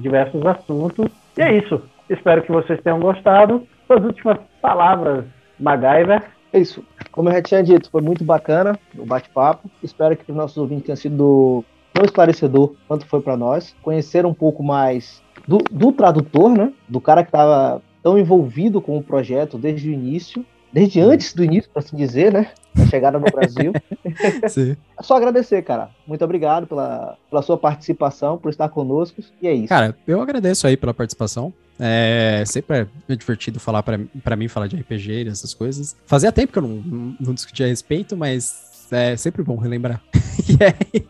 [0.00, 1.06] diversos assuntos.
[1.36, 1.82] E é isso.
[2.08, 3.66] Espero que vocês tenham gostado.
[3.86, 5.24] Suas últimas palavras,
[5.58, 6.22] MacGyver.
[6.52, 6.84] É isso.
[7.10, 9.68] Como eu já tinha dito, foi muito bacana o bate-papo.
[9.82, 11.64] Espero que os nossos ouvintes tenham sido
[11.94, 13.74] tão esclarecedor quanto foi para nós.
[13.80, 16.72] Conhecer um pouco mais do, do tradutor, né?
[16.88, 21.44] Do cara que estava tão envolvido com o projeto desde o início, desde antes do
[21.44, 22.50] início, para assim dizer, né?
[22.74, 23.72] Da chegada no Brasil.
[24.50, 24.76] Sim.
[25.00, 25.90] Só agradecer, cara.
[26.04, 29.22] Muito obrigado pela, pela sua participação, por estar conosco.
[29.40, 29.68] E é isso.
[29.68, 31.52] Cara, eu agradeço aí pela participação.
[31.78, 35.96] É sempre é divertido falar para mim, falar de RPG e essas coisas.
[36.06, 40.02] Fazia tempo que eu não, não, não discutia a respeito, mas é sempre bom relembrar.
[40.48, 41.06] e aí,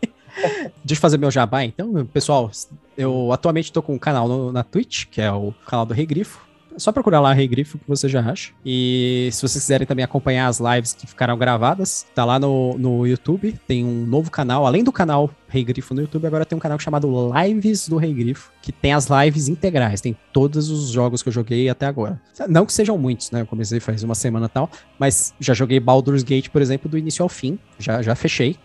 [0.83, 2.05] Deixa eu fazer meu jabá, então.
[2.05, 2.49] Pessoal,
[2.97, 6.05] eu atualmente tô com um canal no, na Twitch, que é o canal do Rei
[6.05, 6.45] Grifo.
[6.75, 8.51] É só procurar lá Rei Grifo que você já acha.
[8.65, 13.07] E se vocês quiserem também acompanhar as lives que ficaram gravadas, tá lá no, no
[13.07, 13.57] YouTube.
[13.65, 16.77] Tem um novo canal, além do canal Rei Grifo no YouTube, agora tem um canal
[16.77, 21.29] chamado Lives do Rei Grifo, que tem as lives integrais, tem todos os jogos que
[21.29, 22.21] eu joguei até agora.
[22.49, 23.41] Não que sejam muitos, né?
[23.41, 24.69] Eu comecei faz uma semana e tal,
[24.99, 27.57] mas já joguei Baldur's Gate, por exemplo, do início ao fim.
[27.79, 28.57] Já, já fechei.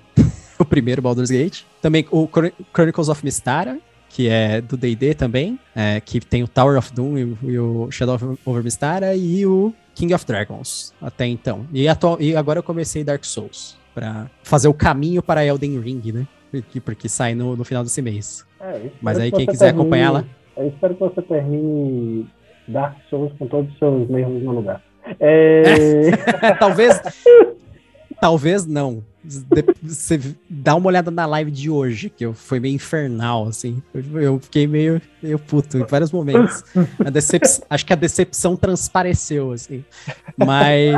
[0.63, 1.63] O primeiro Baldur's Gate.
[1.81, 2.29] Também o
[2.73, 3.79] Chronicles of Mistara,
[4.09, 7.91] que é do D&D também, é, que tem o Tower of Doom e, e, o
[7.91, 11.67] Shadow over Mistara e o King of Dragons até então.
[11.73, 16.13] E, atual, e agora eu comecei Dark Souls para fazer o caminho para Elden Ring,
[16.13, 16.27] né?
[16.51, 18.45] Porque, porque sai no, no final desse mês.
[18.61, 20.25] É, Mas aí quem quiser termine, acompanhar lá.
[20.57, 22.29] Eu espero que você termine
[22.67, 24.83] Dark Souls com todos os seus meios no lugar.
[25.19, 26.11] É...
[26.59, 27.01] talvez,
[28.21, 29.03] talvez não.
[29.83, 33.83] Você dá uma olhada na live de hoje, que foi meio infernal, assim.
[33.93, 36.65] Eu, eu fiquei meio, meio puto em vários momentos.
[37.69, 39.85] Acho que a decepção transpareceu, assim.
[40.37, 40.97] Mas.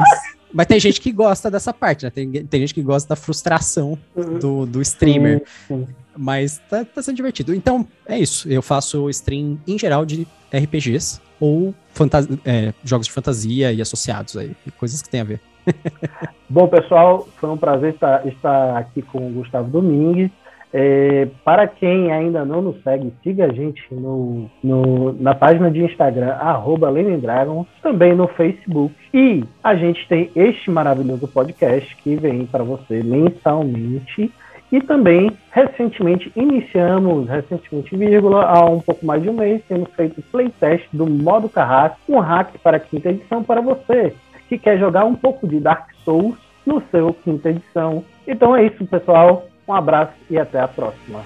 [0.54, 2.10] Mas tem gente que gosta dessa parte, né?
[2.10, 3.98] Tem, tem gente que gosta da frustração
[4.38, 5.42] do, do streamer.
[6.14, 7.54] Mas tá, tá sendo divertido.
[7.54, 8.46] Então, é isso.
[8.50, 11.74] Eu faço stream em geral de RPGs ou
[12.44, 15.40] é, jogos de fantasia e associados aí, coisas que tem a ver.
[16.48, 20.30] Bom, pessoal, foi um prazer estar, estar aqui com o Gustavo Domingues.
[20.74, 25.82] É, para quem ainda não nos segue, siga a gente no, no na página de
[25.82, 26.90] Instagram, arroba
[27.20, 28.94] Dragons, também no Facebook.
[29.12, 34.32] E a gente tem este maravilhoso podcast que vem para você mensalmente.
[34.70, 40.22] E também, recentemente, iniciamos, recentemente, vírgula, há um pouco mais de um mês, temos feito
[40.32, 44.14] playtest do modo Carrasco, um hack para a quinta edição para você
[44.52, 48.04] que quer jogar um pouco de Dark Souls no seu quinta edição.
[48.26, 49.46] Então é isso, pessoal.
[49.66, 51.20] Um abraço e até a próxima.